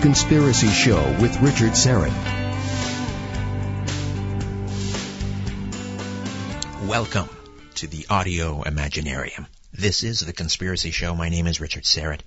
Conspiracy 0.00 0.68
Show 0.68 0.96
with 1.20 1.38
Richard 1.42 1.72
Syrett. 1.72 2.10
Welcome 6.88 7.28
to 7.74 7.86
the 7.86 8.06
Audio 8.08 8.62
Imaginarium. 8.62 9.46
This 9.74 10.02
is 10.02 10.20
The 10.20 10.32
Conspiracy 10.32 10.90
Show. 10.90 11.14
My 11.14 11.28
name 11.28 11.46
is 11.46 11.60
Richard 11.60 11.82
Syrett. 11.84 12.20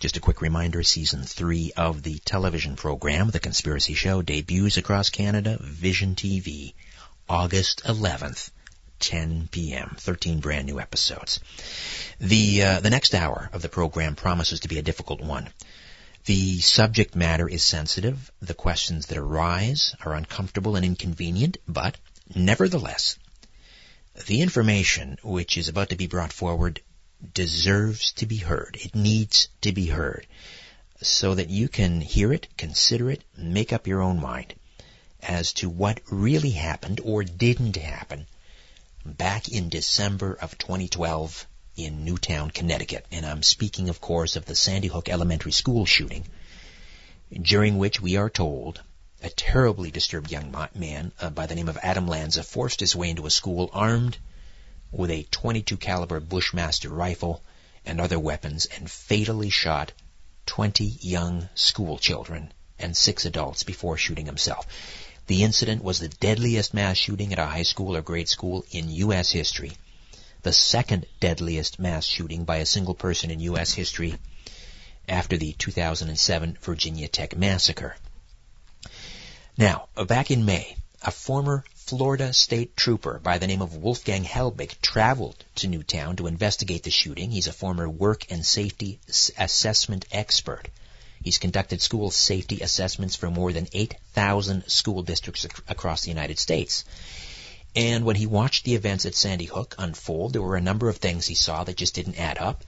Just 0.00 0.16
a 0.16 0.20
quick 0.20 0.40
reminder, 0.42 0.82
season 0.82 1.22
three 1.22 1.70
of 1.76 2.02
the 2.02 2.18
television 2.18 2.74
program, 2.74 3.30
The 3.30 3.38
Conspiracy 3.38 3.94
Show, 3.94 4.22
debuts 4.22 4.76
across 4.76 5.10
Canada, 5.10 5.56
Vision 5.60 6.16
TV, 6.16 6.74
August 7.28 7.84
11th. 7.84 8.50
10 8.98 9.48
p.m. 9.50 9.96
13 9.98 10.40
brand 10.40 10.66
new 10.66 10.78
episodes. 10.78 11.40
The 12.20 12.62
uh, 12.62 12.80
the 12.80 12.90
next 12.90 13.14
hour 13.14 13.48
of 13.52 13.62
the 13.62 13.68
program 13.70 14.14
promises 14.14 14.60
to 14.60 14.68
be 14.68 14.78
a 14.78 14.82
difficult 14.82 15.22
one. 15.22 15.48
The 16.30 16.60
subject 16.60 17.16
matter 17.16 17.48
is 17.48 17.64
sensitive. 17.64 18.30
The 18.40 18.54
questions 18.54 19.06
that 19.06 19.18
arise 19.18 19.96
are 20.04 20.14
uncomfortable 20.14 20.76
and 20.76 20.86
inconvenient, 20.86 21.58
but 21.66 21.96
nevertheless, 22.32 23.16
the 24.28 24.40
information 24.40 25.18
which 25.24 25.58
is 25.58 25.66
about 25.66 25.88
to 25.88 25.96
be 25.96 26.06
brought 26.06 26.32
forward 26.32 26.82
deserves 27.34 28.12
to 28.12 28.26
be 28.26 28.36
heard. 28.36 28.78
It 28.80 28.94
needs 28.94 29.48
to 29.62 29.72
be 29.72 29.86
heard 29.86 30.28
so 31.02 31.34
that 31.34 31.50
you 31.50 31.66
can 31.66 32.00
hear 32.00 32.32
it, 32.32 32.46
consider 32.56 33.10
it, 33.10 33.24
make 33.36 33.72
up 33.72 33.88
your 33.88 34.00
own 34.00 34.20
mind 34.20 34.54
as 35.20 35.52
to 35.54 35.68
what 35.68 36.00
really 36.12 36.52
happened 36.52 37.00
or 37.02 37.24
didn't 37.24 37.74
happen 37.74 38.28
back 39.04 39.48
in 39.48 39.68
December 39.68 40.34
of 40.34 40.56
2012 40.58 41.48
in 41.84 42.04
Newtown, 42.04 42.50
Connecticut. 42.50 43.06
And 43.10 43.24
I'm 43.24 43.42
speaking, 43.42 43.88
of 43.88 44.00
course, 44.00 44.36
of 44.36 44.44
the 44.44 44.54
Sandy 44.54 44.88
Hook 44.88 45.08
Elementary 45.08 45.52
School 45.52 45.86
shooting, 45.86 46.24
during 47.32 47.78
which 47.78 48.00
we 48.00 48.16
are 48.16 48.30
told 48.30 48.82
a 49.22 49.30
terribly 49.30 49.90
disturbed 49.90 50.30
young 50.30 50.54
man 50.74 51.12
uh, 51.20 51.30
by 51.30 51.46
the 51.46 51.54
name 51.54 51.68
of 51.68 51.78
Adam 51.82 52.06
Lanza 52.06 52.42
forced 52.42 52.80
his 52.80 52.96
way 52.96 53.10
into 53.10 53.26
a 53.26 53.30
school 53.30 53.70
armed 53.72 54.16
with 54.90 55.10
a 55.10 55.22
22 55.30 55.76
caliber 55.76 56.20
Bushmaster 56.20 56.88
rifle 56.88 57.42
and 57.84 58.00
other 58.00 58.18
weapons 58.18 58.66
and 58.66 58.90
fatally 58.90 59.50
shot 59.50 59.92
20 60.46 60.84
young 61.00 61.48
school 61.54 61.98
children 61.98 62.52
and 62.78 62.96
six 62.96 63.24
adults 63.24 63.62
before 63.62 63.96
shooting 63.96 64.26
himself. 64.26 64.66
The 65.26 65.44
incident 65.44 65.84
was 65.84 66.00
the 66.00 66.08
deadliest 66.08 66.74
mass 66.74 66.96
shooting 66.96 67.32
at 67.32 67.38
a 67.38 67.46
high 67.46 67.62
school 67.62 67.96
or 67.96 68.02
grade 68.02 68.28
school 68.28 68.64
in 68.70 68.90
U.S. 68.90 69.30
history. 69.30 69.72
The 70.42 70.52
second 70.52 71.06
deadliest 71.20 71.78
mass 71.78 72.06
shooting 72.06 72.44
by 72.44 72.56
a 72.56 72.66
single 72.66 72.94
person 72.94 73.30
in 73.30 73.40
U.S. 73.40 73.74
history 73.74 74.14
after 75.06 75.36
the 75.36 75.52
2007 75.52 76.56
Virginia 76.62 77.08
Tech 77.08 77.36
massacre. 77.36 77.96
Now, 79.58 79.88
back 80.06 80.30
in 80.30 80.46
May, 80.46 80.76
a 81.02 81.10
former 81.10 81.64
Florida 81.74 82.32
state 82.32 82.76
trooper 82.76 83.18
by 83.18 83.36
the 83.36 83.46
name 83.46 83.60
of 83.60 83.76
Wolfgang 83.76 84.24
Halbig 84.24 84.80
traveled 84.80 85.44
to 85.56 85.68
Newtown 85.68 86.16
to 86.16 86.26
investigate 86.26 86.84
the 86.84 86.90
shooting. 86.90 87.30
He's 87.30 87.48
a 87.48 87.52
former 87.52 87.88
work 87.88 88.30
and 88.30 88.46
safety 88.46 89.00
assessment 89.36 90.06
expert. 90.10 90.68
He's 91.22 91.38
conducted 91.38 91.82
school 91.82 92.10
safety 92.10 92.60
assessments 92.60 93.14
for 93.14 93.30
more 93.30 93.52
than 93.52 93.68
8,000 93.72 94.68
school 94.68 95.02
districts 95.02 95.44
ac- 95.44 95.62
across 95.68 96.02
the 96.02 96.10
United 96.10 96.38
States. 96.38 96.84
And 97.76 98.04
when 98.04 98.16
he 98.16 98.26
watched 98.26 98.64
the 98.64 98.74
events 98.74 99.06
at 99.06 99.14
Sandy 99.14 99.44
Hook 99.44 99.74
unfold, 99.78 100.32
there 100.32 100.42
were 100.42 100.56
a 100.56 100.60
number 100.60 100.88
of 100.88 100.96
things 100.96 101.26
he 101.26 101.34
saw 101.34 101.64
that 101.64 101.76
just 101.76 101.94
didn't 101.94 102.18
add 102.18 102.38
up. 102.38 102.64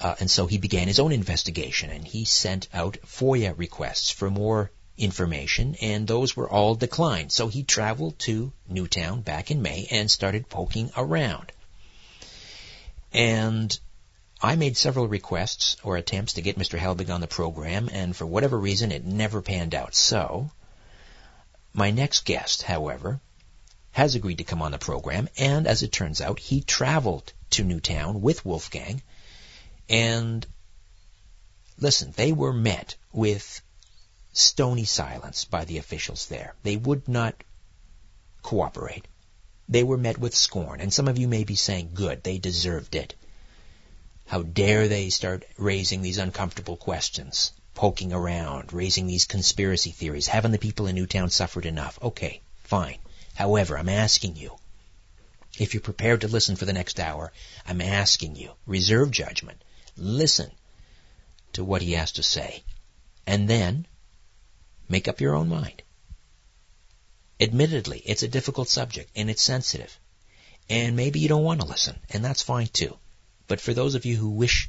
Uh, 0.00 0.14
and 0.20 0.30
so 0.30 0.46
he 0.46 0.58
began 0.58 0.86
his 0.86 1.00
own 1.00 1.10
investigation 1.10 1.90
and 1.90 2.06
he 2.06 2.24
sent 2.24 2.68
out 2.72 2.98
FOIA 3.04 3.56
requests 3.56 4.10
for 4.10 4.30
more 4.30 4.70
information 4.96 5.76
and 5.80 6.06
those 6.06 6.36
were 6.36 6.48
all 6.48 6.74
declined. 6.76 7.32
So 7.32 7.48
he 7.48 7.64
traveled 7.64 8.18
to 8.20 8.52
Newtown 8.68 9.22
back 9.22 9.50
in 9.50 9.60
May 9.60 9.88
and 9.90 10.10
started 10.10 10.48
poking 10.48 10.90
around. 10.96 11.52
And 13.12 13.76
I 14.40 14.54
made 14.54 14.76
several 14.76 15.08
requests 15.08 15.76
or 15.82 15.96
attempts 15.96 16.34
to 16.34 16.42
get 16.42 16.58
Mr. 16.58 16.78
Halbig 16.78 17.12
on 17.12 17.20
the 17.20 17.26
program, 17.26 17.88
and 17.92 18.14
for 18.14 18.24
whatever 18.24 18.56
reason, 18.56 18.92
it 18.92 19.04
never 19.04 19.42
panned 19.42 19.74
out. 19.74 19.96
So, 19.96 20.52
my 21.72 21.90
next 21.90 22.24
guest, 22.24 22.62
however, 22.62 23.20
has 23.98 24.14
agreed 24.14 24.38
to 24.38 24.44
come 24.44 24.62
on 24.62 24.70
the 24.70 24.78
program, 24.78 25.28
and 25.36 25.66
as 25.66 25.82
it 25.82 25.90
turns 25.90 26.20
out, 26.20 26.38
he 26.38 26.60
traveled 26.60 27.32
to 27.50 27.64
Newtown 27.64 28.22
with 28.22 28.44
Wolfgang, 28.44 29.02
and 29.88 30.46
listen, 31.80 32.14
they 32.14 32.30
were 32.30 32.52
met 32.52 32.94
with 33.12 33.60
stony 34.32 34.84
silence 34.84 35.44
by 35.46 35.64
the 35.64 35.78
officials 35.78 36.26
there. 36.26 36.54
They 36.62 36.76
would 36.76 37.08
not 37.08 37.42
cooperate. 38.42 39.08
They 39.68 39.82
were 39.82 39.98
met 39.98 40.16
with 40.16 40.32
scorn, 40.32 40.80
and 40.80 40.94
some 40.94 41.08
of 41.08 41.18
you 41.18 41.26
may 41.26 41.42
be 41.42 41.56
saying, 41.56 41.90
good, 41.94 42.22
they 42.22 42.38
deserved 42.38 42.94
it. 42.94 43.16
How 44.26 44.42
dare 44.42 44.86
they 44.86 45.10
start 45.10 45.44
raising 45.56 46.02
these 46.02 46.18
uncomfortable 46.18 46.76
questions, 46.76 47.50
poking 47.74 48.12
around, 48.12 48.72
raising 48.72 49.08
these 49.08 49.24
conspiracy 49.24 49.90
theories? 49.90 50.28
Haven't 50.28 50.52
the 50.52 50.58
people 50.58 50.86
in 50.86 50.94
Newtown 50.94 51.30
suffered 51.30 51.66
enough? 51.66 51.98
Okay, 52.00 52.42
fine. 52.62 52.98
However, 53.38 53.78
I'm 53.78 53.88
asking 53.88 54.34
you, 54.34 54.58
if 55.60 55.72
you're 55.72 55.80
prepared 55.80 56.22
to 56.22 56.26
listen 56.26 56.56
for 56.56 56.64
the 56.64 56.72
next 56.72 56.98
hour, 56.98 57.32
I'm 57.64 57.80
asking 57.80 58.34
you, 58.34 58.50
reserve 58.66 59.12
judgment. 59.12 59.62
Listen 59.96 60.50
to 61.52 61.62
what 61.62 61.80
he 61.80 61.92
has 61.92 62.10
to 62.12 62.24
say. 62.24 62.64
And 63.28 63.48
then, 63.48 63.86
make 64.88 65.06
up 65.06 65.20
your 65.20 65.36
own 65.36 65.48
mind. 65.48 65.84
Admittedly, 67.38 68.02
it's 68.04 68.24
a 68.24 68.34
difficult 68.36 68.68
subject 68.68 69.08
and 69.14 69.30
it's 69.30 69.40
sensitive. 69.40 70.00
And 70.68 70.96
maybe 70.96 71.20
you 71.20 71.28
don't 71.28 71.44
want 71.44 71.60
to 71.60 71.66
listen, 71.68 71.96
and 72.10 72.24
that's 72.24 72.42
fine 72.42 72.66
too. 72.66 72.98
But 73.46 73.60
for 73.60 73.72
those 73.72 73.94
of 73.94 74.04
you 74.04 74.16
who 74.16 74.30
wish 74.30 74.68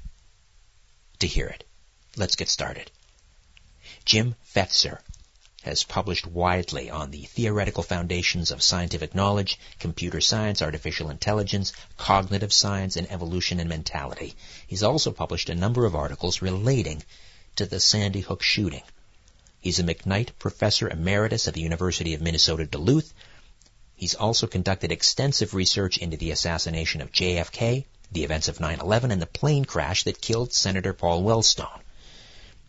to 1.17 1.25
hear 1.25 1.47
it, 1.47 1.63
let's 2.17 2.35
get 2.35 2.49
started. 2.49 2.91
Jim 4.05 4.35
Fetzer 4.53 4.99
has 5.63 5.83
published 5.83 6.25
widely 6.25 6.89
on 6.89 7.11
the 7.11 7.23
theoretical 7.23 7.83
foundations 7.83 8.51
of 8.51 8.63
scientific 8.63 9.13
knowledge, 9.13 9.59
computer 9.79 10.21
science, 10.21 10.61
artificial 10.61 11.09
intelligence, 11.09 11.73
cognitive 11.97 12.53
science, 12.53 12.95
and 12.95 13.11
evolution 13.11 13.59
and 13.59 13.69
mentality. 13.69 14.33
He's 14.67 14.83
also 14.83 15.11
published 15.11 15.49
a 15.49 15.55
number 15.55 15.85
of 15.85 15.95
articles 15.95 16.41
relating 16.41 17.03
to 17.55 17.65
the 17.65 17.79
Sandy 17.79 18.21
Hook 18.21 18.41
shooting. 18.41 18.83
He's 19.59 19.79
a 19.79 19.83
McKnight 19.83 20.29
Professor 20.39 20.89
Emeritus 20.89 21.47
at 21.47 21.53
the 21.53 21.61
University 21.61 22.13
of 22.13 22.21
Minnesota 22.21 22.65
Duluth. 22.65 23.13
He's 23.95 24.15
also 24.15 24.47
conducted 24.47 24.91
extensive 24.91 25.53
research 25.53 25.97
into 25.97 26.17
the 26.17 26.31
assassination 26.31 27.01
of 27.01 27.11
JFK 27.11 27.85
the 28.11 28.23
events 28.23 28.47
of 28.47 28.57
9-11 28.57 29.11
and 29.11 29.21
the 29.21 29.27
plane 29.27 29.65
crash 29.65 30.03
that 30.03 30.21
killed 30.21 30.51
Senator 30.51 30.93
Paul 30.93 31.23
Wellstone. 31.23 31.81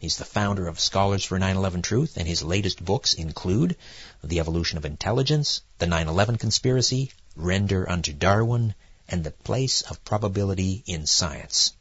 He's 0.00 0.16
the 0.16 0.24
founder 0.24 0.66
of 0.66 0.80
Scholars 0.80 1.26
for 1.26 1.38
9-11 1.38 1.82
Truth, 1.82 2.16
and 2.16 2.26
his 2.26 2.42
latest 2.42 2.82
books 2.82 3.12
include 3.12 3.76
The 4.24 4.40
Evolution 4.40 4.78
of 4.78 4.86
Intelligence, 4.86 5.60
The 5.76 5.84
9-11 5.84 6.40
Conspiracy, 6.40 7.10
Render 7.36 7.86
Unto 7.86 8.14
Darwin, 8.14 8.74
and 9.10 9.22
The 9.22 9.30
Place 9.30 9.82
of 9.82 10.02
Probability 10.02 10.82
in 10.86 11.04
Science. 11.04 11.76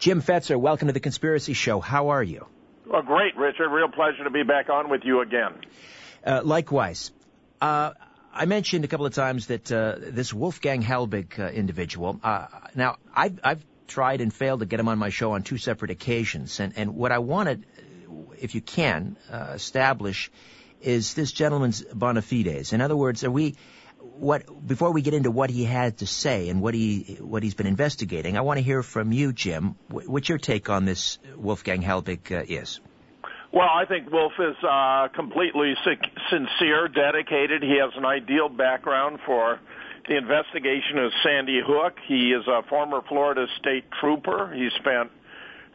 Jim 0.00 0.20
Fetzer, 0.20 0.58
welcome 0.58 0.88
to 0.88 0.92
the 0.92 0.98
Conspiracy 0.98 1.52
Show. 1.52 1.78
How 1.78 2.08
are 2.08 2.24
you? 2.24 2.44
Well, 2.86 3.02
great, 3.02 3.36
Richard. 3.36 3.68
Real 3.68 3.88
pleasure 3.88 4.24
to 4.24 4.30
be 4.30 4.42
back 4.42 4.68
on 4.68 4.90
with 4.90 5.02
you 5.04 5.20
again. 5.20 5.52
Uh, 6.26 6.40
likewise. 6.42 7.12
Uh, 7.60 7.92
I 8.32 8.46
mentioned 8.46 8.84
a 8.84 8.88
couple 8.88 9.06
of 9.06 9.14
times 9.14 9.46
that 9.46 9.70
uh, 9.70 9.94
this 9.96 10.34
Wolfgang 10.34 10.82
Halbig 10.82 11.38
uh, 11.38 11.50
individual. 11.50 12.18
Uh, 12.20 12.48
now, 12.74 12.96
I've, 13.14 13.38
I've 13.44 13.64
tried 13.86 14.20
and 14.20 14.32
failed 14.32 14.60
to 14.60 14.66
get 14.66 14.80
him 14.80 14.88
on 14.88 14.98
my 14.98 15.10
show 15.10 15.32
on 15.32 15.42
two 15.42 15.58
separate 15.58 15.90
occasions, 15.90 16.60
and 16.60 16.72
and 16.76 16.94
what 16.94 17.12
I 17.12 17.18
wanted, 17.18 17.66
if 18.38 18.54
you 18.54 18.60
can, 18.60 19.16
uh, 19.30 19.52
establish 19.54 20.30
is 20.80 21.14
this 21.14 21.32
gentleman's 21.32 21.82
bona 21.82 22.22
fides. 22.22 22.72
In 22.72 22.80
other 22.80 22.96
words, 22.96 23.24
are 23.24 23.30
we 23.30 23.56
what 23.98 24.66
before 24.66 24.92
we 24.92 25.02
get 25.02 25.14
into 25.14 25.30
what 25.30 25.50
he 25.50 25.64
had 25.64 25.98
to 25.98 26.06
say 26.06 26.48
and 26.48 26.60
what 26.60 26.74
he 26.74 27.18
what 27.20 27.42
he's 27.42 27.54
been 27.54 27.66
investigating? 27.66 28.36
I 28.36 28.42
want 28.42 28.58
to 28.58 28.62
hear 28.62 28.82
from 28.82 29.12
you, 29.12 29.32
Jim. 29.32 29.76
What 29.88 30.28
your 30.28 30.38
take 30.38 30.70
on 30.70 30.84
this 30.84 31.18
Wolfgang 31.36 31.82
Halbig 31.82 32.30
uh, 32.30 32.44
is? 32.46 32.80
Well, 33.52 33.68
I 33.72 33.84
think 33.84 34.10
Wolf 34.10 34.32
is 34.38 34.56
uh, 34.68 35.08
completely 35.14 35.74
sincere, 36.28 36.88
dedicated. 36.88 37.62
He 37.62 37.78
has 37.78 37.92
an 37.96 38.04
ideal 38.04 38.48
background 38.48 39.20
for 39.24 39.60
the 40.08 40.16
investigation 40.16 40.98
of 40.98 41.12
Sandy 41.22 41.60
Hook. 41.64 41.94
He 42.06 42.32
is 42.32 42.46
a 42.46 42.62
former 42.68 43.00
Florida 43.08 43.46
state 43.58 43.84
trooper. 44.00 44.52
He 44.54 44.68
spent 44.80 45.10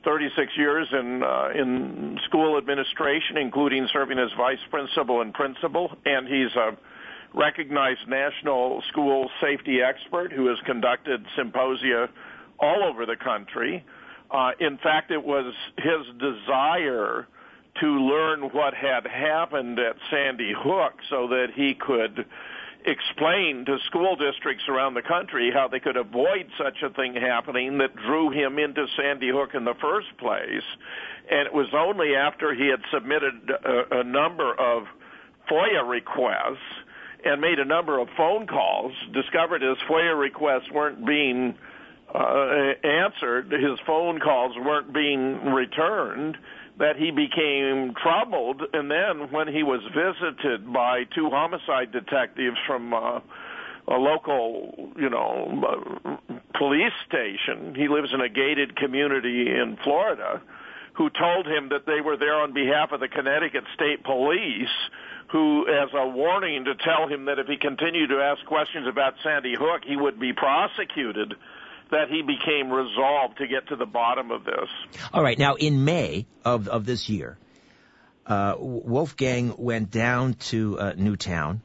36 0.03 0.51
years 0.57 0.87
in 0.91 1.23
uh, 1.23 1.49
in 1.55 2.17
school 2.25 2.57
administration, 2.57 3.37
including 3.37 3.87
serving 3.91 4.19
as 4.19 4.29
vice 4.37 4.59
principal 4.69 5.21
and 5.21 5.33
principal, 5.33 5.91
and 6.05 6.27
he's 6.27 6.55
a 6.55 6.77
recognized 7.33 8.07
national 8.07 8.81
school 8.91 9.29
safety 9.41 9.79
expert 9.81 10.31
who 10.31 10.47
has 10.47 10.57
conducted 10.65 11.23
symposia 11.35 12.09
all 12.59 12.83
over 12.83 13.05
the 13.05 13.15
country 13.15 13.85
Uh, 14.31 14.51
in 14.59 14.77
fact, 14.77 15.11
it 15.11 15.23
was 15.23 15.53
his 15.77 16.05
desire 16.19 17.27
to 17.81 17.87
learn 17.87 18.41
what 18.51 18.73
had 18.73 19.05
happened 19.07 19.79
at 19.79 19.95
Sandy 20.11 20.53
Hook 20.55 20.93
so 21.09 21.27
that 21.29 21.47
he 21.55 21.73
could 21.73 22.25
explain 22.85 23.65
to 23.65 23.77
school 23.87 24.15
districts 24.15 24.63
around 24.69 24.93
the 24.93 25.01
country 25.01 25.51
how 25.53 25.67
they 25.67 25.79
could 25.79 25.97
avoid 25.97 26.49
such 26.57 26.81
a 26.83 26.89
thing 26.89 27.13
happening 27.15 27.77
that 27.79 27.95
drew 27.95 28.31
him 28.31 28.57
into 28.57 28.85
Sandy 28.95 29.29
Hook 29.29 29.51
in 29.53 29.65
the 29.65 29.75
first 29.81 30.07
place. 30.17 30.63
And 31.29 31.45
it 31.45 31.53
was 31.53 31.67
only 31.73 32.15
after 32.15 32.53
he 32.53 32.67
had 32.67 32.81
submitted 32.91 33.49
a, 33.49 33.99
a 33.99 34.03
number 34.03 34.53
of 34.53 34.83
FOIA 35.51 35.87
requests 35.87 36.57
and 37.25 37.41
made 37.41 37.59
a 37.59 37.65
number 37.65 37.99
of 37.99 38.07
phone 38.15 38.47
calls, 38.47 38.93
discovered 39.13 39.61
his 39.61 39.77
FOIA 39.89 40.17
requests 40.17 40.71
weren't 40.71 41.05
being 41.05 41.55
uh, 42.13 42.87
answered, 42.87 43.51
his 43.51 43.79
phone 43.85 44.19
calls 44.19 44.55
weren't 44.57 44.93
being 44.93 45.45
returned, 45.53 46.37
that 46.79 46.95
he 46.95 47.11
became 47.11 47.93
troubled. 48.01 48.61
And 48.73 48.89
then 48.89 49.31
when 49.31 49.47
he 49.47 49.63
was 49.63 49.81
visited 49.93 50.71
by 50.71 51.03
two 51.15 51.29
homicide 51.29 51.91
detectives 51.91 52.57
from 52.65 52.93
uh, 52.93 53.19
a 53.87 53.97
local, 53.97 54.91
you 54.97 55.09
know, 55.09 56.19
police 56.57 56.93
station, 57.07 57.75
he 57.75 57.87
lives 57.87 58.09
in 58.13 58.21
a 58.21 58.29
gated 58.29 58.75
community 58.75 59.47
in 59.49 59.77
Florida, 59.83 60.41
who 60.93 61.09
told 61.09 61.45
him 61.47 61.69
that 61.69 61.85
they 61.85 62.01
were 62.01 62.17
there 62.17 62.35
on 62.35 62.53
behalf 62.53 62.91
of 62.91 62.99
the 62.99 63.07
Connecticut 63.07 63.63
State 63.75 64.03
Police 64.03 64.69
who, 65.31 65.67
as 65.67 65.89
a 65.93 66.07
warning 66.07 66.65
to 66.65 66.73
tell 66.75 67.07
him 67.07 67.25
that 67.25 67.37
if 67.37 67.47
he 67.47 67.55
continued 67.55 68.09
to 68.09 68.19
ask 68.19 68.43
questions 68.45 68.87
about 68.87 69.13
Sandy 69.23 69.53
Hook, 69.55 69.83
he 69.85 69.95
would 69.95 70.19
be 70.19 70.33
prosecuted 70.33 71.35
that 71.91 72.09
he 72.09 72.21
became 72.21 72.71
resolved 72.71 73.37
to 73.37 73.47
get 73.47 73.67
to 73.69 73.75
the 73.75 73.85
bottom 73.85 74.31
of 74.31 74.43
this. 74.45 74.69
All 75.13 75.23
right. 75.23 75.37
Now, 75.37 75.55
in 75.55 75.85
May 75.85 76.27
of, 76.45 76.67
of 76.67 76.85
this 76.85 77.09
year, 77.09 77.37
uh, 78.25 78.55
Wolfgang 78.57 79.55
went 79.57 79.89
down 79.89 80.35
to 80.35 80.79
uh, 80.79 80.93
Newtown, 80.95 81.61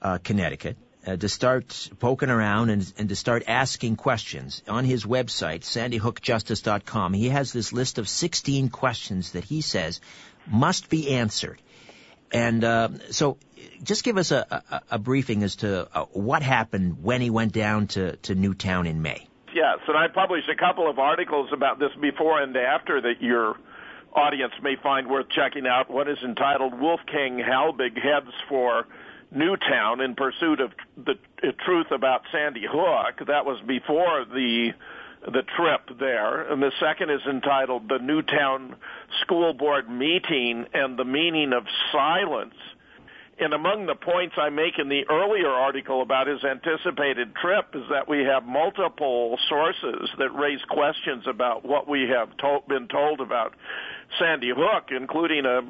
uh, 0.00 0.18
Connecticut, 0.24 0.78
uh, 1.06 1.16
to 1.16 1.28
start 1.28 1.90
poking 1.98 2.30
around 2.30 2.70
and, 2.70 2.92
and 2.96 3.08
to 3.08 3.16
start 3.16 3.44
asking 3.46 3.96
questions. 3.96 4.62
On 4.68 4.84
his 4.84 5.04
website, 5.04 5.60
sandyhookjustice.com, 5.60 7.12
he 7.12 7.28
has 7.28 7.52
this 7.52 7.72
list 7.72 7.98
of 7.98 8.08
16 8.08 8.70
questions 8.70 9.32
that 9.32 9.44
he 9.44 9.60
says 9.60 10.00
must 10.46 10.88
be 10.88 11.10
answered. 11.10 11.60
And 12.32 12.64
uh, 12.64 12.88
so 13.10 13.36
just 13.82 14.04
give 14.04 14.16
us 14.16 14.30
a, 14.30 14.62
a, 14.70 14.80
a 14.92 14.98
briefing 14.98 15.42
as 15.42 15.56
to 15.56 15.88
uh, 15.94 16.06
what 16.12 16.42
happened 16.42 17.02
when 17.02 17.20
he 17.20 17.28
went 17.28 17.52
down 17.52 17.88
to, 17.88 18.16
to 18.16 18.34
Newtown 18.34 18.86
in 18.86 19.02
May. 19.02 19.28
Yes, 19.54 19.78
and 19.86 19.96
I 19.96 20.08
published 20.08 20.48
a 20.48 20.56
couple 20.56 20.88
of 20.88 20.98
articles 20.98 21.50
about 21.52 21.78
this 21.78 21.90
before 22.00 22.40
and 22.40 22.56
after 22.56 23.00
that 23.02 23.20
your 23.20 23.56
audience 24.14 24.52
may 24.62 24.76
find 24.82 25.08
worth 25.08 25.28
checking 25.30 25.66
out. 25.66 25.90
One 25.90 26.08
is 26.08 26.18
entitled 26.24 26.78
Wolfgang 26.78 27.38
Halbig 27.38 27.98
Heads 28.00 28.32
for 28.48 28.86
Newtown 29.30 30.00
in 30.00 30.14
Pursuit 30.14 30.60
of 30.60 30.72
the 30.96 31.14
Truth 31.64 31.90
About 31.90 32.22
Sandy 32.30 32.64
Hook. 32.68 33.26
That 33.26 33.44
was 33.44 33.60
before 33.66 34.24
the 34.24 34.72
the 35.24 35.42
trip 35.56 35.98
there. 36.00 36.50
And 36.50 36.60
the 36.60 36.72
second 36.80 37.10
is 37.10 37.20
entitled 37.28 37.88
The 37.88 37.98
Newtown 37.98 38.74
School 39.20 39.52
Board 39.52 39.88
Meeting 39.88 40.66
and 40.74 40.98
the 40.98 41.04
Meaning 41.04 41.52
of 41.52 41.64
Silence 41.92 42.54
and 43.42 43.52
among 43.52 43.86
the 43.86 43.94
points 43.94 44.36
I 44.38 44.50
make 44.50 44.78
in 44.78 44.88
the 44.88 45.02
earlier 45.10 45.48
article 45.50 46.02
about 46.02 46.26
his 46.26 46.42
anticipated 46.44 47.34
trip 47.34 47.66
is 47.74 47.82
that 47.90 48.08
we 48.08 48.24
have 48.24 48.44
multiple 48.44 49.38
sources 49.48 50.08
that 50.18 50.30
raise 50.34 50.62
questions 50.70 51.24
about 51.26 51.64
what 51.64 51.88
we 51.88 52.08
have 52.08 52.36
to- 52.38 52.62
been 52.68 52.88
told 52.88 53.20
about 53.20 53.54
Sandy 54.18 54.50
Hook, 54.50 54.90
including 54.90 55.44
a, 55.44 55.62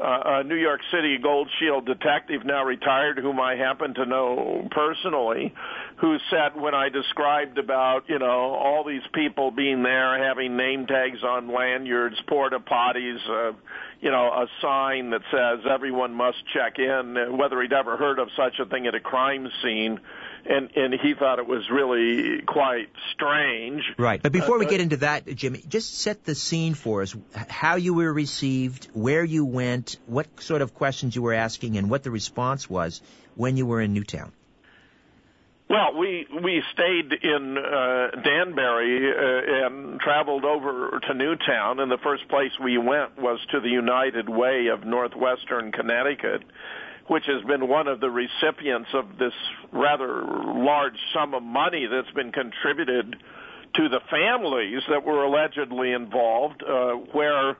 a 0.00 0.44
New 0.44 0.56
York 0.56 0.80
City 0.92 1.18
Gold 1.18 1.48
Shield 1.58 1.86
detective 1.86 2.44
now 2.44 2.64
retired, 2.64 3.18
whom 3.18 3.40
I 3.40 3.56
happen 3.56 3.94
to 3.94 4.06
know 4.06 4.68
personally, 4.70 5.52
who 5.96 6.16
said 6.30 6.60
when 6.60 6.74
I 6.74 6.88
described 6.88 7.58
about 7.58 8.08
you 8.08 8.18
know 8.18 8.54
all 8.54 8.84
these 8.84 9.02
people 9.12 9.50
being 9.50 9.82
there 9.82 10.22
having 10.22 10.56
name 10.56 10.86
tags 10.86 11.22
on 11.22 11.52
lanyards, 11.52 12.16
porta 12.28 12.60
potties. 12.60 13.18
Uh, 13.28 13.56
you 14.00 14.12
know, 14.12 14.26
a 14.26 14.46
sign 14.62 15.10
that 15.10 15.22
says 15.32 15.66
everyone 15.68 16.14
must 16.14 16.38
check 16.54 16.78
in, 16.78 17.36
whether 17.36 17.60
he'd 17.60 17.72
ever 17.72 17.96
heard 17.96 18.20
of 18.20 18.28
such 18.36 18.60
a 18.60 18.66
thing 18.66 18.86
at 18.86 18.94
a 18.94 19.00
crime 19.00 19.48
scene. 19.62 19.98
And, 20.46 20.70
and 20.76 20.94
he 20.94 21.14
thought 21.14 21.38
it 21.38 21.46
was 21.46 21.68
really 21.70 22.42
quite 22.42 22.88
strange. 23.14 23.82
Right. 23.98 24.22
But 24.22 24.32
before 24.32 24.56
uh, 24.56 24.60
we 24.60 24.66
get 24.66 24.80
into 24.80 24.98
that, 24.98 25.26
Jimmy, 25.26 25.62
just 25.68 25.98
set 25.98 26.24
the 26.24 26.34
scene 26.34 26.74
for 26.74 27.02
us. 27.02 27.14
How 27.34 27.76
you 27.76 27.94
were 27.94 28.12
received, 28.12 28.88
where 28.92 29.24
you 29.24 29.44
went, 29.44 29.96
what 30.06 30.26
sort 30.40 30.62
of 30.62 30.74
questions 30.74 31.14
you 31.14 31.22
were 31.22 31.34
asking, 31.34 31.76
and 31.76 31.90
what 31.90 32.02
the 32.02 32.10
response 32.10 32.68
was 32.70 33.02
when 33.34 33.56
you 33.56 33.66
were 33.66 33.80
in 33.80 33.92
Newtown. 33.92 34.32
Well, 35.68 35.98
we 35.98 36.26
we 36.32 36.62
stayed 36.72 37.12
in 37.12 37.58
uh, 37.58 38.22
Danbury 38.22 39.12
uh, 39.12 39.66
and 39.66 40.00
traveled 40.00 40.46
over 40.46 40.98
to 41.06 41.14
Newtown, 41.14 41.78
and 41.78 41.92
the 41.92 41.98
first 41.98 42.26
place 42.28 42.52
we 42.62 42.78
went 42.78 43.18
was 43.18 43.38
to 43.50 43.60
the 43.60 43.68
United 43.68 44.30
Way 44.30 44.68
of 44.68 44.86
Northwestern 44.86 45.70
Connecticut, 45.70 46.42
which 47.08 47.24
has 47.26 47.42
been 47.44 47.68
one 47.68 47.88
of 47.88 48.00
the 48.00 48.10
recipients 48.10 48.88
of 48.94 49.18
this 49.18 49.32
rather 49.72 50.24
large 50.24 50.96
sum 51.14 51.34
of 51.34 51.42
money 51.42 51.86
that's 51.90 52.10
been 52.14 52.32
contributed 52.32 53.16
to 53.74 53.88
the 53.88 54.00
families 54.10 54.82
that 54.88 55.04
were 55.04 55.24
allegedly 55.24 55.92
involved, 55.92 56.62
uh, 56.62 56.92
where 57.12 57.56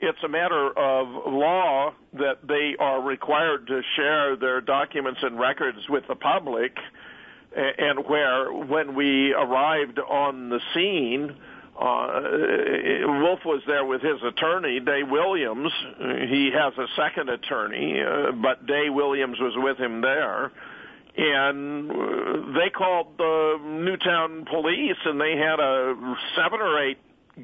it's 0.00 0.22
a 0.24 0.28
matter 0.28 0.68
of 0.76 1.32
law 1.32 1.92
that 2.14 2.38
they 2.46 2.74
are 2.78 3.02
required 3.02 3.66
to 3.66 3.80
share 3.96 4.36
their 4.36 4.60
documents 4.60 5.20
and 5.22 5.38
records 5.38 5.78
with 5.88 6.04
the 6.08 6.14
public 6.14 6.76
and 7.54 8.06
where 8.06 8.52
when 8.52 8.94
we 8.94 9.32
arrived 9.32 9.98
on 9.98 10.50
the 10.50 10.60
scene, 10.74 11.36
uh, 11.78 12.20
Wolf 13.22 13.40
was 13.44 13.62
there 13.66 13.84
with 13.84 14.02
his 14.02 14.22
attorney, 14.22 14.80
Day 14.80 15.02
Williams. 15.02 15.72
He 15.98 16.50
has 16.54 16.72
a 16.76 16.86
second 16.96 17.30
attorney, 17.30 18.00
uh, 18.00 18.32
but 18.32 18.66
Day 18.66 18.90
Williams 18.90 19.38
was 19.40 19.54
with 19.56 19.78
him 19.78 20.00
there. 20.00 20.52
And 21.16 21.90
they 22.54 22.70
called 22.70 23.18
the 23.18 23.58
Newtown 23.62 24.44
police, 24.44 24.96
and 25.04 25.20
they 25.20 25.36
had 25.36 25.58
a 25.58 26.16
seven 26.36 26.60
or 26.60 26.82
eight 26.82 26.98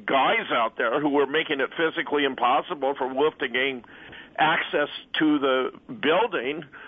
guys 0.05 0.51
out 0.51 0.77
there 0.77 1.01
who 1.01 1.09
were 1.09 1.27
making 1.27 1.59
it 1.59 1.69
physically 1.75 2.23
impossible 2.23 2.93
for 2.97 3.11
Wolf 3.11 3.37
to 3.39 3.47
gain 3.47 3.83
access 4.37 4.89
to 5.19 5.39
the 5.39 5.71
building 5.89 6.63
uh, 6.63 6.86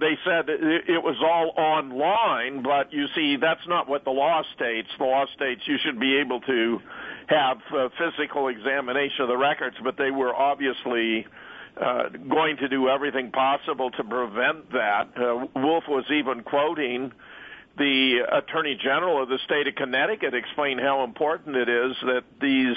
they 0.00 0.18
said 0.24 0.48
it, 0.48 1.02
was 1.02 1.16
all 1.22 1.52
online, 1.56 2.62
but 2.62 2.92
you 2.92 3.06
see, 3.14 3.36
that's 3.40 3.66
not 3.68 3.88
what 3.88 4.04
the 4.04 4.10
law 4.10 4.42
states. 4.56 4.88
The 4.98 5.04
law 5.04 5.24
states 5.36 5.62
you 5.66 5.76
should 5.84 6.00
be 6.00 6.18
able 6.18 6.40
to 6.40 6.80
have 7.28 7.58
a 7.72 7.88
physical 7.90 8.48
examination 8.48 9.22
of 9.22 9.28
the 9.28 9.36
records, 9.36 9.76
but 9.84 9.96
they 9.96 10.10
were 10.10 10.34
obviously 10.34 11.26
uh, 11.80 12.08
going 12.28 12.56
to 12.58 12.68
do 12.68 12.88
everything 12.88 13.30
possible 13.30 13.90
to 13.92 14.04
prevent 14.04 14.72
that. 14.72 15.08
Uh, 15.16 15.46
Wolf 15.54 15.84
was 15.88 16.04
even 16.10 16.42
quoting 16.42 17.12
the 17.78 18.18
Attorney 18.30 18.78
General 18.82 19.22
of 19.22 19.28
the 19.28 19.38
state 19.44 19.66
of 19.66 19.74
Connecticut 19.76 20.34
explain 20.34 20.78
how 20.78 21.04
important 21.04 21.56
it 21.56 21.68
is 21.68 21.96
that 22.02 22.24
these 22.40 22.76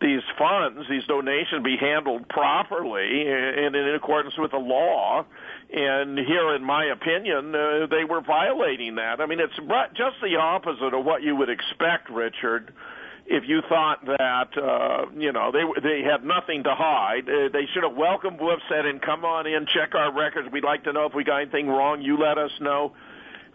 these 0.00 0.22
funds, 0.38 0.86
these 0.88 1.04
donations, 1.04 1.62
be 1.62 1.76
handled 1.76 2.28
properly 2.28 3.28
and 3.28 3.76
in 3.76 3.94
accordance 3.94 4.34
with 4.38 4.50
the 4.50 4.58
law 4.58 5.24
and 5.72 6.18
here, 6.18 6.54
in 6.56 6.64
my 6.64 6.86
opinion, 6.86 7.54
uh, 7.54 7.86
they 7.86 8.04
were 8.04 8.20
violating 8.20 8.96
that. 8.96 9.20
I 9.20 9.26
mean, 9.26 9.38
it's 9.38 9.54
just 9.94 10.16
the 10.20 10.36
opposite 10.36 10.94
of 10.94 11.04
what 11.04 11.22
you 11.22 11.36
would 11.36 11.48
expect, 11.48 12.10
Richard. 12.10 12.72
If 13.26 13.44
you 13.46 13.60
thought 13.68 14.04
that, 14.04 14.50
uh, 14.58 15.06
you 15.16 15.30
know, 15.30 15.52
they 15.52 15.62
they 15.80 16.02
had 16.02 16.24
nothing 16.24 16.64
to 16.64 16.74
hide, 16.74 17.28
uh, 17.28 17.48
they 17.52 17.66
should 17.72 17.84
have 17.84 17.94
welcomed 17.94 18.40
Wolf, 18.40 18.58
said, 18.68 18.84
"And 18.84 19.00
come 19.00 19.24
on 19.24 19.46
in, 19.46 19.66
check 19.66 19.94
our 19.94 20.12
records. 20.12 20.50
We'd 20.50 20.64
like 20.64 20.82
to 20.84 20.92
know 20.92 21.06
if 21.06 21.14
we 21.14 21.22
got 21.22 21.42
anything 21.42 21.68
wrong. 21.68 22.02
You 22.02 22.16
let 22.16 22.38
us 22.38 22.50
know." 22.60 22.92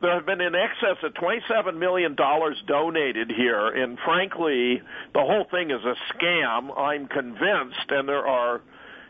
There 0.02 0.14
have 0.14 0.26
been 0.26 0.42
in 0.42 0.56
excess 0.56 0.98
of 1.04 1.14
$27 1.14 1.78
million 1.78 2.16
donated 2.16 3.32
here, 3.32 3.68
and 3.70 3.98
frankly, 4.04 4.82
the 5.14 5.22
whole 5.22 5.46
thing 5.50 5.72
is 5.72 5.82
a 5.84 5.96
scam. 6.14 6.78
I'm 6.78 7.08
convinced, 7.08 7.90
and 7.90 8.08
there 8.08 8.28
are 8.28 8.62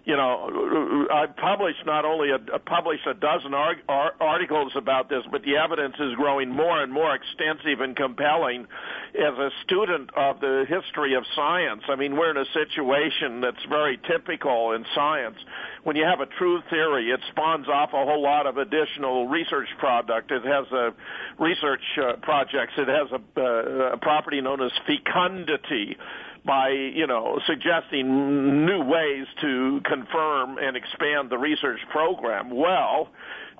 you 0.05 0.15
know, 0.15 1.07
I've 1.11 1.35
published 1.35 1.83
not 1.85 2.05
only 2.05 2.29
a, 2.29 2.59
published 2.59 3.07
a 3.07 3.15
dozen 3.15 3.55
ar- 3.55 3.81
ar- 3.89 4.13
articles 4.21 4.71
about 4.75 5.09
this, 5.09 5.23
but 5.31 5.41
the 5.41 5.57
evidence 5.57 5.95
is 5.99 6.13
growing 6.15 6.49
more 6.49 6.81
and 6.83 6.93
more 6.93 7.15
extensive 7.15 7.81
and 7.81 7.95
compelling. 7.95 8.67
As 9.15 9.33
a 9.33 9.49
student 9.63 10.11
of 10.15 10.39
the 10.41 10.65
history 10.69 11.15
of 11.15 11.23
science, 11.35 11.81
I 11.89 11.95
mean, 11.95 12.15
we're 12.15 12.29
in 12.29 12.37
a 12.37 12.45
situation 12.53 13.41
that's 13.41 13.65
very 13.67 13.99
typical 14.07 14.73
in 14.73 14.85
science. 14.93 15.37
When 15.83 15.95
you 15.95 16.05
have 16.05 16.19
a 16.19 16.27
true 16.37 16.61
theory, 16.69 17.09
it 17.09 17.19
spawns 17.31 17.67
off 17.67 17.89
a 17.89 18.05
whole 18.05 18.21
lot 18.21 18.45
of 18.45 18.57
additional 18.57 19.27
research 19.27 19.69
product. 19.79 20.29
It 20.31 20.45
has 20.45 20.67
a 20.71 20.93
research 21.39 21.81
uh, 21.97 22.17
projects. 22.21 22.73
It 22.77 22.87
has 22.87 23.09
a, 23.11 23.41
uh, 23.41 23.93
a 23.93 23.97
property 23.97 24.39
known 24.39 24.61
as 24.61 24.71
fecundity 24.85 25.97
by 26.45 26.69
you 26.69 27.07
know 27.07 27.39
suggesting 27.47 28.65
new 28.65 28.83
ways 28.83 29.25
to 29.41 29.81
confirm 29.83 30.57
and 30.57 30.77
expand 30.77 31.29
the 31.29 31.37
research 31.37 31.79
program. 31.89 32.49
Well, 32.55 33.09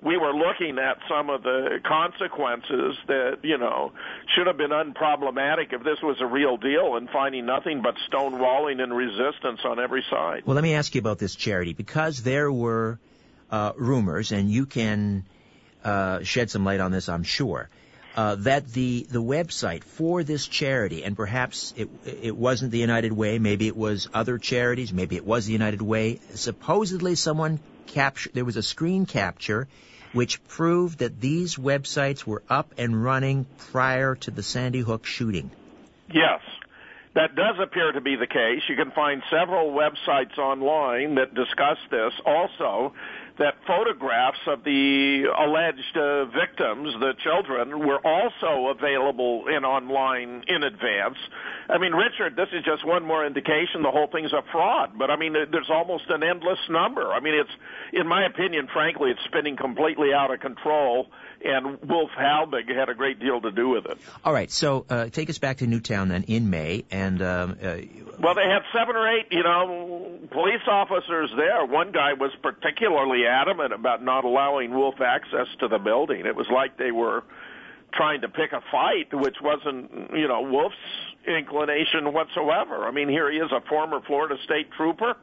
we 0.01 0.18
were 0.18 0.34
looking 0.34 0.77
at 0.77 0.98
some 1.10 1.30
of 1.30 1.42
the 1.44 1.80
consequences 1.84 2.96
that 3.08 3.39
you 3.44 3.58
know 3.58 3.92
should 4.36 4.48
have 4.48 4.58
been 4.58 4.72
unproblematic 4.72 5.74
if 5.74 5.84
this 5.84 5.98
was 6.04 6.18
a 6.22 6.25
real 6.25 6.58
deal, 6.58 6.96
and 6.96 7.10
finding 7.10 7.46
nothing 7.46 7.82
but 7.82 7.96
stonewalling 8.12 8.82
and 8.82 8.96
resistance 8.96 9.62
on 9.65 9.80
every 9.80 10.04
side. 10.10 10.44
Well, 10.46 10.56
let 10.56 10.63
me 10.63 10.75
ask 10.75 10.94
you 10.94 11.00
about 11.00 11.18
this 11.18 11.36
charity 11.36 11.74
because 11.74 12.22
there 12.22 12.51
were 12.51 13.00
uh, 13.50 13.74
rumors, 13.77 14.32
and 14.32 14.50
you 14.50 14.68
can 14.68 15.25
uh, 15.84 16.22
shed 16.24 16.51
some 16.51 16.63
light 16.63 16.80
on 16.80 16.92
this, 16.92 17.10
I'm 17.10 17.24
sure 17.24 17.70
uh, 18.15 18.36
that 18.36 18.67
the 18.72 19.05
the 19.10 19.22
website 19.22 19.84
for 19.84 20.24
this 20.24 20.48
charity, 20.48 21.03
and 21.03 21.15
perhaps 21.15 21.74
it 21.75 21.89
it 22.05 22.36
wasn't 22.36 22.72
the 22.72 22.79
United 22.79 23.12
Way, 23.12 23.39
maybe 23.39 23.67
it 23.67 23.75
was 23.75 24.07
other 24.13 24.38
charities, 24.38 24.93
maybe 24.93 25.15
it 25.17 25.25
was 25.25 25.45
the 25.45 25.53
United 25.53 25.81
Way. 25.81 26.19
Supposedly, 26.34 27.15
someone 27.15 27.60
captured. 27.88 28.34
There 28.34 28.45
was 28.45 28.55
a 28.55 28.63
screen 28.63 29.05
capture, 29.05 29.67
which 30.13 30.45
proved 30.48 31.00
that 31.00 31.19
these 31.19 31.55
websites 31.55 32.25
were 32.25 32.43
up 32.50 32.74
and 32.77 33.03
running 33.03 33.45
prior 33.72 34.15
to 34.15 34.31
the 34.31 34.43
Sandy 34.43 34.79
Hook 34.79 35.05
shooting. 35.05 35.51
Yes. 36.12 36.41
That 37.15 37.34
does 37.34 37.55
appear 37.62 37.93
to 37.93 38.01
be 38.01 38.17
the 38.17 38.27
case. 38.27 38.62
You 38.67 38.75
can 38.75 38.91
find 38.91 39.24
several 39.29 39.72
websites 39.72 40.38
online 40.38 41.15
that 41.15 41.34
discuss 41.34 41.77
this. 41.89 42.12
Also, 42.25 42.93
that 43.38 43.56
photographs 43.68 44.39
of 44.48 44.63
the 44.63 45.25
alleged 45.38 45.98
uh, 45.98 46.25
victims, 46.25 46.94
the 47.00 47.13
children, 47.24 47.80
were 47.86 48.00
also 48.06 48.68
available 48.68 49.46
in 49.48 49.65
online 49.65 50.44
in 50.48 50.63
advance. 50.63 51.18
I 51.70 51.77
mean, 51.77 51.94
Richard, 51.94 52.36
this 52.36 52.48
is 52.54 52.63
just 52.63 52.86
one 52.86 53.04
more 53.04 53.25
indication 53.25 53.84
the 53.84 53.92
whole 53.92 54.08
thing's 54.08 54.32
a 54.32 54.42
fraud. 54.51 54.98
But 54.98 55.12
I 55.12 55.18
mean, 55.18 55.34
there's 55.34 55.70
almost 55.70 56.06
an 56.10 56.24
endless 56.24 56.60
number. 56.70 57.12
I 57.12 57.20
mean, 57.20 57.34
it's, 57.34 57.50
in 57.94 58.08
my 58.08 58.25
opinion, 58.25 58.68
frankly, 58.72 59.12
it's 59.12 59.24
spinning 59.25 59.58
completely 59.58 60.13
out 60.13 60.34
of 60.34 60.39
control 60.39 61.08
and 61.44 61.80
Wolf 61.82 62.12
Halbig 62.18 62.68
had 62.74 62.89
a 62.89 62.96
great 62.96 63.20
deal 63.20 63.42
to 63.42 63.51
do 63.51 63.70
with 63.70 63.86
it. 63.86 63.98
All 64.24 64.34
right, 64.34 64.51
so 64.51 64.86
uh, 64.89 65.08
take 65.08 65.30
us 65.30 65.38
back 65.38 65.58
to 65.58 65.68
Newtown 65.68 66.10
then 66.10 66.24
in 66.24 66.50
May, 66.50 66.86
and 66.92 67.22
um, 67.22 67.58
uh, 67.62 67.77
well, 68.20 68.36
they 68.36 68.48
had 68.48 68.63
seven 68.74 68.96
or 68.96 69.08
eight, 69.08 69.27
you 69.32 69.44
know, 69.44 70.20
police 70.32 70.62
officers 70.68 71.32
there. 71.36 71.65
One 71.65 71.92
guy 71.92 72.13
was 72.13 72.32
particularly 72.42 73.25
adamant 73.27 73.74
about 73.74 74.04
not 74.04 74.24
allowing 74.25 74.74
Wolf 74.74 75.01
access 75.01 75.48
to 75.60 75.68
the 75.68 75.80
building. 75.80 76.25
It 76.25 76.36
was 76.36 76.48
like 76.50 76.77
they 76.77 76.92
were 76.92 77.24
trying 77.94 78.22
to 78.22 78.30
pick 78.30 78.51
a 78.51 78.62
fight, 78.72 79.13
which 79.13 79.38
wasn't, 79.42 80.12
you 80.13 80.27
know, 80.27 80.42
Wolf's 80.42 80.75
inclination 81.27 82.13
whatsoever. 82.13 82.86
I 82.88 82.91
mean, 82.91 83.10
here 83.10 83.32
he 83.32 83.38
is, 83.38 83.51
a 83.51 83.62
former 83.67 84.01
Florida 84.05 84.36
State 84.44 84.72
trooper. 84.77 85.15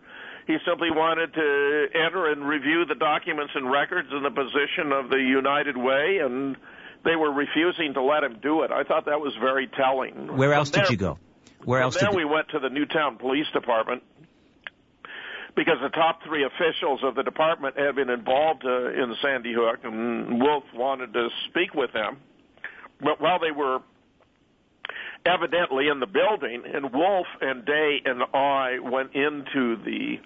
He 0.46 0.56
simply 0.66 0.90
wanted 0.90 1.32
to 1.34 1.86
enter 1.94 2.30
and 2.30 2.46
review 2.46 2.84
the 2.84 2.96
documents 2.96 3.52
and 3.54 3.70
records 3.70 4.08
in 4.10 4.22
the 4.22 4.30
position 4.30 4.92
of 4.92 5.08
the 5.08 5.18
United 5.18 5.76
Way, 5.76 6.18
and 6.22 6.56
they 7.04 7.14
were 7.14 7.32
refusing 7.32 7.94
to 7.94 8.02
let 8.02 8.24
him 8.24 8.38
do 8.42 8.62
it. 8.62 8.70
I 8.72 8.82
thought 8.82 9.06
that 9.06 9.20
was 9.20 9.34
very 9.40 9.68
telling. 9.68 10.36
Where 10.36 10.52
else 10.52 10.70
did 10.70 10.90
you 10.90 10.96
go? 10.96 11.18
Where 11.64 11.80
else? 11.80 11.96
Then 11.96 12.10
did 12.10 12.16
we 12.16 12.24
went 12.24 12.48
to 12.50 12.58
the 12.58 12.70
Newtown 12.70 13.18
Police 13.18 13.46
Department 13.52 14.02
because 15.54 15.76
the 15.82 15.90
top 15.90 16.20
three 16.26 16.44
officials 16.44 17.00
of 17.04 17.14
the 17.14 17.22
department 17.22 17.78
had 17.78 17.94
been 17.94 18.10
involved 18.10 18.64
uh, 18.64 18.88
in 18.88 19.14
Sandy 19.22 19.52
Hook, 19.54 19.80
and 19.84 20.40
Wolf 20.40 20.64
wanted 20.74 21.12
to 21.12 21.28
speak 21.48 21.74
with 21.74 21.92
them. 21.92 22.18
But 23.00 23.20
while 23.20 23.38
they 23.38 23.50
were 23.50 23.80
evidently 25.26 25.88
in 25.88 26.00
the 26.00 26.06
building, 26.06 26.62
and 26.72 26.92
Wolf 26.92 27.26
and 27.40 27.64
Day 27.64 28.00
and 28.04 28.22
I 28.34 28.78
went 28.80 29.14
into 29.14 29.76
the 29.84 30.20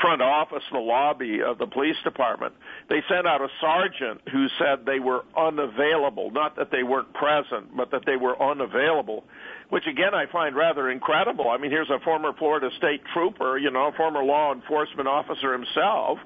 front 0.00 0.22
office, 0.22 0.62
the 0.72 0.78
lobby 0.78 1.42
of 1.42 1.58
the 1.58 1.66
police 1.66 1.96
department. 2.04 2.54
They 2.88 3.02
sent 3.08 3.26
out 3.26 3.42
a 3.42 3.48
sergeant 3.60 4.22
who 4.32 4.46
said 4.58 4.86
they 4.86 4.98
were 4.98 5.24
unavailable, 5.36 6.30
not 6.30 6.56
that 6.56 6.70
they 6.70 6.82
weren't 6.82 7.12
present, 7.12 7.76
but 7.76 7.90
that 7.90 8.06
they 8.06 8.16
were 8.16 8.40
unavailable 8.40 9.24
which 9.70 9.86
again 9.86 10.14
I 10.14 10.26
find 10.30 10.54
rather 10.54 10.90
incredible. 10.90 11.48
I 11.48 11.56
mean, 11.56 11.70
here's 11.70 11.90
a 11.90 12.00
former 12.00 12.32
Florida 12.38 12.68
state 12.76 13.00
trooper, 13.14 13.56
you 13.56 13.70
know, 13.70 13.92
former 13.96 14.22
law 14.22 14.52
enforcement 14.52 15.08
officer 15.08 15.52
himself, 15.52 16.18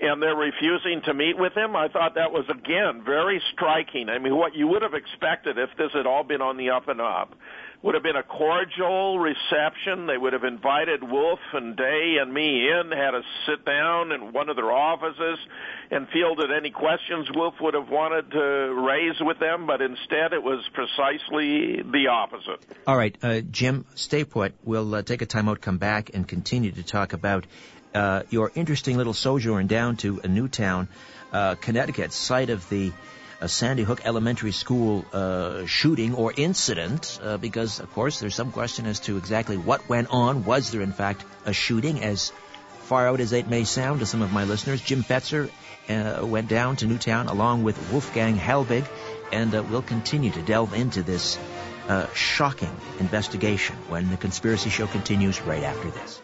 and 0.00 0.22
they're 0.22 0.36
refusing 0.36 1.02
to 1.06 1.14
meet 1.14 1.38
with 1.38 1.56
him. 1.56 1.74
I 1.74 1.88
thought 1.88 2.14
that 2.14 2.32
was 2.32 2.44
again 2.48 3.02
very 3.04 3.42
striking. 3.52 4.08
I 4.08 4.18
mean, 4.18 4.36
what 4.36 4.54
you 4.54 4.68
would 4.68 4.82
have 4.82 4.94
expected 4.94 5.58
if 5.58 5.70
this 5.76 5.90
had 5.92 6.06
all 6.06 6.24
been 6.24 6.42
on 6.42 6.56
the 6.56 6.70
up 6.70 6.88
and 6.88 7.00
up 7.00 7.34
would 7.82 7.94
have 7.94 8.02
been 8.02 8.16
a 8.16 8.22
cordial 8.22 9.20
reception. 9.20 10.06
They 10.06 10.18
would 10.18 10.32
have 10.32 10.42
invited 10.42 11.02
Wolf 11.02 11.38
and 11.52 11.76
Day 11.76 12.16
and 12.20 12.32
me 12.32 12.68
in, 12.68 12.90
had 12.90 13.14
us 13.14 13.24
sit 13.46 13.64
down 13.64 14.10
in 14.10 14.32
one 14.32 14.48
of 14.48 14.56
their 14.56 14.72
offices, 14.72 15.38
and 15.90 16.08
fielded 16.08 16.50
any 16.50 16.70
questions 16.70 17.28
Wolf 17.34 17.54
would 17.60 17.74
have 17.74 17.88
wanted 17.88 18.32
to 18.32 18.40
raise 18.40 19.14
with 19.20 19.38
them. 19.38 19.66
But 19.66 19.80
instead, 19.80 20.32
it 20.32 20.42
was 20.42 20.64
precisely 20.74 21.82
the 21.82 22.08
opposite. 22.10 22.66
All 22.86 22.96
right, 22.96 23.16
uh, 23.22 23.40
Jim, 23.42 23.86
stay 23.94 24.24
put. 24.24 24.54
We'll 24.64 24.96
uh, 24.96 25.02
take 25.02 25.22
a 25.22 25.26
timeout, 25.26 25.60
come 25.60 25.78
back, 25.78 26.10
and 26.14 26.26
continue 26.26 26.72
to 26.72 26.82
talk 26.82 27.12
about 27.12 27.46
uh, 27.94 28.22
your 28.30 28.50
interesting 28.54 28.96
little 28.96 29.14
sojourn 29.14 29.66
down 29.66 29.96
to 29.98 30.20
a 30.22 30.28
Newtown, 30.28 30.88
uh, 31.32 31.54
Connecticut, 31.56 32.12
site 32.12 32.50
of 32.50 32.68
the 32.68 32.92
a 33.40 33.48
Sandy 33.48 33.84
Hook 33.84 34.00
Elementary 34.04 34.52
School 34.52 35.04
uh, 35.12 35.64
shooting 35.66 36.14
or 36.14 36.32
incident, 36.36 37.20
uh, 37.22 37.36
because 37.36 37.78
of 37.78 37.92
course 37.92 38.18
there's 38.18 38.34
some 38.34 38.50
question 38.50 38.86
as 38.86 39.00
to 39.00 39.16
exactly 39.16 39.56
what 39.56 39.88
went 39.88 40.08
on. 40.10 40.44
Was 40.44 40.72
there 40.72 40.80
in 40.80 40.92
fact 40.92 41.24
a 41.44 41.52
shooting? 41.52 42.02
As 42.02 42.32
far 42.82 43.06
out 43.06 43.20
as 43.20 43.32
it 43.32 43.48
may 43.48 43.64
sound 43.64 44.00
to 44.00 44.06
some 44.06 44.22
of 44.22 44.32
my 44.32 44.44
listeners, 44.44 44.80
Jim 44.80 45.04
Fetzer 45.04 45.50
uh, 45.88 46.26
went 46.26 46.48
down 46.48 46.76
to 46.76 46.86
Newtown 46.86 47.28
along 47.28 47.62
with 47.62 47.92
Wolfgang 47.92 48.36
Halbig, 48.36 48.86
and 49.32 49.54
uh, 49.54 49.62
we'll 49.62 49.82
continue 49.82 50.32
to 50.32 50.42
delve 50.42 50.74
into 50.74 51.02
this 51.02 51.38
uh, 51.88 52.06
shocking 52.14 52.74
investigation 52.98 53.76
when 53.88 54.10
the 54.10 54.16
Conspiracy 54.16 54.70
Show 54.70 54.86
continues 54.86 55.40
right 55.42 55.62
after 55.62 55.90
this. 55.90 56.20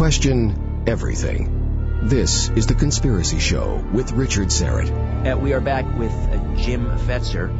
Question 0.00 0.84
everything. 0.86 2.00
This 2.04 2.48
is 2.48 2.66
The 2.66 2.74
Conspiracy 2.74 3.38
Show 3.38 3.86
with 3.92 4.12
Richard 4.12 4.48
Syrett. 4.48 4.88
Uh, 4.90 5.36
we 5.36 5.52
are 5.52 5.60
back 5.60 5.84
with 5.98 6.10
uh, 6.10 6.54
Jim 6.56 6.86
Fetzer, 7.00 7.50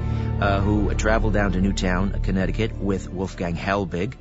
uh, 0.40 0.60
who 0.62 0.94
traveled 0.94 1.34
down 1.34 1.52
to 1.52 1.60
Newtown, 1.60 2.18
Connecticut 2.22 2.78
with 2.78 3.10
Wolfgang 3.10 3.56
Halbig. 3.56 4.14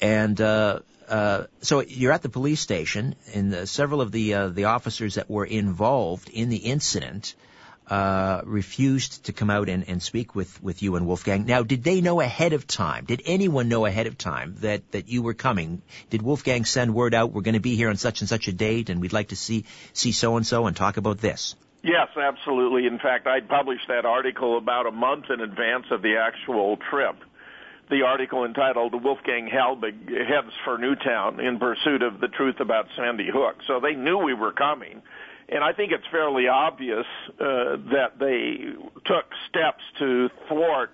And 0.00 0.40
uh, 0.40 0.78
uh, 1.10 1.44
so 1.60 1.80
you're 1.80 2.12
at 2.12 2.22
the 2.22 2.30
police 2.30 2.62
station, 2.62 3.16
and 3.34 3.68
several 3.68 4.00
of 4.00 4.12
the 4.12 4.48
the 4.48 4.64
officers 4.64 5.16
that 5.16 5.28
were 5.28 5.44
involved 5.44 6.30
in 6.30 6.48
the 6.48 6.56
incident 6.56 7.34
uh, 7.88 8.42
refused 8.44 9.24
to 9.24 9.32
come 9.32 9.50
out 9.50 9.68
and, 9.68 9.88
and 9.88 10.02
speak 10.02 10.34
with, 10.34 10.62
with 10.62 10.82
you 10.82 10.96
and 10.96 11.06
Wolfgang. 11.06 11.46
Now, 11.46 11.62
did 11.62 11.82
they 11.82 12.00
know 12.00 12.20
ahead 12.20 12.52
of 12.52 12.66
time? 12.66 13.04
Did 13.06 13.22
anyone 13.24 13.68
know 13.68 13.86
ahead 13.86 14.06
of 14.06 14.18
time 14.18 14.56
that, 14.60 14.90
that 14.92 15.08
you 15.08 15.22
were 15.22 15.34
coming? 15.34 15.82
Did 16.10 16.22
Wolfgang 16.22 16.64
send 16.64 16.94
word 16.94 17.14
out, 17.14 17.32
we're 17.32 17.42
going 17.42 17.54
to 17.54 17.60
be 17.60 17.76
here 17.76 17.88
on 17.88 17.96
such 17.96 18.20
and 18.20 18.28
such 18.28 18.48
a 18.48 18.52
date 18.52 18.90
and 18.90 19.00
we'd 19.00 19.12
like 19.12 19.28
to 19.28 19.36
see, 19.36 19.64
see 19.92 20.12
so 20.12 20.36
and 20.36 20.46
so 20.46 20.66
and 20.66 20.76
talk 20.76 20.98
about 20.98 21.18
this? 21.18 21.54
Yes, 21.82 22.08
absolutely. 22.16 22.86
In 22.86 22.98
fact, 22.98 23.26
I'd 23.26 23.48
published 23.48 23.88
that 23.88 24.04
article 24.04 24.58
about 24.58 24.86
a 24.86 24.90
month 24.90 25.26
in 25.30 25.40
advance 25.40 25.86
of 25.90 26.02
the 26.02 26.16
actual 26.16 26.76
trip. 26.90 27.16
The 27.88 28.02
article 28.02 28.44
entitled 28.44 29.02
Wolfgang 29.02 29.48
Halbig 29.48 30.08
Heads 30.08 30.52
for 30.64 30.76
Newtown 30.76 31.40
in 31.40 31.58
Pursuit 31.58 32.02
of 32.02 32.20
the 32.20 32.28
Truth 32.28 32.60
About 32.60 32.86
Sandy 32.96 33.28
Hook. 33.32 33.56
So 33.66 33.80
they 33.80 33.94
knew 33.94 34.18
we 34.18 34.34
were 34.34 34.52
coming 34.52 35.00
and 35.48 35.64
I 35.64 35.72
think 35.72 35.92
it's 35.92 36.06
fairly 36.10 36.48
obvious 36.48 37.06
uh, 37.40 37.76
that 37.92 38.18
they 38.18 38.58
took 39.06 39.24
steps 39.48 39.82
to 39.98 40.28
thwart 40.48 40.92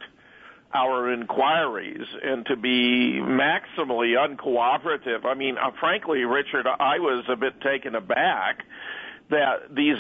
our 0.73 1.13
inquiries 1.13 2.07
and 2.23 2.45
to 2.47 2.57
be 2.57 3.21
maximally 3.21 4.17
uncooperative. 4.17 5.25
I 5.25 5.35
mean, 5.35 5.57
uh, 5.57 5.71
frankly, 5.79 6.25
Richard, 6.25 6.67
I 6.67 6.99
was 6.99 7.25
a 7.29 7.37
bit 7.37 7.61
taken 7.61 7.95
aback 7.95 8.65
that 9.31 9.75
these 9.75 9.97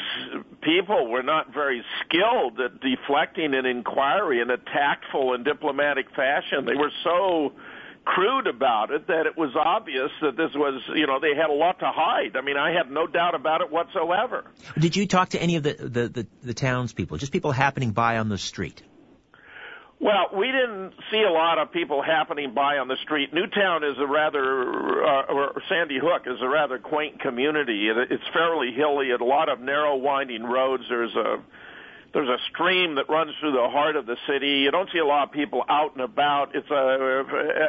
people 0.60 1.08
were 1.08 1.22
not 1.22 1.54
very 1.54 1.82
skilled 2.04 2.60
at 2.60 2.80
deflecting 2.80 3.54
an 3.54 3.66
inquiry 3.66 4.40
in 4.40 4.50
a 4.50 4.58
tactful 4.58 5.32
and 5.34 5.44
diplomatic 5.44 6.10
fashion. 6.14 6.66
They 6.66 6.74
were 6.74 6.92
so 7.02 7.52
crude 8.04 8.46
about 8.46 8.90
it 8.90 9.06
that 9.06 9.26
it 9.26 9.36
was 9.36 9.50
obvious 9.56 10.10
that 10.20 10.36
this 10.36 10.50
was, 10.54 10.82
you 10.94 11.06
know, 11.06 11.20
they 11.20 11.34
had 11.34 11.50
a 11.50 11.54
lot 11.54 11.78
to 11.80 11.90
hide. 11.90 12.36
I 12.36 12.42
mean, 12.42 12.56
I 12.56 12.72
had 12.72 12.90
no 12.90 13.06
doubt 13.06 13.34
about 13.34 13.60
it 13.60 13.70
whatsoever. 13.70 14.44
Did 14.78 14.96
you 14.96 15.06
talk 15.06 15.30
to 15.30 15.42
any 15.42 15.56
of 15.56 15.62
the 15.62 15.74
the 15.74 16.08
the, 16.08 16.26
the 16.42 16.54
townspeople, 16.54 17.18
just 17.18 17.32
people 17.32 17.52
happening 17.52 17.92
by 17.92 18.18
on 18.18 18.28
the 18.28 18.38
street? 18.38 18.82
Well, 20.00 20.36
we 20.36 20.48
didn't 20.48 20.92
see 21.10 21.22
a 21.26 21.32
lot 21.32 21.58
of 21.58 21.72
people 21.72 22.02
happening 22.02 22.52
by 22.52 22.76
on 22.76 22.88
the 22.88 22.96
street. 23.04 23.32
Newtown 23.32 23.84
is 23.84 23.96
a 23.98 24.06
rather, 24.06 24.42
uh, 24.42 25.32
or 25.32 25.62
Sandy 25.68 25.98
Hook 25.98 26.22
is 26.26 26.42
a 26.42 26.48
rather 26.48 26.78
quaint 26.78 27.20
community. 27.20 27.88
It, 27.88 28.10
It's 28.10 28.28
fairly 28.34 28.72
hilly, 28.76 29.12
a 29.12 29.24
lot 29.24 29.48
of 29.48 29.60
narrow, 29.60 29.96
winding 29.96 30.42
roads. 30.42 30.82
There's 30.90 31.14
a 31.14 31.36
there's 32.14 32.28
a 32.28 32.38
stream 32.50 32.94
that 32.94 33.08
runs 33.08 33.32
through 33.40 33.52
the 33.52 33.68
heart 33.68 33.96
of 33.96 34.06
the 34.06 34.16
city. 34.28 34.62
You 34.62 34.70
don't 34.70 34.88
see 34.92 34.98
a 34.98 35.04
lot 35.04 35.24
of 35.24 35.32
people 35.32 35.64
out 35.68 35.92
and 35.94 36.00
about. 36.00 36.54
It's 36.54 36.70
a, 36.70 37.24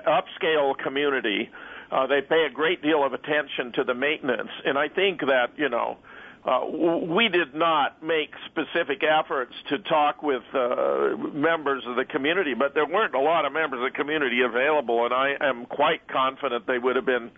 upscale 0.07 0.77
community. 0.77 1.49
Uh, 1.91 2.07
they 2.07 2.21
pay 2.21 2.45
a 2.45 2.53
great 2.53 2.81
deal 2.81 3.03
of 3.03 3.13
attention 3.13 3.73
to 3.73 3.83
the 3.83 3.93
maintenance, 3.93 4.51
and 4.63 4.77
I 4.77 4.87
think 4.87 5.21
that 5.21 5.53
you 5.57 5.69
know 5.69 5.97
uh, 6.45 6.61
we 6.65 7.27
did 7.27 7.55
not 7.55 8.03
make 8.03 8.31
specific 8.45 9.03
efforts 9.03 9.53
to 9.69 9.79
talk 9.79 10.21
with 10.21 10.43
uh, 10.53 11.15
members 11.33 11.83
of 11.87 11.95
the 11.95 12.05
community, 12.05 12.53
but 12.53 12.75
there 12.75 12.85
weren't 12.85 13.15
a 13.15 13.19
lot 13.19 13.45
of 13.45 13.53
members 13.53 13.79
of 13.83 13.91
the 13.91 13.97
community 13.97 14.41
available, 14.41 15.05
and 15.05 15.13
I 15.13 15.35
am 15.41 15.65
quite 15.65 16.07
confident 16.07 16.67
they 16.67 16.79
would 16.79 16.95
have 16.95 17.05
been 17.05 17.31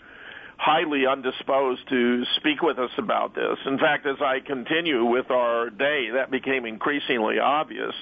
highly 0.57 1.05
undisposed 1.05 1.87
to 1.89 2.23
speak 2.37 2.61
with 2.61 2.79
us 2.79 2.91
about 2.97 3.35
this. 3.35 3.57
In 3.65 3.77
fact, 3.77 4.05
as 4.05 4.17
I 4.21 4.39
continue 4.39 5.05
with 5.05 5.29
our 5.29 5.69
day, 5.69 6.09
that 6.13 6.31
became 6.31 6.65
increasingly 6.65 7.39
obvious. 7.39 7.93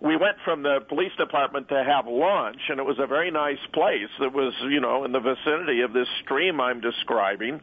We 0.00 0.16
went 0.16 0.36
from 0.44 0.64
the 0.64 0.80
police 0.88 1.12
department 1.16 1.68
to 1.68 1.84
have 1.84 2.06
lunch, 2.08 2.58
and 2.68 2.80
it 2.80 2.82
was 2.84 2.98
a 2.98 3.06
very 3.06 3.30
nice 3.30 3.64
place. 3.72 4.10
that 4.18 4.32
was, 4.32 4.52
you 4.68 4.80
know, 4.80 5.04
in 5.04 5.12
the 5.12 5.20
vicinity 5.20 5.82
of 5.82 5.92
this 5.92 6.08
stream 6.24 6.60
I'm 6.60 6.80
describing 6.80 7.60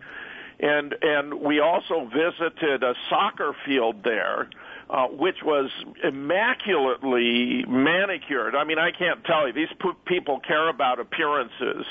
and 0.59 0.93
and 1.01 1.33
we 1.33 1.59
also 1.59 2.09
visited 2.13 2.83
a 2.83 2.93
soccer 3.09 3.55
field 3.65 4.03
there. 4.03 4.49
Uh, 4.91 5.05
which 5.05 5.35
was 5.45 5.69
immaculately 6.03 7.63
manicured. 7.67 8.55
I 8.55 8.63
mean, 8.63 8.79
I 8.79 8.89
can't 8.89 9.23
tell 9.23 9.45
you. 9.45 9.53
These 9.53 9.67
people 10.07 10.39
care 10.39 10.67
about 10.67 10.99
appearances, 10.99 11.85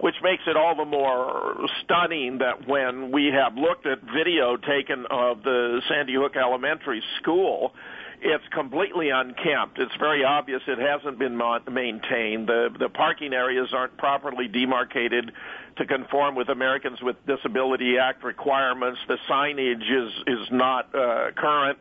which 0.00 0.14
makes 0.22 0.42
it 0.46 0.56
all 0.56 0.76
the 0.76 0.84
more 0.84 1.56
stunning 1.82 2.38
that 2.38 2.68
when 2.68 3.10
we 3.10 3.26
have 3.26 3.56
looked 3.56 3.86
at 3.86 3.98
video 4.02 4.56
taken 4.56 5.06
of 5.10 5.42
the 5.42 5.80
Sandy 5.88 6.14
Hook 6.14 6.36
Elementary 6.36 7.02
School, 7.20 7.72
it's 8.20 8.44
completely 8.52 9.10
unkempt. 9.10 9.78
It's 9.78 9.94
very 9.98 10.24
obvious 10.24 10.60
it 10.66 10.78
hasn't 10.78 11.18
been 11.18 11.36
maintained. 11.36 12.48
The 12.48 12.68
the 12.78 12.88
parking 12.88 13.32
areas 13.32 13.68
aren't 13.72 13.96
properly 13.96 14.48
demarcated 14.48 15.32
to 15.76 15.86
conform 15.86 16.34
with 16.34 16.48
Americans 16.48 16.98
with 17.00 17.16
Disability 17.26 17.96
Act 17.98 18.24
requirements. 18.24 18.98
The 19.06 19.18
signage 19.28 19.82
is 19.82 20.12
is 20.26 20.48
not 20.50 20.94
uh, 20.94 21.30
current. 21.36 21.78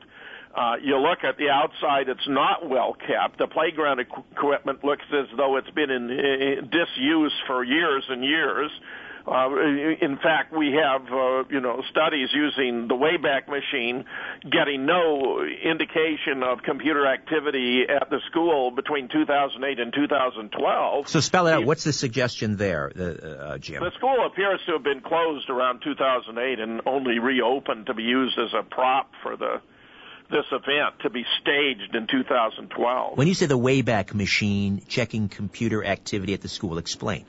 Uh, 0.57 0.77
you 0.81 0.97
look 0.97 1.19
at 1.23 1.37
the 1.37 1.49
outside; 1.49 2.09
it's 2.09 2.27
not 2.27 2.67
well 2.67 2.95
kept. 2.95 3.37
The 3.37 3.45
playground 3.45 3.99
equipment 3.99 4.83
looks 4.83 5.05
as 5.13 5.27
though 5.37 5.57
it's 5.57 5.69
been 5.69 5.91
in, 5.91 6.09
in 6.09 6.71
disuse 6.71 7.33
for 7.45 7.63
years 7.63 8.03
and 8.09 8.23
years. 8.23 8.71
Uh, 9.27 9.49
in 10.01 10.17
fact, 10.23 10.51
we 10.53 10.73
have 10.73 11.01
uh, 11.11 11.43
you 11.49 11.59
know 11.59 11.83
studies 11.91 12.29
using 12.33 12.87
the 12.87 12.95
Wayback 12.95 13.47
Machine, 13.47 14.05
getting 14.49 14.87
no 14.87 15.43
indication 15.43 16.41
of 16.41 16.63
computer 16.63 17.05
activity 17.05 17.83
at 17.87 18.09
the 18.09 18.19
school 18.31 18.71
between 18.71 19.09
2008 19.09 19.79
and 19.79 19.93
2012. 19.93 21.07
So 21.07 21.19
spell 21.19 21.45
it 21.45 21.53
out. 21.53 21.65
What's 21.65 21.83
the 21.83 21.93
suggestion 21.93 22.57
there, 22.57 22.91
uh, 22.97 23.03
uh, 23.03 23.57
Jim? 23.59 23.83
The 23.83 23.91
school 23.95 24.25
appears 24.25 24.59
to 24.65 24.73
have 24.73 24.83
been 24.83 25.01
closed 25.01 25.51
around 25.51 25.81
2008 25.83 26.59
and 26.59 26.81
only 26.87 27.19
reopened 27.19 27.87
to 27.87 27.93
be 27.93 28.03
used 28.03 28.39
as 28.39 28.53
a 28.57 28.63
prop 28.63 29.11
for 29.21 29.35
the 29.37 29.61
this 30.29 30.45
event 30.51 30.99
to 31.01 31.09
be 31.09 31.25
staged 31.41 31.95
in 31.95 32.07
2012. 32.07 33.17
When 33.17 33.27
you 33.27 33.33
say 33.33 33.45
the 33.45 33.57
Wayback 33.57 34.13
Machine 34.13 34.81
checking 34.87 35.29
computer 35.29 35.83
activity 35.83 36.33
at 36.33 36.41
the 36.41 36.49
school, 36.49 36.77
explain. 36.77 37.25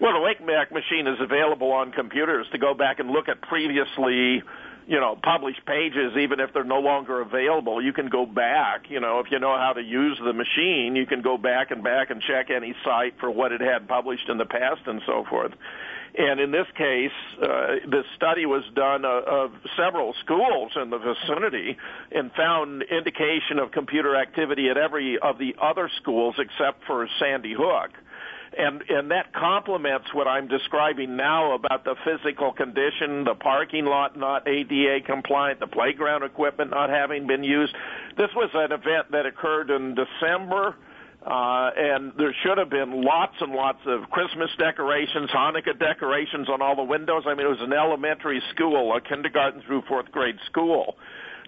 Well, 0.00 0.12
the 0.12 0.18
Wayback 0.18 0.70
Machine 0.72 1.06
is 1.06 1.20
available 1.20 1.72
on 1.72 1.90
computers 1.92 2.46
to 2.52 2.58
go 2.58 2.74
back 2.74 3.00
and 3.00 3.10
look 3.10 3.28
at 3.28 3.40
previously, 3.40 4.42
you 4.86 5.00
know, 5.00 5.18
published 5.20 5.64
pages, 5.66 6.16
even 6.16 6.38
if 6.38 6.52
they're 6.52 6.62
no 6.62 6.78
longer 6.78 7.20
available. 7.20 7.82
You 7.82 7.92
can 7.92 8.08
go 8.08 8.24
back, 8.24 8.90
you 8.90 9.00
know, 9.00 9.18
if 9.18 9.30
you 9.32 9.40
know 9.40 9.56
how 9.56 9.72
to 9.72 9.82
use 9.82 10.18
the 10.24 10.32
machine, 10.32 10.94
you 10.94 11.04
can 11.06 11.22
go 11.22 11.36
back 11.36 11.72
and 11.72 11.82
back 11.82 12.10
and 12.10 12.22
check 12.22 12.48
any 12.50 12.76
site 12.84 13.18
for 13.18 13.30
what 13.30 13.50
it 13.50 13.60
had 13.60 13.88
published 13.88 14.28
in 14.28 14.38
the 14.38 14.46
past 14.46 14.82
and 14.86 15.02
so 15.04 15.24
forth. 15.28 15.52
And 16.16 16.40
in 16.40 16.50
this 16.50 16.66
case, 16.76 17.12
uh, 17.40 17.46
the 17.88 18.02
study 18.16 18.46
was 18.46 18.64
done 18.74 19.04
uh, 19.04 19.20
of 19.26 19.52
several 19.76 20.14
schools 20.24 20.72
in 20.80 20.90
the 20.90 20.98
vicinity 20.98 21.76
and 22.10 22.32
found 22.32 22.82
indication 22.82 23.58
of 23.58 23.70
computer 23.72 24.16
activity 24.16 24.68
at 24.70 24.76
every 24.76 25.18
of 25.18 25.38
the 25.38 25.54
other 25.60 25.90
schools 26.00 26.34
except 26.38 26.84
for 26.86 27.08
Sandy 27.18 27.54
Hook 27.56 27.90
and 28.56 28.82
and 28.88 29.10
that 29.10 29.32
complements 29.32 30.12
what 30.14 30.26
I'm 30.26 30.48
describing 30.48 31.16
now 31.16 31.54
about 31.54 31.84
the 31.84 31.94
physical 32.04 32.52
condition, 32.52 33.24
the 33.24 33.34
parking 33.34 33.84
lot 33.84 34.16
not 34.16 34.48
ADA 34.48 35.00
compliant, 35.04 35.60
the 35.60 35.66
playground 35.66 36.22
equipment 36.22 36.70
not 36.70 36.90
having 36.90 37.26
been 37.26 37.44
used. 37.44 37.74
This 38.16 38.30
was 38.34 38.50
an 38.54 38.72
event 38.72 39.12
that 39.12 39.26
occurred 39.26 39.70
in 39.70 39.94
December. 39.94 40.76
Uh, 41.28 41.70
and 41.76 42.12
there 42.16 42.34
should 42.42 42.56
have 42.56 42.70
been 42.70 43.02
lots 43.04 43.34
and 43.40 43.52
lots 43.52 43.80
of 43.84 44.08
Christmas 44.08 44.48
decorations, 44.58 45.28
Hanukkah 45.28 45.78
decorations 45.78 46.48
on 46.48 46.62
all 46.62 46.74
the 46.74 46.82
windows. 46.82 47.24
I 47.26 47.34
mean, 47.34 47.44
it 47.44 47.50
was 47.50 47.60
an 47.60 47.74
elementary 47.74 48.40
school, 48.54 48.96
a 48.96 49.00
kindergarten 49.02 49.60
through 49.66 49.82
fourth 49.88 50.10
grade 50.10 50.38
school. 50.46 50.96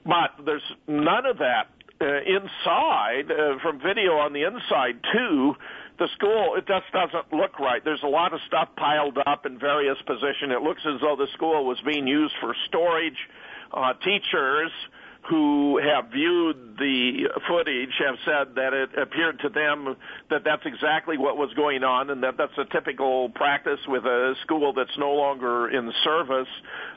But 0.04 0.44
there's 0.44 0.62
none 0.86 1.24
of 1.24 1.38
that 1.38 1.72
uh, 1.98 2.04
inside, 2.04 3.32
uh, 3.32 3.58
from 3.62 3.80
video 3.80 4.20
on 4.20 4.34
the 4.34 4.44
inside, 4.44 5.00
too 5.14 5.54
the 6.00 6.08
school 6.16 6.56
it 6.56 6.66
just 6.66 6.88
doesn't 6.92 7.32
look 7.32 7.60
right. 7.60 7.84
There's 7.84 8.02
a 8.02 8.08
lot 8.08 8.32
of 8.32 8.40
stuff 8.48 8.68
piled 8.76 9.18
up 9.26 9.44
in 9.44 9.58
various 9.58 9.98
positions. 10.06 10.50
It 10.50 10.62
looks 10.62 10.80
as 10.88 11.00
though 11.00 11.14
the 11.14 11.28
school 11.34 11.64
was 11.66 11.78
being 11.86 12.06
used 12.06 12.34
for 12.40 12.56
storage. 12.68 13.20
Uh, 13.72 13.92
teachers 14.02 14.72
who 15.30 15.78
have 15.78 16.10
viewed 16.10 16.56
the 16.76 17.30
footage 17.46 17.94
have 18.04 18.16
said 18.24 18.56
that 18.56 18.74
it 18.74 18.90
appeared 18.98 19.38
to 19.38 19.48
them 19.48 19.96
that 20.28 20.42
that's 20.44 20.66
exactly 20.66 21.16
what 21.16 21.36
was 21.36 21.54
going 21.54 21.84
on 21.84 22.10
and 22.10 22.24
that 22.24 22.36
that's 22.36 22.58
a 22.58 22.64
typical 22.64 23.28
practice 23.30 23.78
with 23.86 24.04
a 24.04 24.34
school 24.42 24.72
that's 24.72 24.98
no 24.98 25.12
longer 25.12 25.68
in 25.70 25.92
service. 26.02 26.48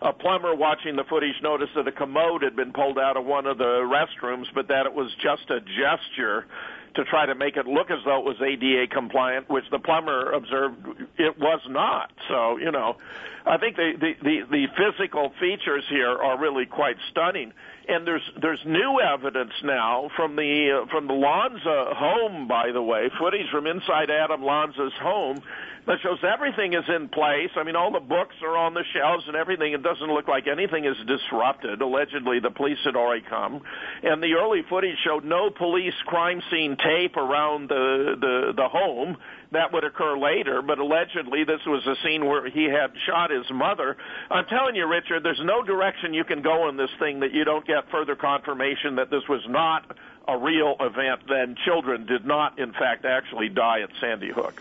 A 0.02 0.12
plumber 0.12 0.56
watching 0.56 0.96
the 0.96 1.04
footage 1.04 1.36
noticed 1.44 1.74
that 1.76 1.88
a 1.88 1.92
commode 1.92 2.42
had 2.42 2.56
been 2.56 2.74
pulled 2.74 2.98
out 2.98 3.18
of 3.18 3.26
one 3.26 3.46
of 3.46 3.60
the 3.60 3.86
restrooms, 3.86 4.46
but 4.56 4.68
that 4.70 4.88
it 4.88 4.94
was 4.96 5.12
just 5.22 5.48
a 5.52 5.60
gesture 5.60 6.48
to 6.96 7.04
try 7.06 7.26
to 7.26 7.36
make 7.36 7.56
it 7.56 7.68
look 7.68 7.92
as 7.92 8.00
though 8.06 8.20
it 8.20 8.26
was 8.26 8.38
ADA 8.42 8.88
compliant, 8.88 9.50
which 9.50 9.66
the 9.72 9.80
plumber 9.80 10.32
observed 10.32 10.78
it 11.18 11.38
was 11.38 11.62
not. 11.70 12.12
So, 12.30 12.58
you 12.58 12.72
know, 12.72 12.98
I 13.46 13.58
think 13.58 13.76
the, 13.76 13.94
the, 14.00 14.14
the, 14.24 14.40
the 14.50 14.66
physical 14.78 15.32
features 15.40 15.84
here 15.90 16.10
are 16.12 16.40
really 16.40 16.66
quite 16.66 16.96
stunning. 17.12 17.54
And 17.88 18.08
there's 18.08 18.24
there's 18.42 18.62
new 18.66 19.02
evidence 19.02 19.52
now 19.64 20.10
from 20.16 20.36
the 20.36 20.84
uh, 20.84 20.90
from 20.90 21.08
the 21.08 21.14
Lanza 21.14 21.94
home, 21.96 22.48
by 22.48 22.72
the 22.72 22.82
way, 22.82 23.10
footage 23.20 23.50
from 23.52 23.68
inside 23.68 24.10
Adam 24.10 24.44
Lanza's 24.44 24.94
home 25.02 25.42
that 25.86 26.00
shows 26.02 26.20
everything 26.24 26.74
is 26.74 26.86
in 26.88 27.10
place. 27.10 27.50
I 27.56 27.64
mean, 27.64 27.76
all 27.76 27.92
the 27.92 28.00
books 28.00 28.36
are 28.42 28.56
on 28.56 28.74
the 28.74 28.84
shelves 28.94 29.26
and 29.28 29.36
everything. 29.36 29.74
It 29.74 29.84
doesn't 29.84 30.08
look 30.08 30.28
like 30.28 30.48
anything 30.48 30.86
is 30.86 30.96
disrupted. 31.06 31.82
Allegedly, 31.82 32.40
the 32.40 32.52
police 32.52 32.80
had 32.86 32.96
already 32.96 33.24
come, 33.28 33.62
and 34.02 34.24
the 34.24 34.34
early 34.34 34.62
footage 34.70 34.98
showed 35.04 35.26
no 35.26 35.50
police 35.50 35.94
crime 36.06 36.42
scene 36.50 36.78
tape 36.78 37.18
around 37.18 37.70
the 37.70 38.16
the 38.20 38.54
the 38.56 38.68
home. 38.70 39.18
That 39.52 39.72
would 39.72 39.84
occur 39.84 40.18
later, 40.18 40.64
but 40.64 40.80
allegedly 40.80 41.44
this 41.44 41.62
was 41.68 41.86
a 41.86 41.96
scene 42.04 42.26
where 42.26 42.50
he 42.50 42.64
had 42.64 42.92
shot 43.06 43.30
his 43.30 43.46
mother. 43.52 43.98
I'm 44.32 44.46
telling 44.46 44.76
you, 44.76 44.88
Richard, 44.88 45.22
there's 45.24 45.42
no 45.44 45.62
direction 45.62 46.16
you 46.16 46.24
can 46.24 46.42
go 46.42 46.70
in 46.70 46.78
this 46.78 46.90
thing 46.98 47.20
that 47.20 47.34
you 47.34 47.44
don't 47.44 47.66
get 47.66 47.92
further 47.92 48.16
confirmation 48.16 48.96
that 48.96 49.12
this 49.12 49.22
was 49.30 49.42
not 49.48 49.96
a 50.28 50.38
real 50.38 50.76
event. 50.80 51.22
Then 51.28 51.56
children 51.66 52.08
did 52.08 52.26
not, 52.26 52.58
in 52.58 52.72
fact, 52.74 53.06
actually 53.06 53.50
die 53.50 53.82
at 53.82 53.90
Sandy 54.02 54.32
Hook. 54.32 54.60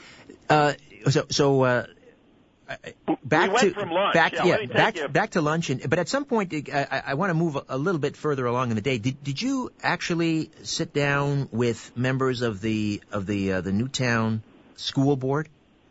Uh, 0.48 0.74
so, 1.10 1.26
so 1.30 1.62
uh, 1.62 1.86
back 3.24 3.52
we 3.52 3.72
to 3.72 4.10
back, 4.12 4.32
yeah, 4.32 4.44
yeah 4.44 4.66
back 4.66 4.96
you. 4.96 5.08
back 5.08 5.30
to 5.30 5.40
lunch. 5.40 5.70
And, 5.70 5.88
but 5.88 5.98
at 5.98 6.08
some 6.08 6.24
point, 6.24 6.54
I, 6.72 7.02
I 7.06 7.14
want 7.14 7.30
to 7.30 7.34
move 7.34 7.58
a 7.68 7.78
little 7.78 8.00
bit 8.00 8.16
further 8.16 8.46
along 8.46 8.70
in 8.70 8.76
the 8.76 8.82
day. 8.82 8.98
Did, 8.98 9.22
did 9.22 9.40
you 9.40 9.70
actually 9.82 10.50
sit 10.62 10.92
down 10.92 11.48
with 11.52 11.96
members 11.96 12.42
of 12.42 12.60
the 12.60 13.02
of 13.10 13.26
the 13.26 13.52
uh, 13.54 13.60
the 13.60 13.72
Newtown 13.72 14.42
school 14.76 15.16
board? 15.16 15.48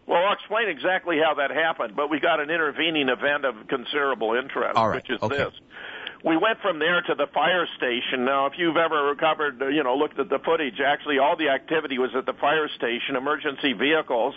Well, 0.07 0.23
I'll 0.23 0.33
explain 0.33 0.67
exactly 0.69 1.17
how 1.23 1.35
that 1.35 1.51
happened. 1.51 1.95
But 1.95 2.09
we 2.09 2.19
got 2.19 2.39
an 2.39 2.49
intervening 2.49 3.09
event 3.09 3.45
of 3.45 3.67
considerable 3.67 4.35
interest, 4.35 4.75
right. 4.75 4.95
which 4.95 5.09
is 5.09 5.21
okay. 5.21 5.37
this 5.37 5.53
we 6.23 6.37
went 6.37 6.59
from 6.61 6.79
there 6.79 7.01
to 7.01 7.15
the 7.15 7.27
fire 7.33 7.67
station. 7.77 8.25
Now, 8.25 8.45
if 8.45 8.53
you've 8.57 8.77
ever 8.77 9.15
covered, 9.15 9.59
you 9.73 9.83
know, 9.83 9.95
looked 9.95 10.19
at 10.19 10.29
the 10.29 10.39
footage, 10.39 10.79
actually 10.79 11.17
all 11.17 11.35
the 11.35 11.49
activity 11.49 11.97
was 11.97 12.11
at 12.15 12.25
the 12.25 12.33
fire 12.33 12.69
station. 12.77 13.15
Emergency 13.15 13.73
vehicles 13.73 14.35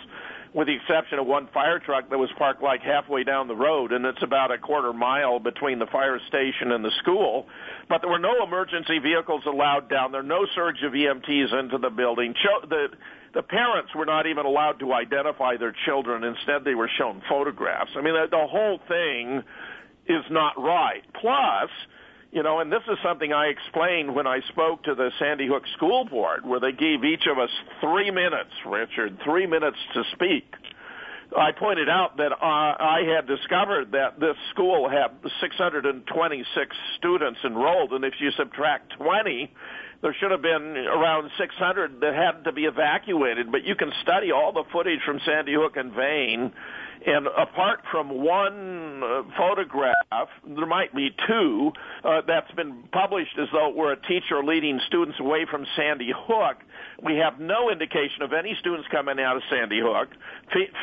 with 0.55 0.67
the 0.67 0.73
exception 0.73 1.19
of 1.19 1.27
one 1.27 1.49
fire 1.53 1.79
truck 1.79 2.09
that 2.09 2.17
was 2.17 2.29
parked 2.37 2.63
like 2.63 2.81
halfway 2.81 3.25
down 3.25 3.49
the 3.49 3.55
road, 3.55 3.91
and 3.91 4.05
it's 4.05 4.23
about 4.23 4.51
a 4.51 4.57
quarter 4.57 4.93
mile 4.93 5.37
between 5.37 5.79
the 5.79 5.85
fire 5.87 6.17
station 6.29 6.71
and 6.71 6.83
the 6.83 6.91
school. 7.01 7.45
But 7.89 7.99
there 8.01 8.09
were 8.09 8.19
no 8.19 8.41
emergency 8.41 8.99
vehicles 8.99 9.43
allowed 9.45 9.89
down 9.89 10.13
there, 10.13 10.23
no 10.23 10.47
surge 10.55 10.81
of 10.83 10.93
EMTs 10.93 11.59
into 11.59 11.77
the 11.77 11.89
building. 11.89 12.33
The, 12.69 12.87
the 13.33 13.43
parents 13.43 13.93
were 13.93 14.05
not 14.05 14.27
even 14.27 14.45
allowed 14.45 14.79
to 14.79 14.93
identify 14.93 15.57
their 15.57 15.75
children. 15.85 16.23
Instead, 16.23 16.63
they 16.63 16.73
were 16.73 16.89
shown 16.97 17.21
photographs. 17.27 17.91
I 17.97 18.01
mean, 18.01 18.13
the, 18.13 18.27
the 18.31 18.47
whole 18.47 18.79
thing 18.87 19.43
is 20.07 20.23
not 20.29 20.53
right. 20.57 21.03
Plus, 21.19 21.69
you 22.31 22.43
know, 22.43 22.59
and 22.59 22.71
this 22.71 22.83
is 22.91 22.97
something 23.03 23.31
I 23.31 23.45
explained 23.45 24.13
when 24.13 24.27
I 24.27 24.41
spoke 24.49 24.83
to 24.83 24.95
the 24.95 25.09
Sandy 25.19 25.47
Hook 25.47 25.63
School 25.77 26.05
Board, 26.05 26.45
where 26.45 26.59
they 26.59 26.73
gave 26.73 27.03
each 27.03 27.27
of 27.31 27.39
us 27.39 27.49
three 27.79 28.11
minutes, 28.11 28.51
Richard, 28.65 29.17
three 29.23 29.47
minutes 29.47 29.77
to 29.93 30.03
speak. 30.13 30.43
I 31.35 31.51
pointed 31.51 31.89
out 31.89 32.17
that 32.17 32.31
uh, 32.31 32.35
I 32.41 33.01
had 33.15 33.27
discovered 33.27 33.91
that 33.93 34.19
this 34.19 34.35
school 34.51 34.89
had 34.89 35.11
626 35.41 36.75
students 36.97 37.39
enrolled, 37.43 37.93
and 37.93 38.05
if 38.05 38.13
you 38.19 38.31
subtract 38.37 38.93
20, 38.97 39.51
there 40.01 40.15
should 40.19 40.31
have 40.31 40.41
been 40.41 40.77
around 40.77 41.31
600 41.37 41.99
that 42.01 42.13
had 42.13 42.43
to 42.43 42.51
be 42.51 42.65
evacuated. 42.65 43.51
But 43.51 43.63
you 43.63 43.75
can 43.75 43.91
study 44.01 44.31
all 44.31 44.51
the 44.53 44.63
footage 44.71 44.99
from 45.05 45.19
Sandy 45.25 45.53
Hook 45.55 45.77
and 45.77 45.93
vain 45.93 46.51
and 47.05 47.27
apart 47.27 47.81
from 47.91 48.09
one 48.09 49.03
uh, 49.03 49.21
photograph, 49.37 50.27
there 50.47 50.65
might 50.65 50.93
be 50.95 51.09
two 51.27 51.71
uh, 52.03 52.21
that's 52.27 52.51
been 52.53 52.83
published 52.91 53.37
as 53.39 53.47
though 53.53 53.69
it 53.69 53.75
were 53.75 53.91
a 53.91 54.01
teacher 54.07 54.43
leading 54.43 54.79
students 54.87 55.19
away 55.19 55.45
from 55.49 55.65
Sandy 55.75 56.11
Hook. 56.15 56.57
We 57.03 57.17
have 57.17 57.39
no 57.39 57.69
indication 57.69 58.23
of 58.23 58.33
any 58.33 58.55
students 58.59 58.87
coming 58.91 59.19
out 59.19 59.35
of 59.35 59.43
Sandy 59.51 59.81
Hook. 59.83 60.09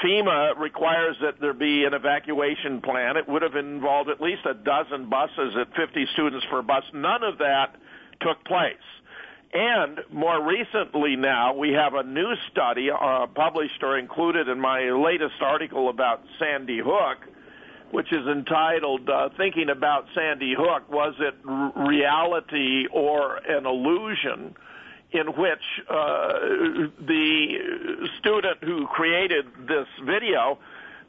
FEMA 0.05 0.59
requires 0.59 1.17
that 1.23 1.41
there 1.41 1.55
be 1.55 1.85
an 1.85 1.95
evacuation 1.95 2.81
plan. 2.81 3.17
It 3.17 3.29
would 3.29 3.43
have 3.43 3.57
involved 3.57 4.09
at 4.09 4.21
least 4.21 4.43
a 4.47 4.55
dozen 4.55 5.09
buses 5.11 5.57
at 5.61 5.75
50 5.75 6.07
students 6.13 6.47
per 6.51 6.63
bus. 6.63 6.85
None 6.95 7.25
of 7.25 7.39
that 7.39 7.75
took 8.21 8.45
place. 8.45 8.75
And 9.53 10.01
more 10.11 10.43
recently 10.43 11.17
now, 11.17 11.55
we 11.55 11.73
have 11.73 11.93
a 11.93 12.03
new 12.03 12.35
study 12.51 12.89
uh, 12.91 13.27
published 13.27 13.83
or 13.83 13.99
included 13.99 14.49
in 14.49 14.59
my 14.59 14.91
latest 14.91 15.43
article 15.43 15.91
about 15.91 16.23
Sandy 16.39 16.81
Hook, 16.83 17.19
which 17.91 18.11
is 18.13 18.27
entitled 18.27 19.11
uh, 19.11 19.29
Thinking 19.37 19.69
About 19.69 20.07
Sandy 20.15 20.55
Hook 20.57 20.91
Was 20.91 21.15
It 21.19 21.35
R- 21.47 21.73
Reality 21.87 22.87
or 22.91 23.37
an 23.37 23.67
Illusion? 23.67 24.55
in 25.15 25.27
which 25.27 25.61
uh, 25.91 26.33
the 27.07 28.09
student 28.19 28.65
who 28.65 28.87
created 28.87 29.45
this 29.69 29.87
video 30.07 30.59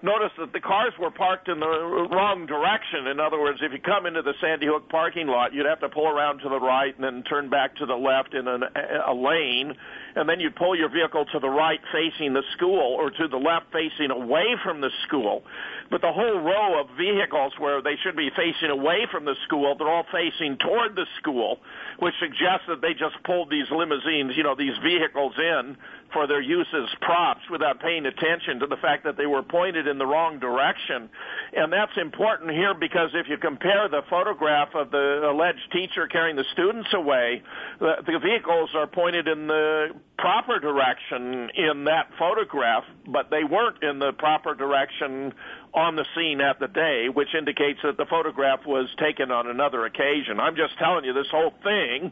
notice 0.04 0.32
that 0.38 0.54
the 0.54 0.60
cars 0.60 0.94
were 1.00 1.10
parked 1.10 1.48
in 1.48 1.60
the 1.60 2.08
wrong 2.12 2.46
direction. 2.46 3.08
In 3.08 3.20
other 3.20 3.40
words, 3.40 3.60
if 3.62 3.72
you 3.72 3.80
come 3.80 4.06
into 4.06 4.22
the 4.22 4.34
Sandy 4.42 4.68
Hook 4.68 4.90
parking 4.90 5.28
lot, 5.28 5.54
you'd 5.54 5.66
have 5.66 5.80
to 5.80 5.90
pull 5.90 6.08
around 6.08 6.40
to 6.40 6.50
the 6.50 6.60
right 6.60 6.94
and 6.94 7.04
then 7.04 7.24
turn 7.24 7.50
back 7.50 7.76
to 7.78 7.86
the 7.86 7.96
left 7.96 8.34
in 8.34 8.48
an, 8.48 8.64
a 9.08 9.14
lane, 9.14 9.74
and 10.16 10.30
then 10.30 10.40
you'd 10.40 10.56
pull 10.56 10.76
your 10.76 10.90
vehicle 10.90 11.26
to 11.34 11.40
the 11.40 11.50
right 11.50 11.80
facing 11.92 12.34
the 12.34 12.44
school 12.56 12.98
or 13.00 13.10
to 13.10 13.28
the 13.28 13.38
left 13.38 13.68
facing 13.72 14.12
away 14.12 14.56
from 14.64 14.82
the 14.82 14.90
school. 15.08 15.44
But 15.90 16.02
the 16.02 16.12
whole 16.12 16.40
row 16.40 16.82
of 16.82 16.88
vehicles 16.98 17.54
where 17.60 17.82
they 17.82 17.96
should 18.04 18.16
be 18.16 18.30
facing 18.36 18.70
away 18.70 19.08
from 19.12 19.26
the 19.26 19.36
school, 19.46 19.76
they're 19.78 19.90
all 19.90 20.06
facing 20.12 20.58
toward 20.58 20.96
the 20.96 21.06
school, 21.20 21.60
which 22.00 22.14
suggests 22.20 22.66
that 22.68 22.82
they 22.82 22.94
just 22.94 23.16
pulled 23.26 23.50
these 23.50 23.70
limousines, 23.72 24.36
you 24.36 24.44
know, 24.44 24.56
these 24.56 24.78
vehicles 24.84 25.34
in 25.38 25.78
for 26.14 26.28
their 26.28 26.42
use 26.42 26.68
as 26.74 26.90
props 27.02 27.42
without 27.52 27.80
paying 27.82 28.06
attention 28.06 28.60
to 28.60 28.68
the 28.68 28.78
fact 28.78 29.04
that 29.04 29.18
they 29.18 29.26
were 29.26 29.42
pointed 29.42 29.88
in 29.88 29.98
the 29.98 30.06
wrong 30.06 30.40
direction. 30.40 31.10
And 31.54 31.74
that's 31.74 31.98
important 31.98 32.52
here 32.52 32.74
because 32.74 33.10
if 33.14 33.28
you 33.28 33.38
compare 33.38 33.90
the 33.90 34.02
photograph 34.10 34.70
of 34.76 34.92
the 34.92 35.30
alleged 35.30 35.72
teacher 35.72 36.08
carrying 36.08 36.36
the 36.36 36.46
students 36.54 36.90
away, 36.94 37.42
the, 37.80 37.96
the 38.06 38.20
vehicles 38.20 38.70
are 38.76 38.88
pointed 38.88 39.28
in 39.28 39.48
the 39.48 39.88
proper 40.18 40.60
direction 40.60 41.50
in 41.56 41.86
that 41.86 42.08
photograph, 42.18 42.84
but 43.08 43.30
they 43.30 43.44
weren't 43.44 43.84
in 43.84 44.00
the 44.00 44.12
proper 44.14 44.54
direction 44.54 45.34
on 45.74 45.96
the 45.96 46.06
scene 46.16 46.40
at 46.40 46.60
the 46.60 46.68
day, 46.68 47.08
which 47.12 47.30
indicates 47.38 47.80
that 47.84 47.98
the 47.98 48.06
photograph 48.06 48.66
was 48.66 48.88
taken 49.00 49.32
on 49.32 49.48
another 49.48 49.86
occasion. 49.86 50.40
I'm 50.40 50.56
just 50.56 50.78
telling 50.78 51.04
you, 51.04 51.14
this 51.14 51.28
whole 51.32 51.54
thing 51.64 52.12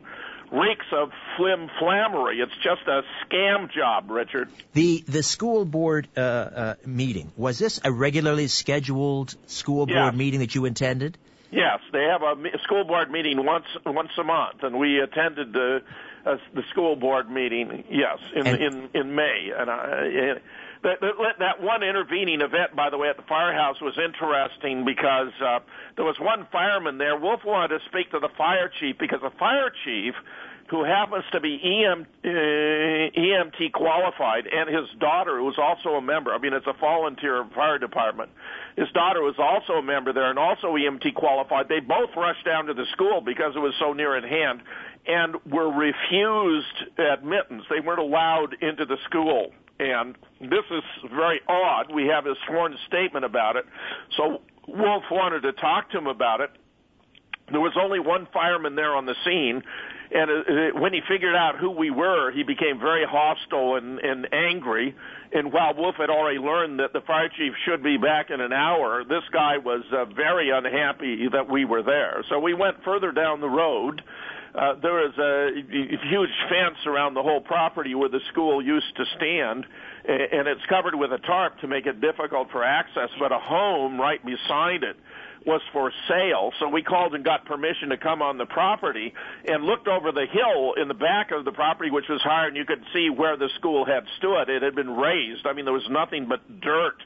reeks 0.51 0.85
of 0.91 1.11
flim 1.37 1.69
flammery. 1.79 2.39
It's 2.41 2.55
just 2.63 2.81
a 2.87 3.03
scam 3.25 3.71
job, 3.71 4.09
Richard. 4.09 4.49
The 4.73 5.03
the 5.07 5.23
school 5.23 5.65
board 5.65 6.07
uh, 6.17 6.19
uh, 6.19 6.75
meeting 6.85 7.31
was 7.37 7.57
this 7.59 7.79
a 7.83 7.91
regularly 7.91 8.47
scheduled 8.47 9.35
school 9.47 9.85
board 9.85 10.15
meeting 10.15 10.41
that 10.41 10.53
you 10.53 10.65
attended? 10.65 11.17
Yes, 11.51 11.79
they 11.91 12.03
have 12.03 12.21
a 12.21 12.35
school 12.63 12.85
board 12.85 13.11
meeting 13.11 13.45
once 13.45 13.65
once 13.85 14.11
a 14.17 14.23
month, 14.23 14.63
and 14.63 14.77
we 14.79 14.99
attended 14.99 15.53
the 15.53 15.77
uh, 15.77 15.79
the 16.23 16.63
school 16.69 16.95
board 16.95 17.29
meeting. 17.29 17.83
Yes, 17.89 18.19
in 18.35 18.47
and, 18.47 18.61
in 18.61 18.89
in 18.93 19.15
May, 19.15 19.51
and 19.57 19.69
I, 19.69 20.39
that, 20.83 20.99
that 21.39 21.61
one 21.61 21.83
intervening 21.83 22.41
event, 22.41 22.75
by 22.75 22.89
the 22.89 22.97
way, 22.97 23.09
at 23.09 23.17
the 23.17 23.23
firehouse 23.23 23.79
was 23.81 23.97
interesting 24.03 24.83
because 24.83 25.31
uh, 25.43 25.59
there 25.95 26.05
was 26.05 26.17
one 26.19 26.47
fireman 26.51 26.97
there. 26.97 27.15
Wolf 27.17 27.41
wanted 27.45 27.79
to 27.79 27.85
speak 27.85 28.11
to 28.11 28.19
the 28.19 28.29
fire 28.35 28.71
chief 28.79 28.97
because 28.97 29.19
the 29.21 29.29
fire 29.37 29.71
chief, 29.85 30.15
who 30.71 30.85
happens 30.85 31.25
to 31.33 31.41
be 31.41 31.59
EM, 31.61 32.07
uh, 32.23 32.27
EMT 32.27 33.73
qualified, 33.73 34.47
and 34.47 34.73
his 34.73 34.87
daughter, 34.99 35.37
who's 35.37 35.59
also 35.61 35.89
a 35.89 36.01
member. 36.01 36.33
I 36.33 36.37
mean, 36.37 36.53
it's 36.53 36.65
a 36.65 36.73
volunteer 36.79 37.45
fire 37.53 37.77
department. 37.77 38.31
His 38.77 38.87
daughter 38.93 39.21
was 39.21 39.35
also 39.37 39.73
a 39.73 39.83
member 39.83 40.13
there 40.13 40.29
and 40.29 40.39
also 40.39 40.75
EMT 40.75 41.13
qualified. 41.13 41.67
They 41.67 41.81
both 41.81 42.09
rushed 42.15 42.45
down 42.45 42.67
to 42.67 42.73
the 42.73 42.85
school 42.93 43.19
because 43.19 43.53
it 43.53 43.59
was 43.59 43.73
so 43.79 43.91
near 43.91 44.15
at 44.15 44.23
hand 44.23 44.61
and 45.05 45.35
were 45.45 45.69
refused 45.69 46.97
admittance. 46.97 47.63
They 47.69 47.81
weren't 47.81 47.99
allowed 47.99 48.55
into 48.61 48.85
the 48.85 48.97
school 49.03 49.51
and 49.81 50.15
this 50.39 50.65
is 50.69 50.83
very 51.13 51.41
odd. 51.49 51.91
We 51.93 52.05
have 52.07 52.27
a 52.27 52.35
sworn 52.47 52.77
statement 52.87 53.25
about 53.25 53.55
it. 53.55 53.65
So 54.15 54.41
Wolf 54.67 55.03
wanted 55.09 55.41
to 55.41 55.53
talk 55.53 55.89
to 55.91 55.97
him 55.97 56.07
about 56.07 56.39
it. 56.39 56.51
There 57.51 57.61
was 57.61 57.73
only 57.79 57.99
one 57.99 58.27
fireman 58.33 58.75
there 58.75 58.95
on 58.95 59.05
the 59.05 59.15
scene, 59.25 59.61
and 60.13 60.81
when 60.81 60.93
he 60.93 61.01
figured 61.07 61.35
out 61.35 61.57
who 61.57 61.71
we 61.71 61.89
were, 61.89 62.31
he 62.31 62.43
became 62.43 62.79
very 62.79 63.05
hostile 63.05 63.75
and, 63.75 63.99
and 63.99 64.27
angry. 64.33 64.95
And 65.33 65.53
while 65.53 65.73
Wolf 65.73 65.95
had 65.95 66.09
already 66.09 66.39
learned 66.39 66.79
that 66.79 66.91
the 66.91 67.01
fire 67.01 67.29
chief 67.29 67.53
should 67.65 67.81
be 67.81 67.97
back 67.97 68.29
in 68.29 68.41
an 68.41 68.51
hour, 68.51 69.03
this 69.05 69.23
guy 69.31 69.57
was 69.57 69.83
uh, 69.93 70.05
very 70.05 70.49
unhappy 70.49 71.29
that 71.31 71.49
we 71.49 71.63
were 71.63 71.81
there. 71.81 72.25
So 72.29 72.39
we 72.39 72.53
went 72.53 72.83
further 72.83 73.11
down 73.13 73.39
the 73.39 73.49
road 73.49 74.01
uh, 74.53 74.75
there 74.81 75.05
is 75.07 75.17
a 75.17 75.51
huge 76.09 76.29
fence 76.49 76.77
around 76.85 77.13
the 77.13 77.23
whole 77.23 77.39
property 77.39 77.95
where 77.95 78.09
the 78.09 78.19
school 78.31 78.61
used 78.61 78.95
to 78.97 79.05
stand, 79.15 79.65
and 80.05 80.47
it's 80.47 80.65
covered 80.67 80.95
with 80.95 81.13
a 81.13 81.19
tarp 81.19 81.57
to 81.59 81.67
make 81.67 81.85
it 81.85 82.01
difficult 82.01 82.51
for 82.51 82.63
access, 82.63 83.09
but 83.17 83.31
a 83.31 83.39
home 83.39 83.99
right 83.99 84.23
beside 84.25 84.83
it 84.83 84.97
was 85.45 85.61
for 85.73 85.91
sale. 86.07 86.51
So 86.59 86.69
we 86.69 86.83
called 86.83 87.15
and 87.15 87.25
got 87.25 87.45
permission 87.45 87.89
to 87.89 87.97
come 87.97 88.21
on 88.21 88.37
the 88.37 88.45
property 88.45 89.13
and 89.45 89.63
looked 89.63 89.87
over 89.87 90.11
the 90.11 90.25
hill 90.31 90.73
in 90.79 90.87
the 90.87 90.93
back 90.93 91.31
of 91.31 91.45
the 91.45 91.51
property, 91.51 91.89
which 91.89 92.05
was 92.09 92.21
higher, 92.21 92.47
and 92.47 92.55
you 92.55 92.65
could 92.65 92.83
see 92.93 93.09
where 93.09 93.37
the 93.37 93.49
school 93.57 93.85
had 93.85 94.03
stood. 94.17 94.49
It 94.49 94.61
had 94.61 94.75
been 94.75 94.95
raised. 94.95 95.45
I 95.47 95.53
mean, 95.53 95.65
there 95.65 95.73
was 95.73 95.87
nothing 95.89 96.27
but 96.27 96.61
dirt 96.61 97.01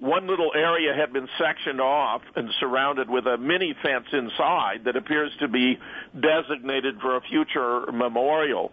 one 0.00 0.26
little 0.26 0.50
area 0.54 0.94
had 0.94 1.12
been 1.12 1.28
sectioned 1.38 1.80
off 1.80 2.22
and 2.34 2.48
surrounded 2.58 3.08
with 3.08 3.26
a 3.26 3.36
mini 3.36 3.74
fence 3.82 4.06
inside 4.12 4.84
that 4.86 4.96
appears 4.96 5.30
to 5.40 5.46
be 5.46 5.78
designated 6.18 6.98
for 7.00 7.16
a 7.16 7.20
future 7.20 7.84
memorial. 7.92 8.72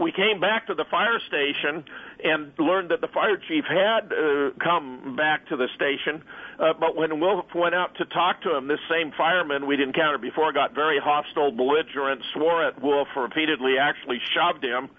We 0.00 0.12
came 0.12 0.40
back 0.40 0.66
to 0.68 0.74
the 0.74 0.84
fire 0.90 1.18
station 1.26 1.84
and 2.22 2.52
learned 2.58 2.90
that 2.90 3.00
the 3.00 3.08
fire 3.08 3.36
chief 3.36 3.64
had 3.68 4.12
uh, 4.12 4.50
come 4.62 5.16
back 5.16 5.48
to 5.48 5.56
the 5.56 5.68
station, 5.74 6.22
uh, 6.58 6.72
but 6.78 6.96
when 6.96 7.20
Wolf 7.20 7.46
went 7.54 7.74
out 7.74 7.96
to 7.96 8.04
talk 8.06 8.42
to 8.42 8.56
him, 8.56 8.68
this 8.68 8.80
same 8.88 9.12
fireman 9.16 9.66
we'd 9.66 9.80
encountered 9.80 10.22
before 10.22 10.52
got 10.52 10.74
very 10.74 10.98
hostile, 11.02 11.50
belligerent, 11.50 12.22
swore 12.32 12.64
at 12.64 12.80
Wolf 12.80 13.08
repeatedly, 13.16 13.78
actually 13.78 14.20
shoved 14.34 14.64
him 14.64 14.90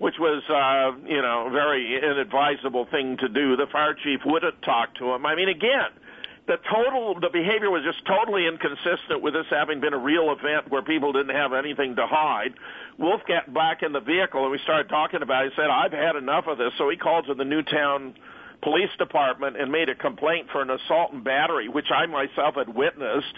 which 0.00 0.14
was, 0.18 0.42
uh, 0.48 0.96
you 1.06 1.20
know, 1.20 1.48
a 1.48 1.50
very 1.50 2.00
inadvisable 2.02 2.86
thing 2.90 3.18
to 3.18 3.28
do. 3.28 3.54
The 3.56 3.66
fire 3.70 3.92
chief 3.92 4.20
would 4.24 4.42
have 4.42 4.58
talked 4.62 4.96
to 4.96 5.12
him. 5.12 5.26
I 5.26 5.34
mean, 5.34 5.50
again, 5.50 5.92
the 6.50 6.58
total, 6.66 7.14
the 7.14 7.30
behavior 7.30 7.70
was 7.70 7.86
just 7.86 8.04
totally 8.10 8.50
inconsistent 8.50 9.22
with 9.22 9.34
this 9.34 9.46
having 9.50 9.78
been 9.78 9.94
a 9.94 10.02
real 10.02 10.34
event 10.34 10.66
where 10.68 10.82
people 10.82 11.12
didn't 11.12 11.36
have 11.36 11.52
anything 11.52 11.94
to 11.94 12.04
hide. 12.10 12.50
Wolf 12.98 13.20
got 13.28 13.54
back 13.54 13.84
in 13.84 13.92
the 13.92 14.00
vehicle 14.00 14.42
and 14.42 14.50
we 14.50 14.58
started 14.64 14.88
talking 14.88 15.22
about 15.22 15.46
it. 15.46 15.52
He 15.54 15.62
said, 15.62 15.70
I've 15.70 15.92
had 15.92 16.16
enough 16.16 16.48
of 16.48 16.58
this. 16.58 16.72
So 16.76 16.90
he 16.90 16.96
called 16.96 17.26
to 17.26 17.34
the 17.34 17.44
Newtown 17.44 18.14
police 18.62 18.90
department 18.98 19.60
and 19.60 19.70
made 19.72 19.88
a 19.88 19.94
complaint 19.94 20.48
for 20.52 20.62
an 20.62 20.70
assault 20.70 21.12
and 21.12 21.24
battery, 21.24 21.68
which 21.68 21.88
I 21.94 22.06
myself 22.06 22.56
had 22.56 22.74
witnessed. 22.74 23.34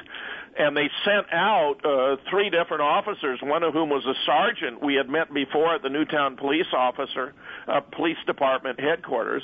And 0.55 0.77
they 0.77 0.91
sent 1.05 1.33
out 1.33 1.77
uh, 1.83 2.17
three 2.29 2.51
different 2.51 2.83
officers, 2.83 3.41
one 3.43 3.63
of 3.63 3.73
whom 3.73 3.89
was 3.89 4.05
a 4.05 4.13
sergeant 4.27 4.83
we 4.83 4.95
had 4.95 5.09
met 5.09 5.33
before 5.33 5.75
at 5.75 5.83
the 5.83 5.89
Newtown 5.89 6.37
Police 6.37 6.67
Officer 6.77 7.33
uh, 7.67 7.81
Police 7.81 8.19
Department 8.27 8.79
headquarters. 8.79 9.43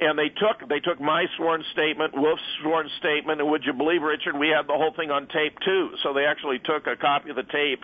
And 0.00 0.18
they 0.18 0.28
took 0.28 0.68
they 0.68 0.80
took 0.80 1.00
my 1.00 1.24
sworn 1.36 1.64
statement, 1.72 2.12
Wolf's 2.14 2.42
sworn 2.60 2.90
statement, 2.98 3.40
and 3.40 3.50
would 3.50 3.64
you 3.64 3.72
believe, 3.72 4.02
Richard, 4.02 4.36
we 4.36 4.48
had 4.48 4.66
the 4.66 4.74
whole 4.74 4.92
thing 4.94 5.10
on 5.10 5.28
tape 5.28 5.58
too. 5.64 5.92
So 6.02 6.12
they 6.12 6.26
actually 6.26 6.58
took 6.58 6.86
a 6.86 6.96
copy 6.96 7.30
of 7.30 7.36
the 7.36 7.44
tape 7.44 7.82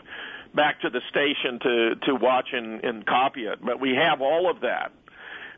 back 0.54 0.80
to 0.82 0.90
the 0.90 1.00
station 1.08 1.58
to 1.60 1.94
to 2.06 2.14
watch 2.14 2.48
and, 2.52 2.84
and 2.84 3.06
copy 3.06 3.46
it. 3.46 3.58
But 3.64 3.80
we 3.80 3.94
have 3.94 4.20
all 4.20 4.50
of 4.50 4.60
that. 4.60 4.92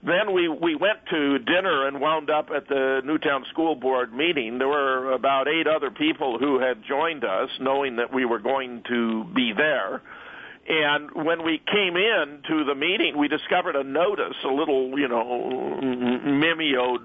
Then 0.02 0.32
we 0.32 0.48
we 0.48 0.76
went 0.76 0.98
to 1.10 1.38
dinner 1.40 1.86
and 1.88 2.00
wound 2.00 2.30
up 2.30 2.50
at 2.54 2.68
the 2.68 3.00
Newtown 3.04 3.44
School 3.50 3.74
Board 3.74 4.14
meeting. 4.14 4.58
There 4.58 4.68
were 4.68 5.12
about 5.12 5.48
eight 5.48 5.66
other 5.66 5.90
people 5.90 6.38
who 6.38 6.60
had 6.60 6.82
joined 6.88 7.24
us, 7.24 7.50
knowing 7.60 7.96
that 7.96 8.12
we 8.12 8.24
were 8.24 8.38
going 8.38 8.82
to 8.88 9.24
be 9.34 9.52
there. 9.56 10.02
And 10.68 11.10
when 11.14 11.44
we 11.44 11.62
came 11.66 11.96
in 11.96 12.42
to 12.46 12.64
the 12.64 12.74
meeting, 12.74 13.16
we 13.16 13.26
discovered 13.26 13.74
a 13.74 13.82
notice, 13.82 14.36
a 14.44 14.52
little, 14.52 14.98
you 14.98 15.08
know, 15.08 15.80
mimeoed 15.82 16.98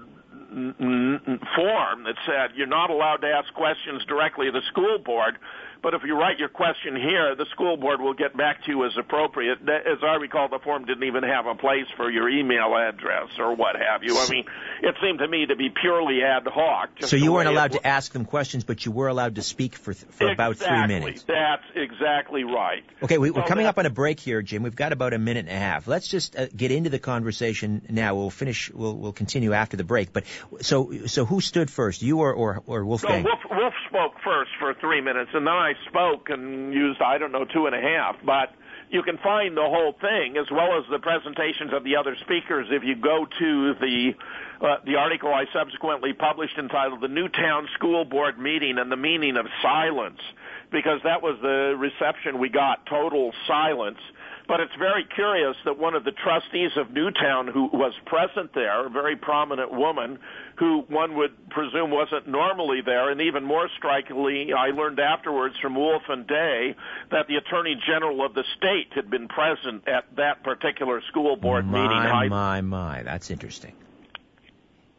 form 1.56 2.04
that 2.04 2.14
said 2.26 2.56
you're 2.56 2.66
not 2.66 2.90
allowed 2.90 3.16
to 3.16 3.26
ask 3.26 3.52
questions 3.54 4.04
directly 4.06 4.46
to 4.46 4.52
the 4.52 4.62
school 4.70 4.98
board, 4.98 5.36
but 5.84 5.92
if 5.92 6.00
you 6.02 6.18
write 6.18 6.38
your 6.38 6.48
question 6.48 6.96
here, 6.96 7.36
the 7.36 7.44
school 7.52 7.76
board 7.76 8.00
will 8.00 8.14
get 8.14 8.34
back 8.34 8.64
to 8.64 8.70
you 8.70 8.86
as 8.86 8.92
appropriate. 8.98 9.58
As 9.60 9.98
I 10.02 10.14
recall, 10.14 10.48
the 10.48 10.58
form 10.58 10.86
didn't 10.86 11.04
even 11.04 11.22
have 11.22 11.44
a 11.44 11.54
place 11.54 11.84
for 11.98 12.10
your 12.10 12.26
email 12.30 12.74
address 12.74 13.28
or 13.38 13.54
what 13.54 13.76
have 13.76 14.02
you. 14.02 14.16
I 14.16 14.26
mean, 14.30 14.46
it 14.82 14.94
seemed 15.02 15.18
to 15.18 15.28
me 15.28 15.44
to 15.44 15.56
be 15.56 15.68
purely 15.68 16.22
ad 16.22 16.46
hoc. 16.46 16.88
So 17.00 17.16
you 17.16 17.34
weren't 17.34 17.50
allowed 17.50 17.72
to 17.72 17.86
ask 17.86 18.12
them 18.12 18.24
questions, 18.24 18.64
but 18.64 18.86
you 18.86 18.92
were 18.92 19.08
allowed 19.08 19.34
to 19.34 19.42
speak 19.42 19.74
for, 19.76 19.92
for 19.92 20.00
exactly. 20.00 20.32
about 20.32 20.56
three 20.56 20.86
minutes. 20.86 21.24
That's 21.28 21.64
exactly 21.74 22.44
right. 22.44 22.82
Okay, 23.02 23.18
we, 23.18 23.28
are 23.28 23.46
coming 23.46 23.66
up 23.66 23.76
on 23.76 23.84
a 23.84 23.90
break 23.90 24.20
here, 24.20 24.40
Jim. 24.40 24.62
We've 24.62 24.74
got 24.74 24.92
about 24.92 25.12
a 25.12 25.18
minute 25.18 25.46
and 25.46 25.54
a 25.54 25.60
half. 25.60 25.86
Let's 25.86 26.08
just 26.08 26.34
uh, 26.34 26.46
get 26.56 26.70
into 26.70 26.88
the 26.88 26.98
conversation 26.98 27.82
now. 27.90 28.14
We'll 28.14 28.30
finish. 28.30 28.70
We'll, 28.72 28.96
we'll 28.96 29.12
continue 29.12 29.52
after 29.52 29.76
the 29.76 29.84
break. 29.84 30.14
But 30.14 30.24
so 30.62 31.06
so 31.06 31.26
who 31.26 31.42
stood 31.42 31.70
first, 31.70 32.00
you 32.00 32.20
or 32.20 32.32
or, 32.32 32.62
or 32.66 32.86
Wolfgang? 32.86 33.22
So 33.22 33.28
Wolf, 33.28 33.40
Wolf 33.50 33.74
spoke 33.88 34.14
first 34.24 34.50
for 34.58 34.72
three 34.80 35.02
minutes, 35.02 35.30
and 35.34 35.46
then 35.46 35.52
I 35.52 35.73
spoke 35.88 36.30
and 36.30 36.72
used, 36.72 37.00
I 37.00 37.18
don't 37.18 37.32
know, 37.32 37.44
two 37.44 37.66
and 37.66 37.74
a 37.74 37.80
half. 37.80 38.16
But 38.24 38.50
you 38.90 39.02
can 39.02 39.18
find 39.18 39.56
the 39.56 39.62
whole 39.62 39.94
thing 40.00 40.36
as 40.36 40.46
well 40.50 40.78
as 40.78 40.84
the 40.90 40.98
presentations 40.98 41.72
of 41.72 41.84
the 41.84 41.96
other 41.96 42.16
speakers 42.20 42.68
if 42.70 42.84
you 42.84 42.94
go 42.94 43.26
to 43.26 43.74
the 43.74 44.12
uh, 44.60 44.76
the 44.86 44.96
article 44.96 45.34
I 45.34 45.44
subsequently 45.52 46.12
published 46.12 46.56
entitled 46.58 47.00
"The 47.00 47.08
Newtown 47.08 47.68
School 47.74 48.04
Board 48.04 48.38
Meeting 48.38 48.78
and 48.78 48.90
the 48.90 48.96
Meaning 48.96 49.36
of 49.36 49.46
Silence," 49.62 50.20
because 50.70 51.00
that 51.04 51.22
was 51.22 51.38
the 51.42 51.74
reception 51.76 52.38
we 52.38 52.48
got: 52.48 52.86
total 52.86 53.32
silence. 53.46 53.98
But 54.46 54.60
it's 54.60 54.74
very 54.78 55.04
curious 55.04 55.56
that 55.64 55.78
one 55.78 55.94
of 55.94 56.04
the 56.04 56.12
trustees 56.12 56.72
of 56.76 56.90
Newtown, 56.92 57.48
who 57.48 57.70
was 57.72 57.94
present 58.04 58.52
there, 58.54 58.86
a 58.86 58.90
very 58.90 59.16
prominent 59.16 59.72
woman, 59.72 60.18
who 60.56 60.84
one 60.88 61.16
would 61.16 61.48
presume 61.48 61.90
wasn't 61.90 62.28
normally 62.28 62.82
there, 62.84 63.10
and 63.10 63.22
even 63.22 63.44
more 63.44 63.68
strikingly, 63.78 64.52
I 64.52 64.68
learned 64.68 65.00
afterwards 65.00 65.54
from 65.62 65.74
Wolf 65.74 66.02
and 66.08 66.26
Day 66.26 66.76
that 67.10 67.26
the 67.26 67.36
Attorney 67.36 67.80
General 67.86 68.24
of 68.24 68.34
the 68.34 68.44
state 68.58 68.92
had 68.94 69.08
been 69.08 69.28
present 69.28 69.88
at 69.88 70.04
that 70.16 70.44
particular 70.44 71.00
school 71.08 71.36
board 71.36 71.66
my, 71.66 71.82
meeting. 71.82 72.02
My, 72.02 72.28
my, 72.28 72.60
my, 72.60 73.02
that's 73.02 73.30
interesting. 73.30 73.72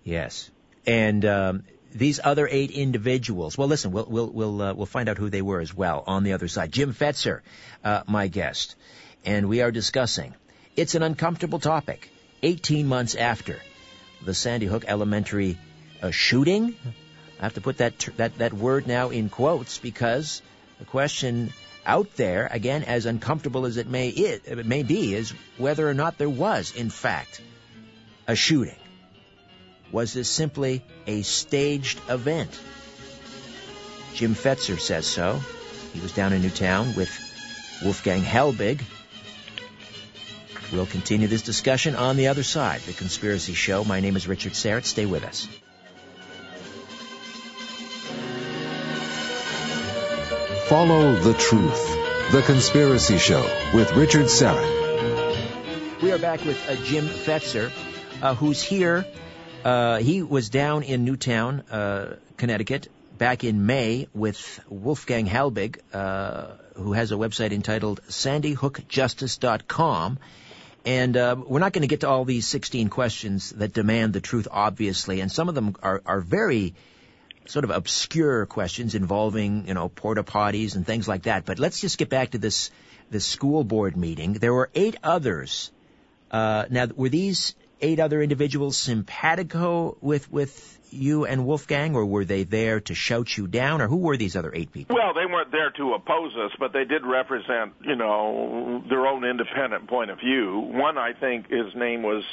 Yes, 0.04 0.50
and 0.88 1.24
um, 1.24 1.64
these 1.92 2.20
other 2.24 2.48
eight 2.50 2.72
individuals. 2.72 3.58
Well, 3.58 3.68
listen, 3.68 3.92
we'll 3.92 4.06
we'll 4.10 4.30
we'll 4.30 4.62
uh, 4.62 4.74
we'll 4.74 4.86
find 4.86 5.08
out 5.08 5.18
who 5.18 5.30
they 5.30 5.42
were 5.42 5.62
as 5.62 5.74
well 5.74 6.04
on 6.06 6.24
the 6.24 6.34
other 6.34 6.48
side. 6.48 6.72
Jim 6.72 6.94
Fetzer, 6.94 7.42
uh, 7.84 8.04
my 8.08 8.28
guest, 8.28 8.76
and 9.26 9.50
we 9.50 9.62
are 9.62 9.72
discussing. 9.72 10.34
It's 10.76 10.96
an 10.96 11.04
uncomfortable 11.04 11.60
topic. 11.60 12.10
18 12.44 12.88
months 12.88 13.16
after 13.16 13.60
the 14.24 14.34
Sandy 14.34 14.66
Hook 14.66 14.86
Elementary 14.88 15.58
uh, 16.02 16.12
shooting. 16.12 16.76
I 17.40 17.44
have 17.44 17.56
to 17.56 17.62
put 17.62 17.78
that 17.78 17.98
that 18.18 18.38
that 18.38 18.54
word 18.54 18.88
now 18.88 19.10
in 19.10 19.30
quotes 19.30 19.78
because 19.80 20.42
the 20.80 20.86
question 20.86 21.52
out 21.86 22.16
there, 22.16 22.48
again, 22.52 22.84
as 22.84 23.06
uncomfortable 23.06 23.66
as 23.66 23.78
it 23.78 23.88
may 23.88 24.10
it, 24.10 24.66
may 24.66 24.84
be, 24.84 25.14
is 25.14 25.32
whether 25.58 25.88
or 25.88 25.94
not 25.94 26.18
there 26.18 26.30
was, 26.30 26.76
in 26.76 26.90
fact, 26.90 27.42
a 28.28 28.36
shooting. 28.36 28.76
Was 29.92 30.14
this 30.14 30.30
simply 30.30 30.84
a 31.08 31.22
staged 31.22 32.00
event? 32.10 32.60
Jim 34.14 34.34
Fetzer 34.34 34.80
says 34.80 35.06
so. 35.06 35.40
He 35.94 36.00
was 36.00 36.12
down 36.12 36.34
in 36.34 36.42
Newtown 36.42 36.96
with 36.96 37.10
Wolfgang 37.84 38.22
Halbig, 38.22 38.82
We'll 40.72 40.86
continue 40.86 41.28
this 41.28 41.42
discussion 41.42 41.96
on 41.96 42.18
the 42.18 42.28
other 42.28 42.44
side. 42.44 42.82
The 42.82 42.94
Conspiracy 42.94 43.54
Show. 43.54 43.84
My 43.84 44.00
name 44.00 44.16
is 44.16 44.28
Richard 44.28 44.54
Syrett. 44.54 44.86
Stay 44.86 45.06
with 45.06 45.24
us. 45.24 45.48
Follow 50.68 51.16
the 51.16 51.34
truth. 51.34 52.32
The 52.32 52.42
Conspiracy 52.42 53.20
Show 53.20 53.44
with 53.74 53.94
Richard 53.94 54.26
Syrett. 54.26 56.02
We 56.02 56.12
are 56.12 56.18
back 56.18 56.44
with 56.44 56.58
uh, 56.68 56.76
Jim 56.84 57.06
Fetzer, 57.06 57.72
uh, 58.22 58.34
who's 58.34 58.64
here. 58.64 59.06
Uh, 59.64 60.00
he 60.00 60.24
was 60.24 60.50
down 60.50 60.84
in 60.84 61.06
Newtown, 61.06 61.62
uh, 61.72 62.18
Connecticut, 62.38 62.88
back 63.18 63.44
in 63.44 63.66
May 63.66 64.08
with 64.14 64.60
Wolfgang 64.70 65.28
Halbig, 65.28 65.80
uh, 65.94 66.48
who 66.76 66.94
has 66.94 67.12
a 67.12 67.16
website 67.16 67.52
entitled 67.52 68.02
sandyhookjustice.com. 68.10 70.20
And 70.86 71.18
uh, 71.18 71.36
we're 71.46 71.60
not 71.60 71.74
going 71.74 71.82
to 71.82 71.88
get 71.88 72.02
to 72.02 72.08
all 72.08 72.26
these 72.26 72.48
16 72.48 72.90
questions 72.90 73.50
that 73.52 73.74
demand 73.74 74.14
the 74.14 74.22
truth, 74.22 74.48
obviously, 74.52 75.20
and 75.20 75.32
some 75.32 75.50
of 75.50 75.56
them 75.56 75.76
are, 75.82 76.02
are 76.06 76.22
very 76.22 76.76
sort 77.48 77.66
of 77.66 77.72
obscure 77.72 78.46
questions 78.46 78.94
involving, 78.94 79.68
you 79.68 79.74
know, 79.74 79.90
porta 79.90 80.24
potties 80.24 80.76
and 80.76 80.86
things 80.86 81.08
like 81.08 81.24
that. 81.24 81.46
But 81.46 81.58
let's 81.58 81.82
just 81.82 81.98
get 81.98 82.10
back 82.10 82.32
to 82.32 82.38
this 82.38 82.70
this 83.10 83.26
school 83.26 83.64
board 83.64 83.98
meeting. 83.98 84.34
There 84.34 84.54
were 84.54 84.70
eight 84.76 84.96
others. 85.04 85.72
Uh, 86.32 86.66
now, 86.70 86.88
were 86.96 87.10
these 87.10 87.56
eight 87.82 88.00
other 88.00 88.22
individuals 88.22 88.78
simpatico 88.78 89.98
with 90.02 90.32
with 90.32 90.75
you 90.96 91.26
and 91.26 91.46
Wolfgang, 91.46 91.96
or 91.96 92.06
were 92.06 92.26
they 92.26 92.44
there 92.44 92.80
to 92.82 92.96
shout 92.96 93.38
you 93.38 93.48
down, 93.48 93.82
or 93.82 93.88
who 93.88 93.98
were 93.98 94.18
these 94.18 94.36
other 94.36 94.52
eight 94.54 94.72
people? 94.72 94.96
Well, 94.96 95.14
they 95.14 95.26
weren't 95.26 95.52
there 95.52 95.72
to 95.72 95.94
oppose 95.94 96.34
us, 96.36 96.52
but 96.60 96.74
they 96.74 96.86
did 96.86 97.06
represent, 97.06 97.74
you 97.82 97.96
know, 97.96 98.84
their 98.90 99.06
own 99.06 99.24
independent 99.24 99.88
point 99.88 100.12
of 100.12 100.20
view. 100.20 100.60
One, 100.60 100.98
I 100.98 101.14
think, 101.14 101.50
his 101.50 101.76
name 101.76 102.04
was 102.04 102.24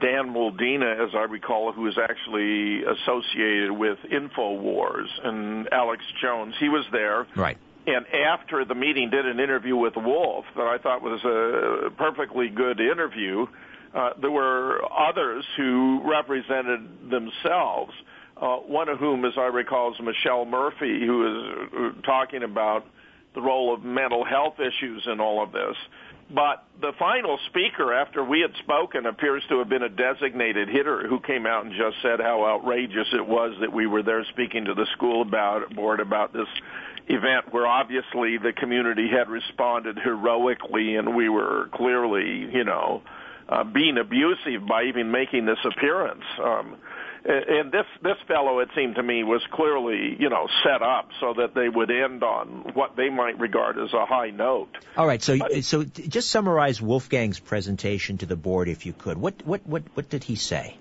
Dan 0.00 0.34
Muldina, 0.34 1.06
as 1.06 1.14
I 1.14 1.24
recall, 1.24 1.72
who 1.72 1.82
was 1.82 1.98
actually 1.98 2.82
associated 2.84 3.72
with 3.72 3.98
Infowars, 4.10 5.08
and 5.24 5.68
Alex 5.72 6.02
Jones. 6.20 6.54
He 6.60 6.68
was 6.68 6.84
there. 6.92 7.26
Right. 7.34 7.56
And 7.86 8.04
after 8.06 8.66
the 8.66 8.74
meeting, 8.74 9.08
did 9.08 9.24
an 9.24 9.40
interview 9.40 9.74
with 9.76 9.94
Wolf 9.96 10.44
that 10.56 10.66
I 10.66 10.76
thought 10.76 11.00
was 11.00 11.24
a 11.24 11.90
perfectly 11.96 12.48
good 12.50 12.80
interview 12.80 13.46
uh, 13.94 14.10
there 14.20 14.30
were 14.30 14.80
others 14.92 15.44
who 15.56 16.02
represented 16.04 17.10
themselves. 17.10 17.92
Uh, 18.36 18.56
one 18.58 18.88
of 18.88 18.98
whom, 18.98 19.24
as 19.24 19.32
I 19.36 19.46
recall, 19.46 19.92
is 19.92 20.00
Michelle 20.00 20.44
Murphy, 20.44 21.04
who 21.04 21.92
is 21.92 22.04
talking 22.04 22.42
about 22.42 22.84
the 23.34 23.40
role 23.40 23.74
of 23.74 23.82
mental 23.82 24.24
health 24.24 24.54
issues 24.60 25.06
in 25.10 25.20
all 25.20 25.42
of 25.42 25.52
this. 25.52 25.76
But 26.30 26.64
the 26.80 26.92
final 26.98 27.38
speaker, 27.48 27.94
after 27.94 28.22
we 28.22 28.40
had 28.40 28.52
spoken, 28.62 29.06
appears 29.06 29.42
to 29.48 29.58
have 29.60 29.68
been 29.70 29.82
a 29.82 29.88
designated 29.88 30.68
hitter 30.68 31.08
who 31.08 31.20
came 31.20 31.46
out 31.46 31.64
and 31.64 31.74
just 31.74 32.02
said 32.02 32.20
how 32.20 32.44
outrageous 32.44 33.08
it 33.14 33.26
was 33.26 33.54
that 33.60 33.72
we 33.72 33.86
were 33.86 34.02
there 34.02 34.24
speaking 34.26 34.66
to 34.66 34.74
the 34.74 34.86
school 34.92 35.22
about 35.22 35.74
board 35.74 36.00
about 36.00 36.34
this 36.34 36.48
event 37.08 37.50
where 37.50 37.66
obviously 37.66 38.36
the 38.36 38.52
community 38.54 39.08
had 39.08 39.30
responded 39.30 39.98
heroically 39.98 40.96
and 40.96 41.16
we 41.16 41.30
were 41.30 41.70
clearly, 41.72 42.50
you 42.52 42.64
know, 42.64 43.02
uh, 43.06 43.10
being 43.72 43.98
abusive 43.98 44.66
by 44.66 44.84
even 44.84 45.10
making 45.10 45.46
this 45.46 45.58
appearance. 45.64 46.24
Um, 46.42 46.76
and 47.24 47.72
this 47.72 47.86
this 48.02 48.16
fellow, 48.26 48.60
it 48.60 48.68
seemed 48.74 48.94
to 48.94 49.02
me, 49.02 49.22
was 49.24 49.42
clearly 49.52 50.16
you 50.18 50.28
know 50.28 50.48
set 50.64 50.82
up 50.82 51.08
so 51.20 51.34
that 51.34 51.54
they 51.54 51.68
would 51.68 51.90
end 51.90 52.22
on 52.22 52.70
what 52.74 52.96
they 52.96 53.10
might 53.10 53.38
regard 53.38 53.78
as 53.78 53.92
a 53.92 54.06
high 54.06 54.30
note. 54.30 54.70
All 54.96 55.06
right, 55.06 55.22
so 55.22 55.36
so 55.60 55.84
just 55.84 56.30
summarize 56.30 56.80
Wolfgang's 56.80 57.40
presentation 57.40 58.18
to 58.18 58.26
the 58.26 58.36
board, 58.36 58.68
if 58.68 58.86
you 58.86 58.92
could. 58.92 59.18
What 59.18 59.42
what 59.44 59.66
what 59.66 59.82
what 59.94 60.08
did 60.08 60.24
he 60.24 60.36
say? 60.36 60.76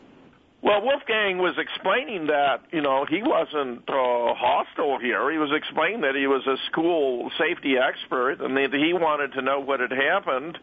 Well, 0.62 0.82
Wolfgang 0.82 1.38
was 1.38 1.56
explaining 1.58 2.28
that 2.28 2.62
you 2.72 2.82
know 2.82 3.06
he 3.06 3.22
wasn't 3.22 3.88
uh, 3.88 4.34
hostile 4.34 5.00
here. 5.00 5.32
He 5.32 5.38
was 5.38 5.52
explaining 5.56 6.02
that 6.02 6.16
he 6.16 6.28
was 6.28 6.46
a 6.48 6.58
school 6.72 7.32
safety 7.38 7.76
expert 7.78 8.42
and 8.42 8.56
that 8.58 8.74
he 8.74 8.94
wanted 8.94 9.34
to 9.34 9.42
know 9.42 9.60
what 9.60 9.80
had 9.80 9.92
happened 9.92 10.58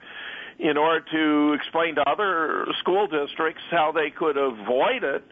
in 0.58 0.76
order 0.76 1.04
to 1.12 1.52
explain 1.54 1.96
to 1.96 2.02
other 2.08 2.66
school 2.80 3.06
districts 3.06 3.62
how 3.70 3.92
they 3.92 4.10
could 4.10 4.36
avoid 4.36 5.02
it. 5.02 5.24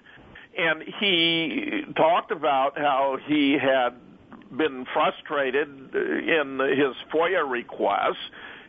And 0.57 0.83
he 1.01 1.83
talked 1.97 2.31
about 2.31 2.77
how 2.77 3.17
he 3.27 3.57
had 3.61 3.95
been 4.57 4.85
frustrated 4.93 5.69
in 5.95 6.59
his 6.77 6.95
FOIA 7.13 7.49
requests, 7.49 8.21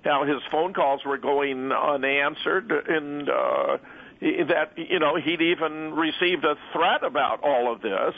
how 0.03 0.25
his 0.25 0.41
phone 0.51 0.73
calls 0.73 1.01
were 1.05 1.17
going 1.17 1.71
unanswered, 1.71 2.71
and 2.71 3.29
uh, 3.29 3.77
that 4.21 4.71
you 4.77 4.99
know 4.99 5.17
he'd 5.17 5.41
even 5.41 5.93
received 5.93 6.45
a 6.45 6.55
threat 6.71 7.03
about 7.03 7.43
all 7.43 7.73
of 7.73 7.81
this. 7.81 8.13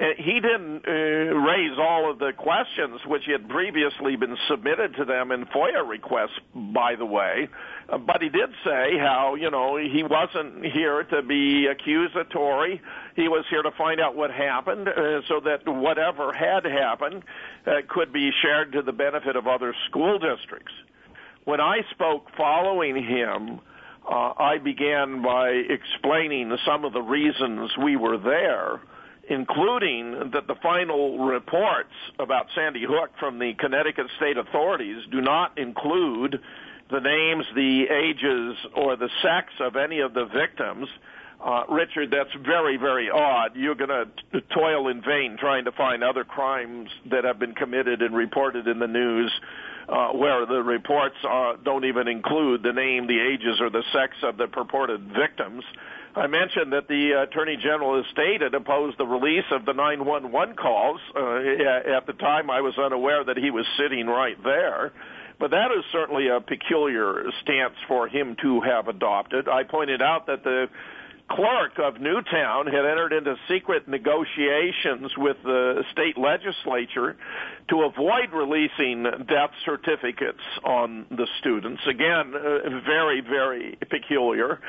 Uh, 0.00 0.06
he 0.16 0.40
didn't 0.40 0.82
uh, 0.86 0.90
raise 0.90 1.78
all 1.78 2.10
of 2.10 2.18
the 2.18 2.32
questions 2.36 3.00
which 3.06 3.22
had 3.26 3.48
previously 3.48 4.16
been 4.16 4.36
submitted 4.48 4.96
to 4.96 5.04
them 5.04 5.30
in 5.30 5.46
FOIA 5.46 5.86
requests, 5.88 6.38
by 6.52 6.96
the 6.96 7.06
way. 7.06 7.48
Uh, 7.88 7.98
but 7.98 8.20
he 8.20 8.28
did 8.28 8.50
say 8.64 8.98
how 8.98 9.36
you 9.36 9.50
know 9.50 9.76
he 9.76 10.02
wasn't 10.02 10.64
here 10.64 11.04
to 11.04 11.22
be 11.22 11.66
accusatory. 11.66 12.80
He 13.14 13.28
was 13.28 13.44
here 13.50 13.62
to 13.62 13.70
find 13.78 14.00
out 14.00 14.16
what 14.16 14.32
happened, 14.32 14.88
uh, 14.88 15.20
so 15.28 15.40
that 15.44 15.60
whatever 15.66 16.32
had 16.32 16.64
happened 16.64 17.22
uh, 17.64 17.82
could 17.88 18.12
be 18.12 18.30
shared 18.42 18.72
to 18.72 18.82
the 18.82 18.92
benefit 18.92 19.36
of 19.36 19.46
other 19.46 19.74
school 19.88 20.18
districts. 20.18 20.72
When 21.44 21.60
I 21.60 21.82
spoke 21.92 22.26
following 22.36 22.96
him 22.96 23.60
I 24.06 24.58
began 24.62 25.22
by 25.22 25.48
explaining 25.48 26.54
some 26.66 26.84
of 26.84 26.92
the 26.92 27.00
reasons 27.00 27.70
we 27.82 27.96
were 27.96 28.18
there, 28.18 28.80
including 29.28 30.30
that 30.32 30.46
the 30.46 30.54
final 30.62 31.26
reports 31.26 31.92
about 32.18 32.46
Sandy 32.54 32.84
Hook 32.84 33.10
from 33.18 33.38
the 33.38 33.54
Connecticut 33.54 34.06
state 34.16 34.36
authorities 34.36 35.04
do 35.10 35.20
not 35.20 35.58
include 35.58 36.40
the 36.90 37.00
names, 37.00 37.46
the 37.54 37.86
ages, 37.88 38.56
or 38.74 38.96
the 38.96 39.08
sex 39.22 39.52
of 39.60 39.76
any 39.76 40.00
of 40.00 40.14
the 40.14 40.26
victims. 40.26 40.88
Uh, 41.42 41.64
Richard, 41.68 42.10
that's 42.10 42.32
very, 42.44 42.76
very 42.76 43.10
odd. 43.10 43.56
You're 43.56 43.74
going 43.74 43.90
to 44.32 44.40
toil 44.54 44.88
in 44.88 45.02
vain 45.02 45.36
trying 45.38 45.64
to 45.64 45.72
find 45.72 46.02
other 46.02 46.24
crimes 46.24 46.90
that 47.10 47.24
have 47.24 47.38
been 47.38 47.54
committed 47.54 48.02
and 48.02 48.14
reported 48.14 48.66
in 48.66 48.78
the 48.78 48.86
news 48.86 49.32
uh, 49.88 50.08
where 50.10 50.46
the 50.46 50.62
reports 50.62 51.16
uh, 51.28 51.54
don't 51.64 51.84
even 51.84 52.08
include 52.08 52.62
the 52.62 52.72
name, 52.72 53.06
the 53.06 53.20
ages, 53.20 53.60
or 53.60 53.70
the 53.70 53.82
sex 53.92 54.14
of 54.22 54.36
the 54.36 54.46
purported 54.46 55.12
victims. 55.12 55.64
I 56.16 56.28
mentioned 56.28 56.72
that 56.72 56.86
the 56.86 57.26
Attorney 57.28 57.56
General 57.56 57.98
of 57.98 58.06
State 58.12 58.40
had 58.40 58.54
opposed 58.54 58.98
the 58.98 59.06
release 59.06 59.44
of 59.50 59.64
the 59.64 59.72
911 59.72 60.54
calls. 60.54 61.00
Uh, 61.14 61.96
at 61.96 62.06
the 62.06 62.12
time, 62.12 62.50
I 62.50 62.60
was 62.60 62.78
unaware 62.78 63.24
that 63.24 63.36
he 63.36 63.50
was 63.50 63.66
sitting 63.76 64.06
right 64.06 64.36
there. 64.44 64.92
But 65.40 65.50
that 65.50 65.72
is 65.76 65.84
certainly 65.90 66.28
a 66.28 66.40
peculiar 66.40 67.24
stance 67.42 67.74
for 67.88 68.06
him 68.06 68.36
to 68.42 68.60
have 68.60 68.86
adopted. 68.86 69.48
I 69.48 69.64
pointed 69.64 70.00
out 70.00 70.26
that 70.26 70.44
the 70.44 70.68
clerk 71.30 71.78
of 71.78 72.00
Newtown 72.00 72.66
had 72.66 72.84
entered 72.84 73.12
into 73.12 73.36
secret 73.48 73.88
negotiations 73.88 75.10
with 75.16 75.36
the 75.42 75.82
state 75.92 76.18
legislature 76.18 77.16
to 77.68 77.82
avoid 77.82 78.32
releasing 78.32 79.04
death 79.26 79.50
certificates 79.64 80.42
on 80.64 81.06
the 81.10 81.26
students. 81.40 81.82
Again, 81.86 82.34
uh, 82.34 82.80
very, 82.84 83.20
very 83.20 83.78
peculiar. 83.90 84.60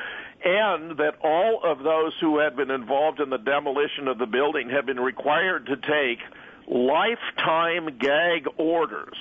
And 0.44 0.98
that 0.98 1.14
all 1.22 1.60
of 1.64 1.82
those 1.82 2.12
who 2.20 2.38
had 2.38 2.56
been 2.56 2.70
involved 2.70 3.20
in 3.20 3.30
the 3.30 3.38
demolition 3.38 4.08
of 4.08 4.18
the 4.18 4.26
building 4.26 4.70
had 4.70 4.86
been 4.86 5.00
required 5.00 5.66
to 5.66 5.76
take 5.76 6.18
lifetime 6.68 7.98
gag 7.98 8.46
orders 8.58 9.16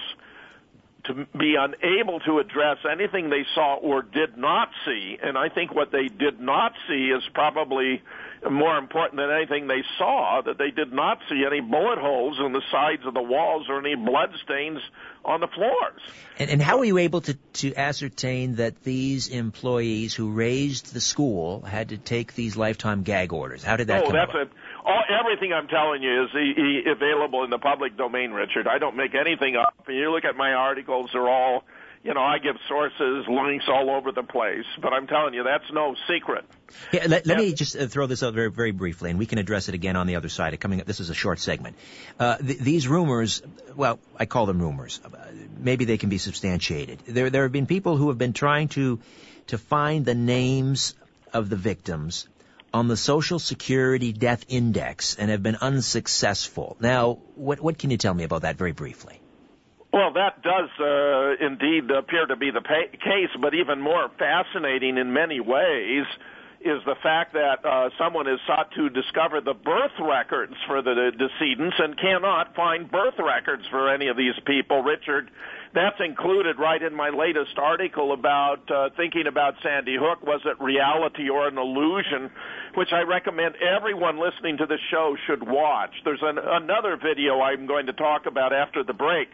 to 1.08 1.26
be 1.38 1.56
unable 1.58 2.20
to 2.22 2.39
address 2.39 2.78
anything 2.89 3.30
they 3.30 3.46
saw 3.54 3.76
or 3.76 4.02
did 4.02 4.38
not 4.38 4.70
see. 4.86 5.18
And 5.22 5.38
I 5.38 5.50
think 5.50 5.74
what 5.74 5.91
they 5.91 6.08
did 6.08 6.39
not 6.39 6.74
see 6.88 7.12
is 7.15 7.24
probably 7.34 8.02
more 8.50 8.78
important 8.78 9.18
than 9.18 9.32
anything 9.32 9.68
they 9.68 9.84
saw, 9.98 10.41
that 10.46 10.58
they 10.58 10.72
did 10.72 10.94
not 10.94 11.20
see 11.30 11.44
any 11.46 11.62
bullet 11.62 11.98
holes 11.98 12.38
in 12.39 12.54
the 12.54 12.62
sides 12.72 13.06
of 13.06 13.13
the 13.13 13.22
walls 13.22 13.68
or 13.70 13.80
any 13.80 13.96
blood 13.96 14.32
stains 14.44 14.80
on 15.24 15.39
the 15.39 15.48
floors. 15.48 16.02
And, 16.38 16.50
and 16.50 16.62
how 16.62 16.78
were 16.78 16.86
you 16.86 16.98
able 17.00 17.22
to, 17.22 17.34
to 17.34 17.76
ascertain 17.76 18.56
that 18.56 18.84
these 18.84 19.28
employees 19.28 20.13
who 20.13 20.32
razed 20.32 20.94
the 20.94 21.02
school 21.02 21.62
had 21.62 21.89
to 21.89 21.98
take 21.98 22.36
these 22.36 22.56
lifetime 22.56 23.04
gag 23.04 23.34
orders? 23.34 23.63
How 23.63 23.78
did 23.78 23.88
that 23.88 24.04
oh, 24.04 24.06
come 24.08 24.13
that's 24.13 24.32
about? 24.32 24.50
All, 24.86 25.04
everything 25.10 25.52
I'm 25.54 25.67
telling 25.67 26.04
you 26.04 26.26
is 26.26 26.30
e- 26.36 26.62
e- 26.62 26.91
available 26.91 27.43
in 27.43 27.50
the 27.50 27.58
public 27.58 27.98
domain, 27.98 28.32
Richard. 28.32 28.67
I 28.67 28.78
don't 28.78 28.95
make 28.95 29.15
anything 29.15 29.56
up. 29.56 29.74
You 29.88 30.12
look 30.12 30.26
at 30.26 30.36
my 30.36 30.54
articles; 30.54 31.10
they're 31.13 31.28
all, 31.28 31.63
you 32.04 32.13
know, 32.13 32.21
I 32.21 32.38
give 32.38 32.56
sources, 32.67 33.26
links 33.28 33.65
all 33.67 33.89
over 33.89 34.12
the 34.12 34.24
place. 34.24 34.65
But 34.82 34.93
I'm 34.93 35.08
telling 35.08 35.34
you, 35.34 35.43
that's 35.43 35.71
no 35.74 35.95
secret. 36.08 36.45
Yeah, 36.91 37.06
let, 37.08 37.26
let 37.26 37.38
me 37.38 37.54
just 37.54 37.76
uh, 37.76 37.88
throw 37.88 38.08
this 38.08 38.21
out 38.21 38.34
very, 38.34 38.52
very 38.52 38.71
briefly, 38.71 39.10
and 39.10 39.17
we 39.17 39.26
can 39.26 39.39
address 39.39 39.69
it 39.69 39.76
again 39.76 39.95
on 39.95 40.08
the 40.08 40.15
other 40.15 40.30
side. 40.30 40.60
Coming 40.60 40.82
up, 40.82 40.88
this 40.88 41.00
is 41.00 41.10
a 41.10 41.15
short 41.15 41.39
segment. 41.39 41.76
Uh, 42.19 42.38
th- 42.38 42.60
these 42.60 42.88
rumors, 42.88 43.41
well, 43.76 44.00
I 44.17 44.26
call 44.26 44.45
them 44.45 44.60
rumors. 44.60 45.00
Maybe 45.58 45.86
they 45.86 45.98
can 45.98 46.10
be 46.10 46.17
substantiated. 46.17 47.00
There, 47.08 47.30
there 47.30 47.43
have 47.43 47.52
been 47.52 47.65
people 47.65 47.98
who 47.98 48.10
have 48.10 48.17
been 48.17 48.34
trying 48.34 48.67
to 48.69 49.00
to 49.48 49.58
find 49.58 50.06
the 50.06 50.15
names 50.15 50.95
of 51.32 51.50
the 51.50 51.56
victims 51.56 52.28
on 52.76 52.90
the 52.90 52.98
Social 52.98 53.40
Security 53.40 54.12
Death 54.12 54.44
Index 54.50 55.16
and 55.16 55.32
have 55.32 55.42
been 55.42 55.56
unsuccessful. 55.56 56.76
Now, 56.82 57.20
what, 57.36 57.62
what 57.62 57.78
can 57.78 57.90
you 57.90 57.96
tell 57.96 58.14
me 58.14 58.26
about 58.26 58.42
that 58.42 58.58
very 58.58 58.74
briefly? 58.74 59.22
Well, 59.94 60.12
that 60.12 60.44
does 60.44 60.70
uh, 60.78 61.46
indeed 61.46 61.90
appear 61.90 62.26
to 62.26 62.36
be 62.36 62.52
the 62.52 62.60
case, 62.60 63.30
but 63.40 63.54
even 63.54 63.80
more 63.80 64.12
fascinating 64.20 64.98
in 64.98 65.14
many 65.14 65.40
ways 65.40 66.04
is 66.65 66.82
the 66.84 66.95
fact 67.04 67.34
that 67.34 67.63
uh, 67.63 67.89
someone 67.95 68.25
has 68.25 68.39
sought 68.47 68.71
to 68.73 68.89
discover 68.89 69.39
the 69.39 69.54
birth 69.54 69.93
records 70.01 70.56
for 70.65 70.82
the 70.82 71.12
decedents 71.13 71.75
and 71.78 71.95
cannot 71.95 72.56
find 72.56 72.89
birth 72.89 73.13
records 73.19 73.63
for 73.69 73.93
any 73.93 74.08
of 74.08 74.17
these 74.17 74.34
people. 74.47 74.82
Richard, 74.82 75.30
that's 75.75 75.99
included 76.04 76.58
right 76.58 76.82
in 76.82 76.95
my 76.95 77.10
latest 77.10 77.60
article 77.62 78.13
about 78.13 78.69
uh, 78.71 78.89
thinking 78.97 79.28
about 79.28 79.54
Sandy 79.62 79.95
Hook. 79.95 80.25
Was 80.25 80.41
it 80.45 80.60
reality 80.60 81.30
or 81.30 81.47
an 81.47 81.60
illusion? 81.60 82.32
Which 82.73 82.89
I 82.91 83.01
recommend 83.01 83.56
everyone 83.62 84.17
listening 84.17 84.58
to 84.58 84.65
the 84.65 84.80
show 84.89 85.15
should 85.28 85.47
watch. 85.47 85.91
There's 86.04 86.23
an, 86.23 86.39
another 86.39 86.97
video 86.97 87.41
I'm 87.41 87.67
going 87.67 87.86
to 87.86 87.93
talk 87.93 88.25
about 88.25 88.54
after 88.54 88.84
the 88.84 88.93
break, 88.93 89.28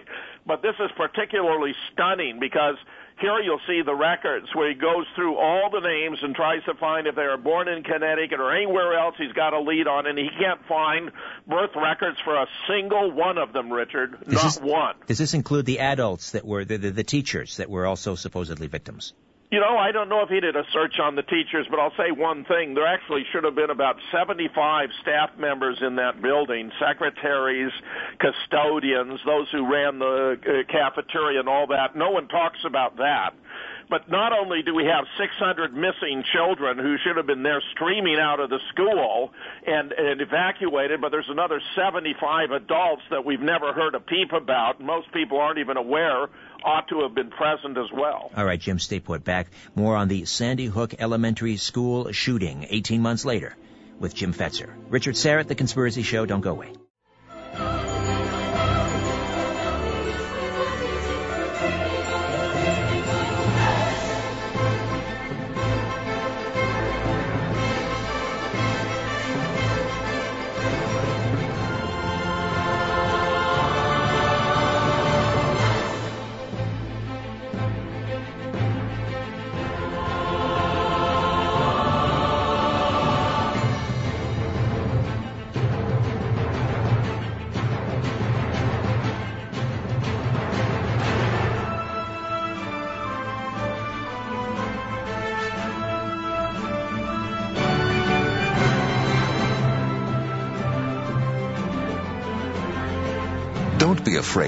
but 0.45 0.61
this 0.61 0.75
is 0.83 0.91
particularly 0.97 1.73
stunning 1.93 2.39
because 2.41 2.75
here 3.21 3.39
you'll 3.39 3.61
see 3.67 3.81
the 3.85 3.95
records 3.95 4.47
where 4.53 4.67
he 4.69 4.75
goes 4.75 5.05
through 5.15 5.37
all 5.37 5.69
the 5.71 5.79
names 5.79 6.17
and 6.21 6.35
tries 6.35 6.63
to 6.65 6.73
find 6.73 7.07
if 7.07 7.15
they 7.15 7.23
were 7.23 7.37
born 7.37 7.67
in 7.67 7.83
Connecticut 7.83 8.39
or 8.39 8.53
anywhere 8.53 8.97
else 8.97 9.15
he's 9.17 9.31
got 9.33 9.53
a 9.53 9.59
lead 9.59 9.87
on, 9.87 10.07
and 10.07 10.17
he 10.17 10.29
can't 10.39 10.59
find 10.67 11.11
birth 11.47 11.71
records 11.75 12.17
for 12.23 12.35
a 12.35 12.47
single 12.67 13.11
one 13.11 13.37
of 13.37 13.53
them, 13.53 13.71
Richard. 13.71 14.17
Does 14.25 14.33
Not 14.33 14.43
this, 14.43 14.59
one. 14.59 14.95
Does 15.07 15.17
this 15.19 15.33
include 15.33 15.65
the 15.65 15.79
adults 15.79 16.31
that 16.31 16.45
were 16.45 16.65
the, 16.65 16.77
the, 16.77 16.91
the 16.91 17.03
teachers 17.03 17.57
that 17.57 17.69
were 17.69 17.85
also 17.85 18.15
supposedly 18.15 18.67
victims? 18.67 19.13
You 19.51 19.59
know, 19.59 19.77
I 19.77 19.91
don't 19.91 20.07
know 20.07 20.21
if 20.21 20.29
he 20.29 20.39
did 20.39 20.55
a 20.55 20.63
search 20.71 20.97
on 21.03 21.15
the 21.15 21.23
teachers, 21.23 21.67
but 21.69 21.77
I'll 21.77 21.91
say 21.97 22.11
one 22.11 22.45
thing. 22.45 22.73
There 22.73 22.87
actually 22.87 23.25
should 23.33 23.43
have 23.43 23.53
been 23.53 23.69
about 23.69 23.97
75 24.09 24.87
staff 25.01 25.31
members 25.37 25.77
in 25.81 25.97
that 25.97 26.21
building, 26.21 26.71
secretaries, 26.79 27.71
custodians, 28.17 29.19
those 29.25 29.47
who 29.51 29.69
ran 29.69 29.99
the 29.99 30.39
uh, 30.39 30.71
cafeteria 30.71 31.41
and 31.41 31.49
all 31.49 31.67
that. 31.67 31.97
No 31.97 32.11
one 32.11 32.29
talks 32.29 32.59
about 32.63 32.95
that. 32.95 33.33
But 33.89 34.09
not 34.09 34.31
only 34.33 34.61
do 34.63 34.73
we 34.73 34.85
have 34.85 35.05
600 35.19 35.73
missing 35.73 36.23
children 36.33 36.77
who 36.77 36.95
should 37.03 37.17
have 37.17 37.27
been 37.27 37.43
there 37.43 37.61
streaming 37.73 38.17
out 38.19 38.39
of 38.39 38.49
the 38.49 38.59
school 38.73 39.31
and, 39.65 39.91
and 39.91 40.21
evacuated, 40.21 41.01
but 41.01 41.11
there's 41.11 41.29
another 41.29 41.61
75 41.75 42.51
adults 42.51 43.03
that 43.09 43.25
we've 43.25 43.41
never 43.41 43.73
heard 43.73 43.95
a 43.95 43.99
peep 43.99 44.31
about. 44.33 44.79
Most 44.81 45.11
people 45.11 45.39
aren't 45.39 45.59
even 45.59 45.77
aware 45.77 46.27
ought 46.63 46.87
to 46.89 47.01
have 47.01 47.15
been 47.15 47.29
present 47.29 47.77
as 47.77 47.91
well. 47.93 48.31
All 48.35 48.45
right, 48.45 48.59
Jim, 48.59 48.79
stay 48.79 48.99
put. 48.99 49.23
Back 49.23 49.47
more 49.75 49.95
on 49.95 50.07
the 50.07 50.25
Sandy 50.25 50.65
Hook 50.65 50.95
Elementary 50.99 51.57
School 51.57 52.11
shooting 52.11 52.65
18 52.69 53.01
months 53.01 53.25
later 53.25 53.55
with 53.99 54.15
Jim 54.15 54.33
Fetzer. 54.33 54.73
Richard 54.89 55.15
Syrett, 55.15 55.47
The 55.47 55.55
Conspiracy 55.55 56.03
Show. 56.03 56.25
Don't 56.25 56.41
go 56.41 56.51
away. 56.51 56.73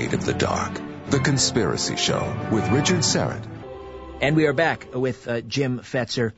Afraid 0.04 0.20
of 0.20 0.26
the 0.26 0.34
dark. 0.34 0.82
The 1.10 1.20
Conspiracy 1.20 1.95
Show 1.95 2.36
with 2.51 2.68
Richard 2.72 3.04
Syrett. 3.04 3.45
And 4.22 4.36
we 4.36 4.47
are 4.47 4.54
back 4.54 4.93
with 4.93 5.28
uh, 5.28 5.41
Jim 5.41 5.80
Fetzer. 5.80 6.34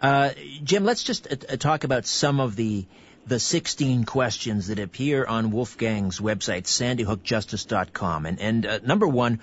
Uh, 0.00 0.30
Jim, 0.62 0.84
let's 0.84 1.02
just 1.04 1.26
uh, 1.30 1.36
uh 1.52 1.56
talk 1.56 1.84
about 1.84 2.06
some 2.06 2.40
of 2.40 2.56
the 2.56 2.86
the 3.26 3.38
16 3.38 4.04
questions 4.04 4.66
that 4.66 4.78
appear 4.78 5.24
on 5.24 5.50
Wolfgang's 5.50 6.20
website, 6.20 6.64
sandyhookjustice.com. 6.64 8.26
And, 8.26 8.40
and 8.40 8.66
uh, 8.66 8.78
number 8.82 9.06
one, 9.06 9.40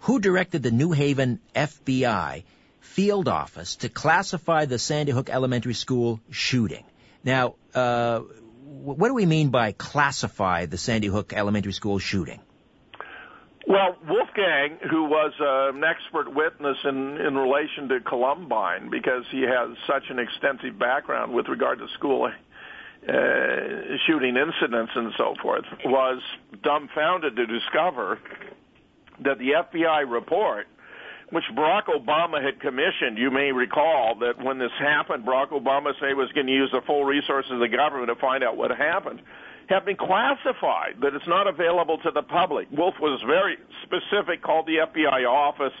who 0.00 0.18
directed 0.18 0.62
the 0.62 0.70
New 0.70 0.92
Haven 0.92 1.40
FBI 1.54 2.44
field 2.80 3.28
office 3.28 3.76
to 3.76 3.88
classify 3.88 4.64
the 4.64 4.78
Sandy 4.78 5.12
Hook 5.12 5.28
Elementary 5.28 5.74
School 5.74 6.20
shooting? 6.30 6.84
Now, 7.22 7.56
uh, 7.74 8.20
what 8.20 9.08
do 9.08 9.14
we 9.14 9.26
mean 9.26 9.50
by 9.50 9.72
classify 9.72 10.66
the 10.66 10.78
Sandy 10.78 11.08
Hook 11.08 11.32
Elementary 11.34 11.72
School 11.72 11.98
shooting? 11.98 12.40
Well, 13.68 13.96
Wolfgang, 14.08 14.78
who 14.90 15.04
was 15.04 15.34
uh, 15.38 15.76
an 15.76 15.84
expert 15.84 16.34
witness 16.34 16.78
in, 16.84 17.18
in 17.18 17.36
relation 17.36 17.86
to 17.90 18.00
Columbine, 18.00 18.88
because 18.88 19.24
he 19.30 19.42
has 19.42 19.76
such 19.86 20.04
an 20.08 20.18
extensive 20.18 20.78
background 20.78 21.34
with 21.34 21.48
regard 21.48 21.78
to 21.80 21.86
school 21.92 22.24
uh, 22.26 23.12
shooting 24.06 24.36
incidents 24.38 24.92
and 24.94 25.12
so 25.18 25.34
forth, 25.42 25.64
was 25.84 26.22
dumbfounded 26.62 27.36
to 27.36 27.46
discover 27.46 28.18
that 29.22 29.36
the 29.36 29.50
FBI 29.50 30.10
report 30.10 30.66
which 31.30 31.44
Barack 31.54 31.88
Obama 31.94 32.42
had 32.42 32.58
commissioned. 32.60 33.18
You 33.18 33.30
may 33.30 33.52
recall 33.52 34.14
that 34.20 34.42
when 34.42 34.58
this 34.58 34.72
happened, 34.78 35.26
Barack 35.26 35.50
Obama 35.50 35.92
said 36.00 36.08
he 36.08 36.14
was 36.14 36.32
going 36.32 36.46
to 36.46 36.52
use 36.52 36.70
the 36.72 36.80
full 36.86 37.04
resources 37.04 37.52
of 37.52 37.58
the 37.58 37.68
government 37.68 38.08
to 38.08 38.16
find 38.18 38.42
out 38.42 38.56
what 38.56 38.70
happened. 38.70 39.20
Have 39.68 39.84
been 39.84 39.96
classified, 39.96 40.96
that 41.02 41.14
it's 41.14 41.28
not 41.28 41.46
available 41.46 41.98
to 41.98 42.10
the 42.10 42.22
public. 42.22 42.68
Wolf 42.72 42.94
was 43.00 43.20
very 43.26 43.56
specific, 43.82 44.42
called 44.42 44.66
the 44.66 44.76
FBI 44.86 45.28
office, 45.28 45.76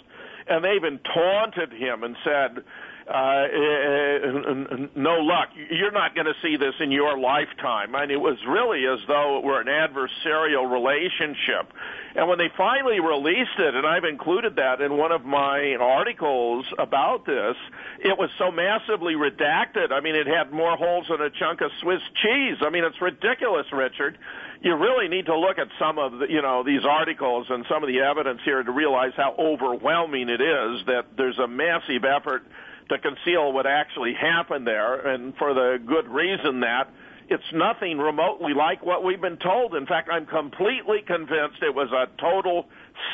and 0.48 0.62
they 0.64 0.72
even 0.72 1.00
taunted 1.14 1.72
him 1.72 2.04
and 2.04 2.14
said, 2.22 2.64
uh, 3.08 4.88
no 4.94 5.16
luck. 5.20 5.48
You're 5.70 5.92
not 5.92 6.14
going 6.14 6.26
to 6.26 6.34
see 6.42 6.56
this 6.56 6.74
in 6.80 6.90
your 6.90 7.18
lifetime. 7.18 7.94
And 7.94 8.10
it 8.10 8.20
was 8.20 8.36
really 8.46 8.84
as 8.86 9.00
though 9.08 9.38
it 9.38 9.44
were 9.44 9.60
an 9.60 9.66
adversarial 9.66 10.70
relationship. 10.70 11.72
And 12.14 12.28
when 12.28 12.38
they 12.38 12.50
finally 12.56 13.00
released 13.00 13.58
it, 13.58 13.74
and 13.74 13.86
I've 13.86 14.04
included 14.04 14.56
that 14.56 14.80
in 14.80 14.96
one 14.96 15.12
of 15.12 15.24
my 15.24 15.76
articles 15.80 16.66
about 16.78 17.24
this, 17.24 17.56
it 18.00 18.18
was 18.18 18.30
so 18.38 18.50
massively 18.50 19.14
redacted. 19.14 19.92
I 19.92 20.00
mean, 20.00 20.14
it 20.14 20.26
had 20.26 20.52
more 20.52 20.76
holes 20.76 21.06
than 21.08 21.22
a 21.22 21.30
chunk 21.30 21.60
of 21.62 21.70
Swiss 21.80 22.02
cheese. 22.22 22.56
I 22.60 22.70
mean, 22.70 22.84
it's 22.84 23.00
ridiculous, 23.00 23.66
Richard 23.72 24.18
you 24.60 24.74
really 24.74 25.06
need 25.06 25.26
to 25.26 25.38
look 25.38 25.56
at 25.58 25.68
some 25.78 26.00
of 26.00 26.18
the, 26.18 26.26
you 26.28 26.42
know 26.42 26.64
these 26.64 26.84
articles 26.84 27.46
and 27.48 27.64
some 27.68 27.84
of 27.84 27.88
the 27.88 28.00
evidence 28.00 28.40
here 28.44 28.60
to 28.60 28.72
realize 28.72 29.12
how 29.16 29.32
overwhelming 29.38 30.28
it 30.28 30.40
is 30.40 30.84
that 30.86 31.06
there's 31.16 31.38
a 31.38 31.46
massive 31.46 32.04
effort 32.04 32.42
to 32.88 32.98
conceal 32.98 33.52
what 33.52 33.66
actually 33.66 34.14
happened 34.14 34.66
there, 34.66 35.06
and 35.06 35.34
for 35.36 35.54
the 35.54 35.78
good 35.84 36.08
reason 36.08 36.60
that 36.60 36.90
it's 37.28 37.44
nothing 37.52 37.98
remotely 37.98 38.54
like 38.54 38.84
what 38.84 39.04
we've 39.04 39.20
been 39.20 39.36
told. 39.36 39.74
In 39.74 39.86
fact, 39.86 40.08
I'm 40.10 40.26
completely 40.26 41.02
convinced 41.06 41.62
it 41.62 41.74
was 41.74 41.90
a 41.92 42.06
total 42.18 42.66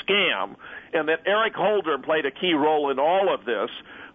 scam, 0.03 0.55
and 0.93 1.09
that 1.09 1.21
Eric 1.27 1.55
Holder 1.55 1.99
played 1.99 2.25
a 2.25 2.31
key 2.31 2.55
role 2.55 2.91
in 2.91 2.99
all 2.99 3.33
of 3.33 3.45
this. 3.45 3.71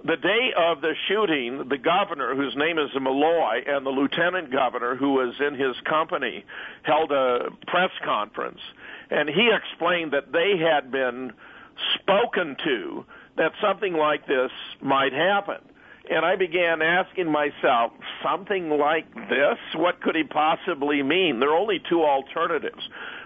The 0.06 0.16
day 0.16 0.54
of 0.56 0.80
the 0.80 0.94
shooting, 1.10 1.68
the 1.68 1.78
governor, 1.78 2.34
whose 2.34 2.56
name 2.56 2.78
is 2.80 2.90
Malloy, 3.00 3.64
and 3.68 3.86
the 3.86 3.90
lieutenant 3.90 4.50
governor, 4.52 4.96
who 4.96 5.14
was 5.14 5.36
in 5.46 5.56
his 5.56 5.76
company, 5.84 6.46
held 6.84 7.12
a 7.12 7.50
press 7.68 7.92
conference, 8.06 8.62
and 9.10 9.28
he 9.28 9.52
explained 9.52 10.14
that 10.14 10.32
they 10.32 10.58
had 10.58 10.90
been 10.90 11.34
spoken 11.96 12.56
to 12.64 13.06
that 13.40 13.54
something 13.64 13.94
like 13.94 14.28
this 14.28 14.52
might 14.82 15.14
happen. 15.14 15.64
And 16.12 16.26
I 16.26 16.36
began 16.36 16.82
asking 16.82 17.32
myself, 17.32 17.94
something 18.24 18.70
like 18.70 19.14
this? 19.14 19.58
What 19.76 20.02
could 20.02 20.16
he 20.16 20.24
possibly 20.24 21.04
mean? 21.04 21.40
There 21.40 21.50
are 21.50 21.58
only 21.58 21.80
two 21.88 22.04
alternatives. 22.04 22.82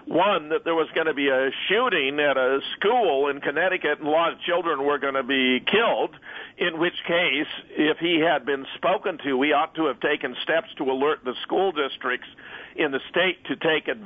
One, 0.06 0.50
that 0.50 0.64
there 0.64 0.74
was 0.74 0.86
going 0.94 1.06
to 1.06 1.14
be 1.14 1.28
a 1.28 1.48
shooting 1.66 2.20
at 2.20 2.36
a 2.36 2.60
school 2.76 3.28
in 3.28 3.40
Connecticut 3.40 3.98
and 3.98 4.06
a 4.06 4.10
lot 4.10 4.34
of 4.34 4.38
children 4.42 4.84
were 4.84 4.98
going 4.98 5.14
to 5.14 5.24
be 5.24 5.64
killed, 5.64 6.14
in 6.58 6.78
which 6.78 6.94
case, 7.08 7.50
if 7.70 7.96
he 7.98 8.20
had 8.20 8.44
been 8.44 8.66
spoken 8.76 9.18
to, 9.24 9.34
we 9.34 9.52
ought 9.52 9.74
to 9.76 9.86
have 9.86 9.98
taken 10.00 10.36
steps 10.44 10.68
to 10.76 10.84
alert 10.84 11.24
the 11.24 11.34
school 11.42 11.72
districts 11.72 12.28
in 12.76 12.92
the 12.92 13.00
state 13.08 13.42
to 13.46 13.56
take 13.56 13.88
uh, 13.88 13.96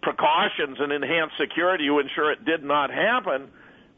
precautions 0.00 0.78
and 0.78 0.92
enhance 0.92 1.32
security 1.40 1.88
to 1.88 1.98
ensure 1.98 2.30
it 2.30 2.44
did 2.44 2.62
not 2.62 2.90
happen 2.90 3.50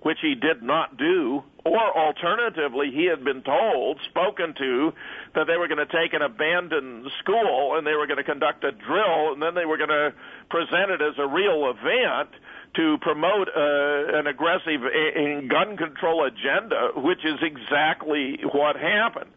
which 0.06 0.18
he 0.22 0.36
did 0.36 0.62
not 0.62 0.96
do, 0.96 1.42
or 1.64 1.98
alternatively, 1.98 2.92
he 2.94 3.06
had 3.06 3.24
been 3.24 3.42
told, 3.42 3.98
spoken 4.08 4.54
to, 4.56 4.92
that 5.34 5.48
they 5.48 5.56
were 5.56 5.66
going 5.66 5.84
to 5.84 5.92
take 5.92 6.14
an 6.14 6.22
abandoned 6.22 7.10
school 7.18 7.74
and 7.76 7.84
they 7.84 7.94
were 7.94 8.06
going 8.06 8.16
to 8.16 8.22
conduct 8.22 8.62
a 8.62 8.70
drill 8.70 9.32
and 9.32 9.42
then 9.42 9.56
they 9.56 9.66
were 9.66 9.76
going 9.76 9.90
to 9.90 10.14
present 10.48 10.92
it 10.92 11.02
as 11.02 11.18
a 11.18 11.26
real 11.26 11.74
event 11.74 12.30
to 12.76 12.98
promote 13.02 13.48
uh, 13.48 14.16
an 14.16 14.28
aggressive 14.28 14.86
uh, 14.86 15.40
gun 15.50 15.76
control 15.76 16.24
agenda, 16.24 16.94
which 16.94 17.24
is 17.24 17.42
exactly 17.42 18.38
what 18.54 18.76
happened. 18.76 19.30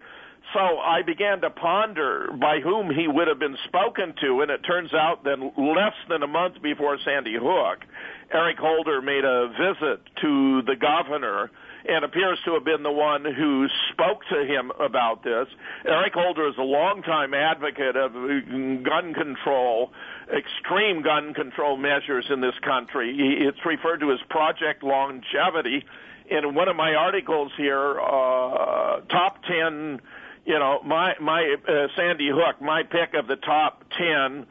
So 0.54 0.80
I 0.80 1.04
began 1.04 1.42
to 1.42 1.50
ponder 1.52 2.30
by 2.40 2.60
whom 2.60 2.90
he 2.90 3.08
would 3.08 3.28
have 3.28 3.38
been 3.38 3.58
spoken 3.66 4.14
to, 4.22 4.42
and 4.42 4.50
it 4.50 4.62
turns 4.66 4.94
out 4.94 5.24
that 5.24 5.38
less 5.58 5.94
than 6.10 6.24
a 6.24 6.28
month 6.28 6.62
before 6.64 6.98
Sandy 7.06 7.36
Hook, 7.40 7.86
Eric 8.32 8.58
Holder 8.58 9.02
made 9.02 9.26
a 9.26 9.50
visit 9.50 10.02
to 10.22 10.62
the 10.64 10.76
governor 10.76 11.52
and 11.88 12.04
appears 12.04 12.40
to 12.46 12.54
have 12.54 12.66
been 12.66 12.84
the 12.84 12.92
one 12.92 13.24
who 13.24 13.68
spoke 13.92 14.22
to 14.30 14.44
him 14.44 14.72
about 14.80 15.24
this. 15.24 15.48
Eric 15.86 16.14
Holder 16.14 16.48
is 16.50 16.56
a 16.58 16.64
longtime 16.64 17.34
advocate 17.34 17.96
of 17.96 18.14
gun 18.14 19.14
control, 19.14 19.92
extreme 20.36 21.04
gun 21.04 21.34
control 21.34 21.78
measures 21.78 22.26
in 22.30 22.42
this 22.42 22.58
country. 22.64 23.16
It's 23.48 23.64
referred 23.66 24.00
to 24.00 24.12
as 24.12 24.20
Project 24.30 24.84
Longevity. 24.84 25.86
In 26.30 26.54
one 26.54 26.68
of 26.68 26.76
my 26.76 26.94
articles 26.94 27.52
here, 27.58 28.00
uh, 28.00 29.02
top 29.10 29.42
10, 29.48 30.00
you 30.46 30.58
know, 30.58 30.80
my, 30.86 31.14
my, 31.22 31.56
uh, 31.68 31.88
Sandy 31.96 32.30
Hook, 32.30 32.62
my 32.62 32.84
pick 32.84 33.14
of 33.14 33.28
the 33.28 33.36
top 33.36 33.84
10 33.98 34.46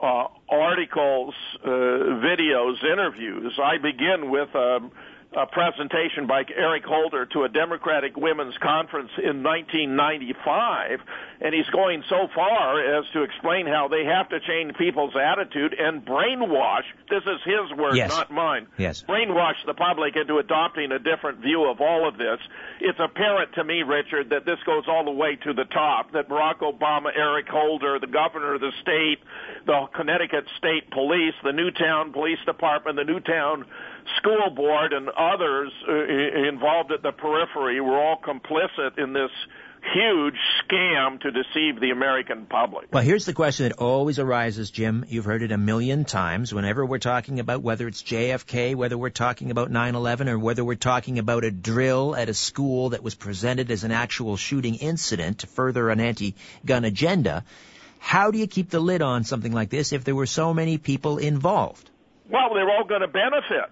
uh, 0.00 0.24
articles, 0.48 1.34
uh, 1.64 1.68
videos, 1.68 2.82
interviews. 2.84 3.52
I 3.62 3.78
begin 3.78 4.30
with 4.30 4.54
um, 4.54 4.90
a 5.36 5.46
presentation 5.46 6.26
by 6.26 6.44
Eric 6.56 6.84
Holder 6.84 7.26
to 7.26 7.42
a 7.42 7.48
Democratic 7.48 8.16
Women's 8.16 8.56
Conference 8.58 9.10
in 9.18 9.42
1995, 9.42 11.00
and 11.40 11.54
he's 11.54 11.68
going 11.70 12.04
so 12.08 12.28
far 12.34 12.98
as 12.98 13.04
to 13.12 13.22
explain 13.22 13.66
how 13.66 13.88
they 13.88 14.04
have 14.04 14.28
to 14.28 14.38
change 14.40 14.76
people's 14.76 15.14
attitude 15.16 15.74
and 15.74 16.04
brainwash. 16.04 16.84
This 17.10 17.22
is 17.22 17.40
his 17.44 17.76
word, 17.76 17.96
yes. 17.96 18.10
not 18.10 18.30
mine. 18.30 18.66
Yes. 18.78 19.02
Brainwash 19.02 19.58
the 19.66 19.74
public 19.74 20.14
into 20.16 20.38
adopting 20.38 20.92
a 20.92 20.98
different 20.98 21.38
view 21.38 21.64
of 21.64 21.80
all 21.80 22.06
of 22.06 22.16
this. 22.16 22.38
It's 22.80 22.98
apparent 23.00 23.54
to 23.54 23.64
me, 23.64 23.82
Richard, 23.82 24.30
that 24.30 24.44
this 24.44 24.58
goes 24.64 24.84
all 24.86 25.04
the 25.04 25.10
way 25.10 25.36
to 25.36 25.52
the 25.52 25.64
top. 25.64 26.12
That 26.12 26.28
Barack 26.28 26.58
Obama, 26.58 27.10
Eric 27.14 27.48
Holder, 27.48 27.98
the 27.98 28.06
governor 28.06 28.54
of 28.54 28.60
the 28.60 28.72
state, 28.80 29.18
the 29.66 29.86
Connecticut 29.94 30.46
State 30.58 30.90
Police, 30.90 31.34
the 31.42 31.52
Newtown 31.52 32.12
Police 32.12 32.38
Department, 32.46 32.96
the 32.96 33.04
Newtown 33.04 33.64
school 34.18 34.50
board 34.50 34.92
and 34.92 35.08
others 35.08 35.72
uh, 35.88 36.48
involved 36.48 36.92
at 36.92 37.02
the 37.02 37.12
periphery 37.12 37.80
were 37.80 37.98
all 37.98 38.20
complicit 38.22 38.98
in 38.98 39.12
this 39.12 39.30
huge 39.92 40.36
scam 40.62 41.20
to 41.20 41.30
deceive 41.30 41.80
the 41.80 41.90
American 41.90 42.46
public. 42.46 42.86
Well, 42.92 43.02
here's 43.02 43.26
the 43.26 43.34
question 43.34 43.68
that 43.68 43.76
always 43.76 44.18
arises, 44.18 44.70
Jim. 44.70 45.04
You've 45.08 45.24
heard 45.24 45.42
it 45.42 45.52
a 45.52 45.58
million 45.58 46.04
times 46.04 46.54
whenever 46.54 46.84
we're 46.86 46.98
talking 46.98 47.38
about 47.38 47.62
whether 47.62 47.86
it's 47.86 48.02
JFK, 48.02 48.74
whether 48.74 48.96
we're 48.96 49.10
talking 49.10 49.50
about 49.50 49.70
9-11, 49.70 50.28
or 50.28 50.38
whether 50.38 50.64
we're 50.64 50.74
talking 50.74 51.18
about 51.18 51.44
a 51.44 51.50
drill 51.50 52.16
at 52.16 52.28
a 52.28 52.34
school 52.34 52.90
that 52.90 53.02
was 53.02 53.14
presented 53.14 53.70
as 53.70 53.84
an 53.84 53.92
actual 53.92 54.36
shooting 54.36 54.76
incident 54.76 55.40
to 55.40 55.46
further 55.46 55.90
an 55.90 56.00
anti-gun 56.00 56.84
agenda. 56.84 57.44
How 57.98 58.30
do 58.30 58.38
you 58.38 58.46
keep 58.46 58.70
the 58.70 58.80
lid 58.80 59.02
on 59.02 59.24
something 59.24 59.52
like 59.52 59.70
this 59.70 59.92
if 59.92 60.04
there 60.04 60.14
were 60.14 60.26
so 60.26 60.54
many 60.54 60.78
people 60.78 61.18
involved? 61.18 61.90
Well, 62.30 62.54
they're 62.54 62.70
all 62.70 62.84
going 62.84 63.02
to 63.02 63.08
benefit. 63.08 63.70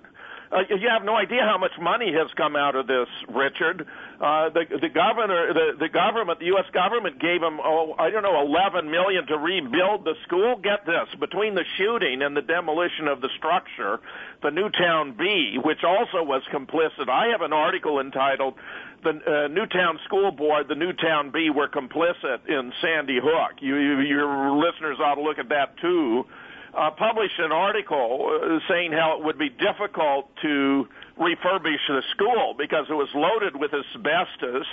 Uh, 0.52 0.60
you 0.68 0.88
have 0.90 1.02
no 1.02 1.16
idea 1.16 1.40
how 1.40 1.56
much 1.56 1.72
money 1.80 2.12
has 2.12 2.28
come 2.36 2.56
out 2.56 2.76
of 2.76 2.86
this, 2.86 3.08
Richard. 3.28 3.86
Uh, 4.20 4.50
the 4.50 4.64
the 4.82 4.90
governor, 4.90 5.54
the 5.54 5.72
the 5.80 5.88
government, 5.88 6.40
the 6.40 6.52
U.S. 6.52 6.66
government 6.74 7.18
gave 7.18 7.42
him, 7.42 7.58
oh, 7.58 7.94
I 7.98 8.10
don't 8.10 8.22
know, 8.22 8.38
11 8.44 8.90
million 8.90 9.26
to 9.28 9.38
rebuild 9.38 10.04
the 10.04 10.12
school. 10.24 10.56
Get 10.62 10.84
this: 10.84 11.08
between 11.18 11.54
the 11.54 11.64
shooting 11.78 12.20
and 12.20 12.36
the 12.36 12.42
demolition 12.42 13.08
of 13.08 13.22
the 13.22 13.30
structure, 13.38 14.00
the 14.42 14.50
Newtown 14.50 15.16
Bee, 15.16 15.56
which 15.56 15.84
also 15.84 16.22
was 16.22 16.42
complicit. 16.52 17.08
I 17.08 17.28
have 17.32 17.40
an 17.40 17.54
article 17.54 17.98
entitled 17.98 18.54
"The 19.02 19.10
uh, 19.10 19.48
Newtown 19.48 20.00
School 20.04 20.32
Board, 20.32 20.68
the 20.68 20.74
Newtown 20.76 21.30
Bee 21.30 21.48
were 21.48 21.68
complicit 21.68 22.44
in 22.46 22.74
Sandy 22.82 23.20
Hook." 23.22 23.62
You, 23.62 23.76
you, 23.76 24.00
your 24.00 24.52
listeners 24.52 24.98
ought 25.00 25.14
to 25.14 25.22
look 25.22 25.38
at 25.38 25.48
that 25.48 25.78
too 25.80 26.26
uh, 26.74 26.90
published 26.90 27.38
an 27.38 27.52
article 27.52 28.30
uh, 28.32 28.58
saying 28.68 28.92
how 28.92 29.18
it 29.18 29.24
would 29.24 29.38
be 29.38 29.50
difficult 29.50 30.30
to 30.40 30.88
refurbish 31.18 31.86
the 31.88 32.02
school 32.12 32.54
because 32.56 32.86
it 32.88 32.94
was 32.94 33.08
loaded 33.14 33.54
with 33.56 33.72
asbestos 33.74 34.66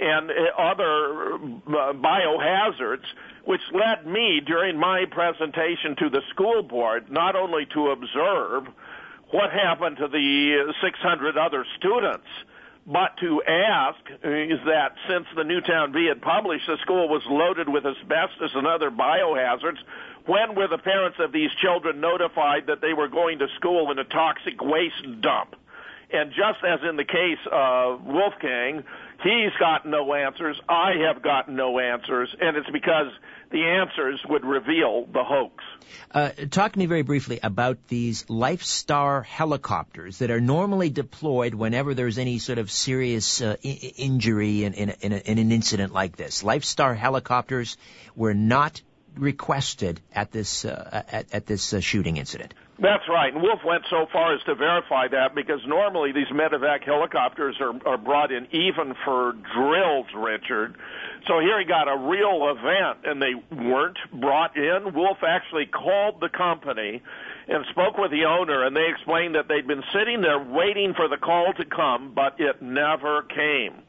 and 0.00 0.30
uh, 0.30 0.34
other 0.58 1.34
uh, 1.34 1.92
biohazards, 1.94 3.04
which 3.44 3.60
led 3.72 4.06
me 4.06 4.40
during 4.44 4.78
my 4.78 5.04
presentation 5.10 5.94
to 5.96 6.10
the 6.10 6.22
school 6.30 6.62
board 6.62 7.10
not 7.10 7.36
only 7.36 7.66
to 7.66 7.90
observe 7.90 8.66
what 9.30 9.50
happened 9.50 9.96
to 9.96 10.08
the 10.08 10.74
600 10.82 11.36
other 11.36 11.64
students, 11.78 12.26
but 12.86 13.16
to 13.20 13.42
ask 13.42 13.98
is 14.22 14.60
that 14.66 14.94
since 15.08 15.26
the 15.36 15.44
Newtown 15.44 15.92
Bee 15.92 16.06
had 16.06 16.20
published 16.20 16.66
the 16.66 16.76
school 16.82 17.08
was 17.08 17.22
loaded 17.26 17.68
with 17.68 17.84
asbestos 17.86 18.50
and 18.54 18.66
other 18.66 18.90
biohazards, 18.90 19.78
when 20.26 20.54
were 20.54 20.68
the 20.68 20.78
parents 20.78 21.18
of 21.20 21.32
these 21.32 21.50
children 21.62 22.00
notified 22.00 22.66
that 22.66 22.80
they 22.80 22.92
were 22.92 23.08
going 23.08 23.38
to 23.38 23.46
school 23.56 23.90
in 23.90 23.98
a 23.98 24.04
toxic 24.04 24.60
waste 24.60 25.20
dump? 25.20 25.56
And 26.12 26.30
just 26.30 26.62
as 26.66 26.80
in 26.88 26.96
the 26.96 27.04
case 27.04 27.40
of 27.50 28.04
Wolfgang, 28.04 28.84
he's 29.24 29.58
got 29.58 29.86
no 29.86 30.14
answers. 30.14 30.60
I 30.68 30.92
have 31.06 31.22
got 31.22 31.48
no 31.48 31.78
answers, 31.78 32.34
and 32.40 32.56
it's 32.56 32.70
because 32.70 33.08
the 33.50 33.64
answers 33.64 34.20
would 34.28 34.44
reveal 34.44 35.06
the 35.06 35.24
hoax. 35.24 35.64
Uh, 36.10 36.30
talk 36.50 36.72
to 36.72 36.78
me 36.78 36.86
very 36.86 37.02
briefly 37.02 37.40
about 37.42 37.78
these 37.88 38.24
LifeStar 38.24 39.24
helicopters 39.24 40.18
that 40.18 40.30
are 40.30 40.40
normally 40.40 40.90
deployed 40.90 41.54
whenever 41.54 41.94
there's 41.94 42.18
any 42.18 42.38
sort 42.38 42.58
of 42.58 42.70
serious 42.70 43.40
uh, 43.40 43.56
I- 43.64 43.92
injury 43.96 44.64
in, 44.64 44.74
in, 44.74 44.90
in, 45.00 45.12
in, 45.12 45.38
an 45.38 45.52
incident 45.52 45.92
like 45.92 46.16
this. 46.16 46.42
LifeStar 46.42 46.96
helicopters 46.96 47.76
were 48.14 48.34
not 48.34 48.80
requested 49.16 50.00
at 50.12 50.32
this 50.32 50.64
uh, 50.64 51.02
at, 51.10 51.32
at, 51.32 51.46
this 51.46 51.72
uh, 51.72 51.80
shooting 51.80 52.16
incident. 52.16 52.54
That's 52.78 53.04
right. 53.08 53.32
And 53.32 53.40
Wolf 53.40 53.60
went 53.64 53.84
so 53.88 54.06
far 54.12 54.34
as 54.34 54.42
to 54.44 54.54
verify 54.56 55.06
that 55.08 55.34
because 55.34 55.60
normally 55.66 56.10
these 56.10 56.26
medevac 56.32 56.82
helicopters 56.84 57.56
are, 57.60 57.72
are 57.86 57.98
brought 57.98 58.32
in 58.32 58.48
even 58.50 58.94
for 59.04 59.34
drills, 59.54 60.06
Richard. 60.16 60.74
So 61.28 61.38
here 61.38 61.58
he 61.60 61.64
got 61.64 61.86
a 61.86 61.96
real 61.96 62.50
event 62.50 62.98
and 63.04 63.22
they 63.22 63.34
weren't 63.54 63.98
brought 64.12 64.56
in. 64.56 64.92
Wolf 64.92 65.18
actually 65.26 65.66
called 65.66 66.20
the 66.20 66.28
company 66.28 67.00
and 67.46 67.64
spoke 67.70 67.96
with 67.96 68.10
the 68.10 68.24
owner 68.24 68.64
and 68.64 68.74
they 68.74 68.88
explained 68.88 69.36
that 69.36 69.46
they'd 69.46 69.68
been 69.68 69.84
sitting 69.92 70.20
there 70.20 70.40
waiting 70.40 70.94
for 70.94 71.06
the 71.06 71.16
call 71.16 71.52
to 71.56 71.64
come, 71.64 72.12
but 72.12 72.40
it 72.40 72.60
never 72.60 73.22
came. 73.22 73.82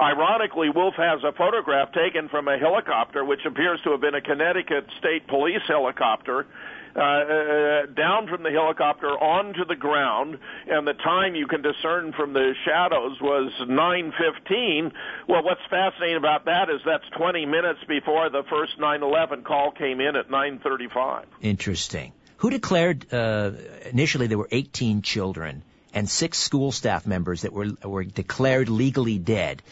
Ironically, 0.00 0.70
Wolf 0.70 0.94
has 0.96 1.22
a 1.22 1.32
photograph 1.32 1.92
taken 1.92 2.30
from 2.30 2.48
a 2.48 2.56
helicopter, 2.56 3.26
which 3.26 3.44
appears 3.44 3.78
to 3.84 3.90
have 3.90 4.00
been 4.00 4.14
a 4.14 4.22
Connecticut 4.22 4.86
State 4.98 5.28
Police 5.28 5.60
helicopter, 5.68 6.46
uh, 6.94 7.00
uh, 7.00 7.86
down 7.86 8.28
from 8.28 8.42
the 8.42 8.50
helicopter 8.50 9.08
onto 9.08 9.64
the 9.64 9.76
ground, 9.76 10.38
and 10.68 10.86
the 10.86 10.94
time 10.94 11.34
you 11.34 11.46
can 11.46 11.62
discern 11.62 12.12
from 12.12 12.32
the 12.32 12.54
shadows 12.64 13.20
was 13.20 13.52
9:15. 13.66 14.92
Well, 15.28 15.42
what's 15.42 15.64
fascinating 15.70 16.16
about 16.16 16.44
that 16.46 16.68
is 16.68 16.80
that's 16.84 17.08
20 17.16 17.46
minutes 17.46 17.80
before 17.88 18.28
the 18.30 18.42
first 18.50 18.78
9/11 18.78 19.44
call 19.44 19.70
came 19.70 20.00
in 20.00 20.16
at 20.16 20.30
9:35. 20.30 21.24
Interesting. 21.40 22.12
Who 22.38 22.50
declared 22.50 23.12
uh, 23.12 23.52
initially 23.90 24.26
there 24.26 24.38
were 24.38 24.48
18 24.50 25.02
children 25.02 25.62
and 25.94 26.08
six 26.08 26.38
school 26.38 26.72
staff 26.72 27.06
members 27.06 27.42
that 27.42 27.52
were 27.52 27.70
were 27.84 28.04
declared 28.04 28.68
legally 28.68 29.18
dead 29.18 29.62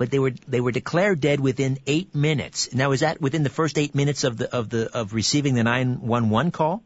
but 0.00 0.10
they 0.10 0.18
were 0.18 0.30
they 0.48 0.62
were 0.62 0.72
declared 0.72 1.20
dead 1.20 1.40
within 1.40 1.76
eight 1.86 2.14
minutes. 2.14 2.72
Now, 2.72 2.92
is 2.92 3.00
that 3.00 3.20
within 3.20 3.42
the 3.42 3.50
first 3.50 3.76
eight 3.76 3.94
minutes 3.94 4.24
of 4.24 4.38
the 4.38 4.50
of 4.50 4.70
the 4.70 4.88
of 4.96 5.12
receiving 5.12 5.54
the 5.54 5.62
nine 5.62 6.00
one 6.00 6.30
one 6.30 6.50
call? 6.50 6.82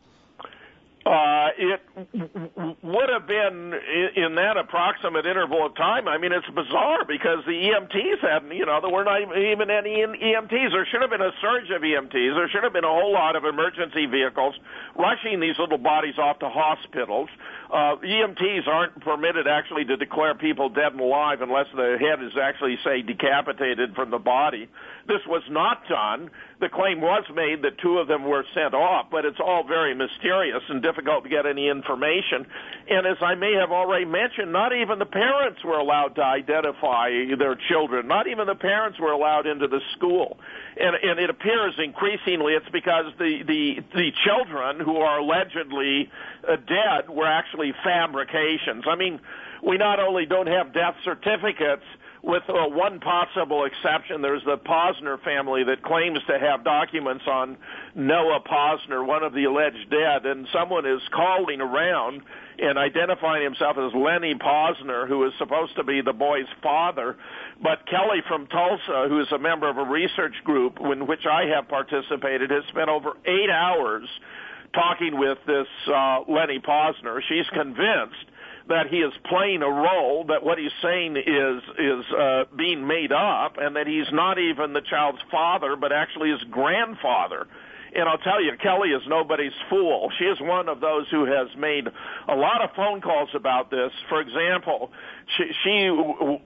Uh, 1.06 1.50
it 1.56 1.80
would 1.96 3.08
have 3.08 3.26
been 3.26 3.72
in 4.16 4.34
that 4.34 4.56
approximate 4.58 5.26
interval 5.26 5.66
of 5.66 5.76
time. 5.76 6.08
I 6.08 6.18
mean, 6.18 6.32
it's 6.32 6.46
bizarre 6.50 7.04
because 7.06 7.44
the 7.46 7.54
EMTs 7.54 8.20
hadn't, 8.20 8.50
you 8.50 8.66
know, 8.66 8.80
there 8.82 8.90
were 8.90 9.04
not 9.04 9.22
even 9.22 9.70
any 9.70 10.02
EMTs. 10.02 10.70
There 10.72 10.86
should 10.90 11.02
have 11.02 11.10
been 11.10 11.22
a 11.22 11.30
surge 11.40 11.70
of 11.70 11.82
EMTs. 11.82 12.34
There 12.34 12.48
should 12.50 12.64
have 12.64 12.72
been 12.72 12.84
a 12.84 12.88
whole 12.88 13.12
lot 13.12 13.36
of 13.36 13.44
emergency 13.44 14.06
vehicles 14.06 14.54
rushing 14.98 15.38
these 15.38 15.54
little 15.58 15.78
bodies 15.78 16.18
off 16.18 16.40
to 16.40 16.48
hospitals. 16.48 17.28
Uh, 17.70 17.96
EMTs 18.02 18.66
aren't 18.66 19.00
permitted 19.00 19.46
actually 19.46 19.84
to 19.84 19.96
declare 19.96 20.34
people 20.34 20.68
dead 20.68 20.92
and 20.92 21.00
alive 21.00 21.42
unless 21.42 21.66
the 21.74 21.96
head 22.00 22.22
is 22.24 22.32
actually, 22.40 22.76
say, 22.84 23.02
decapitated 23.02 23.94
from 23.94 24.10
the 24.10 24.18
body. 24.18 24.68
This 25.06 25.20
was 25.26 25.42
not 25.48 25.86
done. 25.88 26.30
The 26.60 26.68
claim 26.68 27.00
was 27.00 27.24
made 27.34 27.62
that 27.62 27.78
two 27.78 27.98
of 27.98 28.08
them 28.08 28.24
were 28.24 28.44
sent 28.54 28.74
off, 28.74 29.06
but 29.10 29.24
it's 29.24 29.38
all 29.38 29.64
very 29.64 29.94
mysterious 29.94 30.62
and 30.68 30.82
difficult 30.82 31.24
to 31.24 31.30
get 31.30 31.46
any 31.46 31.68
information. 31.68 31.83
And 31.86 33.06
as 33.06 33.16
I 33.20 33.34
may 33.34 33.54
have 33.54 33.70
already 33.70 34.04
mentioned, 34.04 34.52
not 34.52 34.72
even 34.74 34.98
the 34.98 35.06
parents 35.06 35.64
were 35.64 35.78
allowed 35.78 36.16
to 36.16 36.22
identify 36.22 37.10
their 37.38 37.56
children. 37.68 38.08
Not 38.08 38.26
even 38.26 38.46
the 38.46 38.54
parents 38.54 38.98
were 39.00 39.12
allowed 39.12 39.46
into 39.46 39.68
the 39.68 39.80
school. 39.96 40.38
And, 40.76 40.96
and 40.96 41.18
it 41.18 41.30
appears 41.30 41.74
increasingly 41.78 42.54
it's 42.54 42.68
because 42.72 43.06
the, 43.18 43.42
the, 43.46 43.76
the 43.94 44.10
children 44.24 44.80
who 44.80 44.96
are 44.98 45.20
allegedly 45.20 46.10
uh, 46.46 46.56
dead 46.56 47.08
were 47.08 47.26
actually 47.26 47.72
fabrications. 47.82 48.84
I 48.88 48.96
mean, 48.96 49.20
we 49.62 49.78
not 49.78 50.00
only 50.00 50.26
don't 50.26 50.48
have 50.48 50.74
death 50.74 50.96
certificates, 51.04 51.84
with 52.24 52.42
uh, 52.48 52.68
one 52.68 53.00
possible 53.00 53.64
exception. 53.66 54.22
There's 54.22 54.42
the 54.44 54.56
Pozner 54.56 55.22
family 55.22 55.62
that 55.64 55.82
claims 55.82 56.18
to 56.26 56.38
have 56.38 56.64
documents 56.64 57.24
on 57.26 57.58
Noah 57.94 58.40
Pozner, 58.40 59.06
one 59.06 59.22
of 59.22 59.34
the 59.34 59.44
alleged 59.44 59.90
dead, 59.90 60.24
and 60.24 60.48
someone 60.50 60.86
is 60.86 61.00
calling 61.12 61.60
around 61.60 62.22
and 62.58 62.78
identifying 62.78 63.44
himself 63.44 63.76
as 63.76 63.92
Lenny 63.94 64.34
Pozner, 64.34 65.06
who 65.06 65.26
is 65.26 65.32
supposed 65.38 65.76
to 65.76 65.84
be 65.84 66.00
the 66.00 66.14
boy's 66.14 66.48
father. 66.62 67.16
But 67.62 67.86
Kelly 67.86 68.22
from 68.26 68.46
Tulsa, 68.46 69.06
who 69.08 69.20
is 69.20 69.30
a 69.30 69.38
member 69.38 69.68
of 69.68 69.76
a 69.76 69.84
research 69.84 70.34
group 70.44 70.78
in 70.80 71.06
which 71.06 71.26
I 71.30 71.44
have 71.54 71.68
participated, 71.68 72.50
has 72.50 72.64
spent 72.70 72.88
over 72.88 73.12
eight 73.26 73.50
hours 73.50 74.08
talking 74.72 75.18
with 75.18 75.38
this 75.46 75.68
uh, 75.88 76.20
Lenny 76.26 76.58
Pozner. 76.58 77.20
She's 77.28 77.48
convinced 77.52 78.32
that 78.68 78.86
he 78.88 78.98
is 78.98 79.12
playing 79.28 79.62
a 79.62 79.68
role, 79.68 80.24
that 80.28 80.42
what 80.42 80.58
he's 80.58 80.72
saying 80.82 81.16
is 81.16 81.62
is 81.78 82.04
uh, 82.18 82.44
being 82.56 82.86
made 82.86 83.12
up, 83.12 83.56
and 83.58 83.76
that 83.76 83.86
he's 83.86 84.10
not 84.12 84.38
even 84.38 84.72
the 84.72 84.80
child's 84.80 85.20
father, 85.30 85.76
but 85.76 85.92
actually 85.92 86.30
his 86.30 86.42
grandfather. 86.50 87.46
And 87.94 88.08
I'll 88.08 88.18
tell 88.18 88.42
you, 88.42 88.50
Kelly 88.60 88.88
is 88.90 89.02
nobody's 89.06 89.52
fool. 89.70 90.10
She 90.18 90.24
is 90.24 90.38
one 90.40 90.68
of 90.68 90.80
those 90.80 91.06
who 91.10 91.24
has 91.26 91.46
made 91.56 91.86
a 92.28 92.34
lot 92.34 92.62
of 92.62 92.70
phone 92.74 93.00
calls 93.00 93.28
about 93.34 93.70
this. 93.70 93.92
For 94.08 94.20
example, 94.20 94.90
she, 95.36 95.44
she 95.62 95.90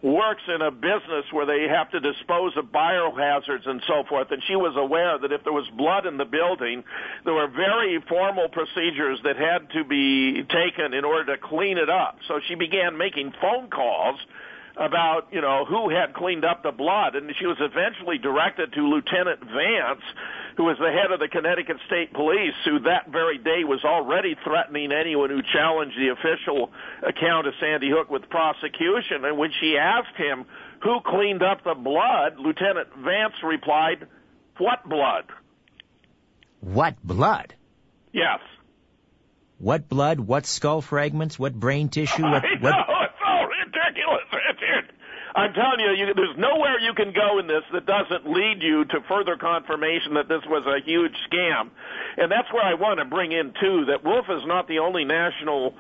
works 0.03 0.43
in 0.47 0.61
a 0.61 0.71
business 0.71 1.25
where 1.33 1.47
they 1.47 1.67
have 1.73 1.91
to 1.93 2.01
dispose 2.01 2.53
of 2.57 2.67
biohazards 2.67 3.67
and 3.67 3.83
so 3.89 4.05
forth, 4.09 4.29
and 4.31 4.43
she 4.47 4.57
was 4.57 4.77
aware 4.77 5.19
that 5.19 5.33
if 5.33 5.43
there 5.45 5.55
was 5.55 5.67
blood 5.77 6.05
in 6.05 6.19
the 6.19 6.27
building, 6.27 6.85
there 7.25 7.35
were 7.35 7.49
very 7.49 7.99
formal 8.09 8.49
procedures 8.49 9.19
that 9.25 9.37
had 9.37 9.71
to 9.71 9.85
be 9.85 10.43
taken 10.45 10.93
in 10.93 11.05
order 11.05 11.35
to 11.35 11.43
clean 11.43 11.79
it 11.79 11.89
up. 11.89 12.19
So 12.29 12.41
she 12.47 12.57
began 12.57 12.99
making 12.99 13.33
phone 13.41 13.71
calls 13.71 14.19
about 14.79 15.29
you 15.33 15.41
know 15.41 15.65
who 15.65 15.91
had 15.91 16.15
cleaned 16.15 16.45
up 16.45 16.63
the 16.63 16.71
blood, 16.71 17.17
and 17.17 17.31
she 17.39 17.47
was 17.47 17.59
eventually 17.61 18.19
directed 18.19 18.73
to 18.73 18.81
Lieutenant 18.81 19.41
Vance, 19.41 20.03
who 20.57 20.65
was 20.65 20.79
the 20.79 20.91
head 20.91 21.11
of 21.11 21.19
the 21.19 21.29
Connecticut 21.29 21.77
State 21.87 22.13
Police, 22.13 22.55
who 22.65 22.79
that 22.81 23.11
very 23.11 23.39
day 23.39 23.65
was 23.65 23.85
already 23.85 24.37
threatening 24.45 24.93
anyone 24.93 25.31
who 25.31 25.43
challenged 25.43 25.99
the 25.99 26.09
official 26.09 26.71
account 27.03 27.47
of 27.47 27.55
Sandy 27.61 27.91
Hook 27.91 28.11
with 28.11 28.29
prosecution. 28.31 29.25
And 29.25 29.37
when 29.37 29.51
she 29.61 29.77
asked 29.77 30.17
him 30.17 30.47
who 30.83 31.01
cleaned 31.05 31.43
up 31.43 31.65
the 31.65 31.75
blood, 31.75 32.39
Lieutenant 32.39 32.89
Vance 32.97 33.35
replied, 33.43 34.07
"What 34.59 34.89
blood?" 34.89 35.25
What 36.61 36.97
blood? 37.03 37.55
Yes. 38.13 38.41
What 39.59 39.89
blood? 39.89 40.21
What 40.21 40.47
skull 40.47 40.81
fragments? 40.81 41.39
What 41.39 41.55
brain 41.55 41.89
tissue? 41.89 42.23
What, 42.29 42.45
what... 42.61 42.75
I'm 45.37 45.53
telling 45.53 45.81
you, 45.81 45.93
you, 45.93 46.15
there's 46.15 46.37
nowhere 46.37 46.81
you 46.81 46.95
can 46.95 47.13
go 47.13 47.39
in 47.39 47.47
this 47.47 47.63
that 47.73 47.87
doesn't 47.87 48.27
lead 48.27 48.63
you 48.63 48.85
to 48.87 49.01
further 49.09 49.37
confirmation 49.37 50.15
that 50.15 50.29
this 50.29 50.43
was 50.49 50.65
a 50.67 50.81
huge 50.85 51.15
scam. 51.31 51.71
And 52.17 52.33
that's 52.33 52.51
where 52.53 52.65
I 52.65 52.75
want 52.75 52.99
to 52.99 53.05
bring 53.05 53.33
in, 53.33 53.53
too, 53.61 53.85
that 53.87 54.03
Wolf 54.05 54.27
is 54.31 54.43
not 54.47 54.67
the 54.69 54.81
only 54.81 55.05
national 55.05 55.75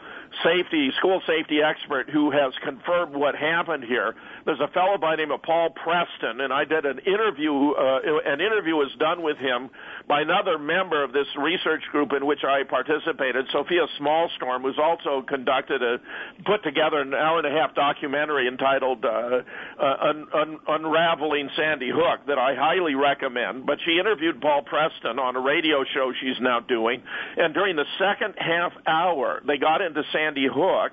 safety, 0.44 0.90
school 0.98 1.20
safety 1.26 1.60
expert 1.62 2.10
who 2.10 2.30
has 2.30 2.52
confirmed 2.64 3.14
what 3.14 3.34
happened 3.34 3.84
here. 3.84 4.14
There's 4.44 4.60
a 4.60 4.68
fellow 4.68 4.98
by 4.98 5.16
the 5.16 5.22
name 5.22 5.30
of 5.30 5.42
Paul 5.42 5.70
Preston, 5.70 6.40
and 6.40 6.52
I 6.52 6.64
did 6.64 6.84
an 6.84 7.00
interview. 7.00 7.72
Uh, 7.72 8.00
an 8.24 8.40
interview 8.40 8.74
was 8.76 8.90
done 8.98 9.22
with 9.22 9.36
him 9.38 9.70
by 10.08 10.22
another 10.22 10.58
member 10.58 11.04
of 11.04 11.12
this 11.12 11.26
research 11.38 11.82
group 11.92 12.12
in 12.12 12.24
which 12.24 12.44
I 12.44 12.62
participated, 12.64 13.46
Sophia 13.52 13.86
Smallstorm, 14.00 14.62
who's 14.62 14.78
also 14.78 15.22
conducted 15.26 15.82
a 15.82 15.98
put 16.44 16.62
together 16.62 17.00
an 17.00 17.14
hour 17.14 17.38
and 17.38 17.46
a 17.46 17.50
half 17.50 17.74
documentary 17.74 18.48
entitled 18.48 19.04
uh, 19.04 19.08
uh, 19.08 19.96
Un- 20.08 20.28
Un- 20.32 20.58
"Unraveling 20.66 21.50
Sandy 21.56 21.90
Hook" 21.90 22.26
that 22.26 22.38
I 22.38 22.54
highly 22.54 22.94
recommend. 22.94 23.66
But 23.66 23.78
she 23.84 23.98
interviewed 23.98 24.40
Paul 24.40 24.62
Preston 24.62 25.18
on 25.18 25.36
a 25.36 25.40
radio 25.40 25.84
show 25.94 26.12
she's 26.20 26.40
now 26.40 26.60
doing, 26.60 27.02
and 27.36 27.52
during 27.52 27.76
the 27.76 27.86
second 27.98 28.34
half 28.38 28.72
hour, 28.86 29.42
they 29.46 29.58
got 29.58 29.82
into 29.82 30.02
Sandy 30.18 30.48
Hook 30.52 30.92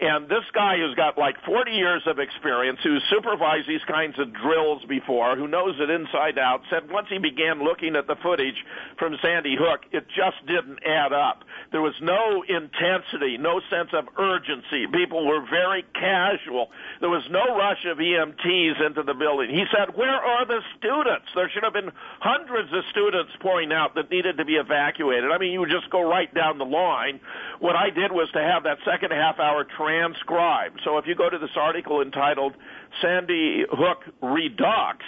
and 0.00 0.28
this 0.28 0.46
guy 0.54 0.78
who's 0.78 0.94
got 0.94 1.18
like 1.18 1.34
40 1.44 1.72
years 1.72 2.02
of 2.06 2.18
experience, 2.18 2.78
who's 2.82 3.02
supervised 3.10 3.68
these 3.68 3.82
kinds 3.90 4.14
of 4.18 4.32
drills 4.32 4.82
before, 4.88 5.34
who 5.34 5.48
knows 5.48 5.74
it 5.80 5.90
inside 5.90 6.38
out, 6.38 6.62
said 6.70 6.90
once 6.90 7.08
he 7.10 7.18
began 7.18 7.64
looking 7.64 7.96
at 7.96 8.06
the 8.06 8.14
footage 8.22 8.54
from 8.98 9.16
Sandy 9.22 9.56
Hook, 9.58 9.82
it 9.90 10.06
just 10.14 10.38
didn't 10.46 10.78
add 10.86 11.12
up. 11.12 11.42
There 11.72 11.82
was 11.82 11.98
no 12.00 12.44
intensity, 12.46 13.38
no 13.38 13.60
sense 13.70 13.90
of 13.92 14.06
urgency. 14.18 14.86
People 14.86 15.26
were 15.26 15.42
very 15.50 15.84
casual. 15.98 16.70
There 17.00 17.10
was 17.10 17.26
no 17.30 17.58
rush 17.58 17.82
of 17.90 17.98
EMTs 17.98 18.78
into 18.86 19.02
the 19.02 19.14
building. 19.14 19.50
He 19.50 19.66
said, 19.74 19.96
Where 19.98 20.14
are 20.14 20.46
the 20.46 20.62
students? 20.78 21.26
There 21.34 21.50
should 21.50 21.64
have 21.64 21.74
been 21.74 21.90
hundreds 22.20 22.70
of 22.72 22.86
students 22.90 23.32
pouring 23.40 23.72
out 23.72 23.96
that 23.96 24.10
needed 24.10 24.38
to 24.38 24.44
be 24.44 24.54
evacuated. 24.54 25.30
I 25.30 25.38
mean, 25.38 25.52
you 25.52 25.60
would 25.60 25.74
just 25.74 25.90
go 25.90 26.06
right 26.06 26.32
down 26.32 26.58
the 26.58 26.70
line. 26.70 27.20
What 27.58 27.74
I 27.74 27.90
did 27.90 28.12
was 28.12 28.30
to 28.32 28.40
have 28.40 28.62
that 28.62 28.78
second 28.86 29.10
half 29.10 29.40
hour 29.40 29.64
transcribed. 29.88 30.80
So 30.84 30.98
if 30.98 31.06
you 31.06 31.14
go 31.14 31.30
to 31.30 31.38
this 31.38 31.56
article 31.56 32.02
entitled 32.02 32.54
Sandy 33.00 33.64
Hook 33.70 33.98
Redux, 34.22 34.98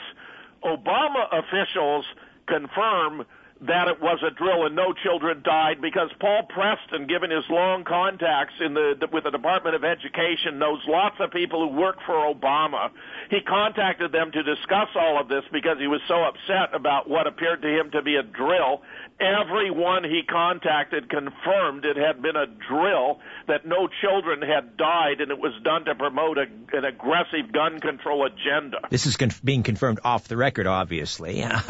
Obama 0.65 1.27
officials 1.33 2.05
confirm 2.47 3.25
that 3.63 3.89
it 3.89 4.01
was 4.01 4.23
a 4.25 4.31
drill 4.31 4.65
and 4.65 4.75
no 4.75 4.95
children 5.05 5.43
died 5.45 5.83
because 5.83 6.09
Paul 6.19 6.49
Preston, 6.49 7.07
given 7.07 7.31
his 7.31 7.45
long 7.51 7.85
contacts 7.85 8.55
in 8.59 8.73
the 8.73 8.95
with 9.13 9.25
the 9.25 9.31
Department 9.31 9.77
of 9.77 9.85
Education, 9.85 10.59
knows 10.59 10.81
lots 10.89 11.17
of 11.21 11.31
people 11.31 11.69
who 11.69 11.77
work 11.77 11.97
for 12.07 12.15
Obama. 12.33 12.89
He 13.29 13.41
contacted 13.43 14.13
them 14.13 14.33
to 14.33 14.43
discuss 14.43 14.89
all 14.97 15.21
of 15.21 15.29
this 15.29 15.45
because 15.53 15.77
he 15.79 15.87
was 15.87 16.01
so 16.09 16.25
upset 16.25 16.75
about 16.75 17.09
what 17.09 17.27
appeared 17.27 17.61
to 17.63 17.69
him 17.69 17.91
to 17.91 18.03
be 18.03 18.17
a 18.17 18.23
drill. 18.23 18.81
Everyone 19.21 20.05
he 20.05 20.23
contacted 20.23 21.11
confirmed 21.11 21.85
it 21.85 21.97
had 21.97 22.23
been 22.23 22.37
a 22.37 22.47
drill, 22.47 23.21
that 23.47 23.67
no 23.67 23.89
children 24.01 24.41
had 24.41 24.79
died, 24.79 25.21
and 25.21 25.31
it 25.31 25.39
was 25.39 25.53
done 25.63 25.85
to 25.85 25.95
promote 25.95 26.39
a, 26.39 26.47
an 26.73 26.87
aggressive 26.87 27.53
gun 27.53 27.79
control 27.81 28.25
agenda. 28.25 28.79
This 28.89 29.05
is 29.05 29.19
conf- 29.19 29.45
being 29.45 29.63
confirmed 29.63 30.01
off 30.03 30.29
the 30.29 30.39
record, 30.39 30.67
obviously. 30.67 31.43
uh, 31.45 31.61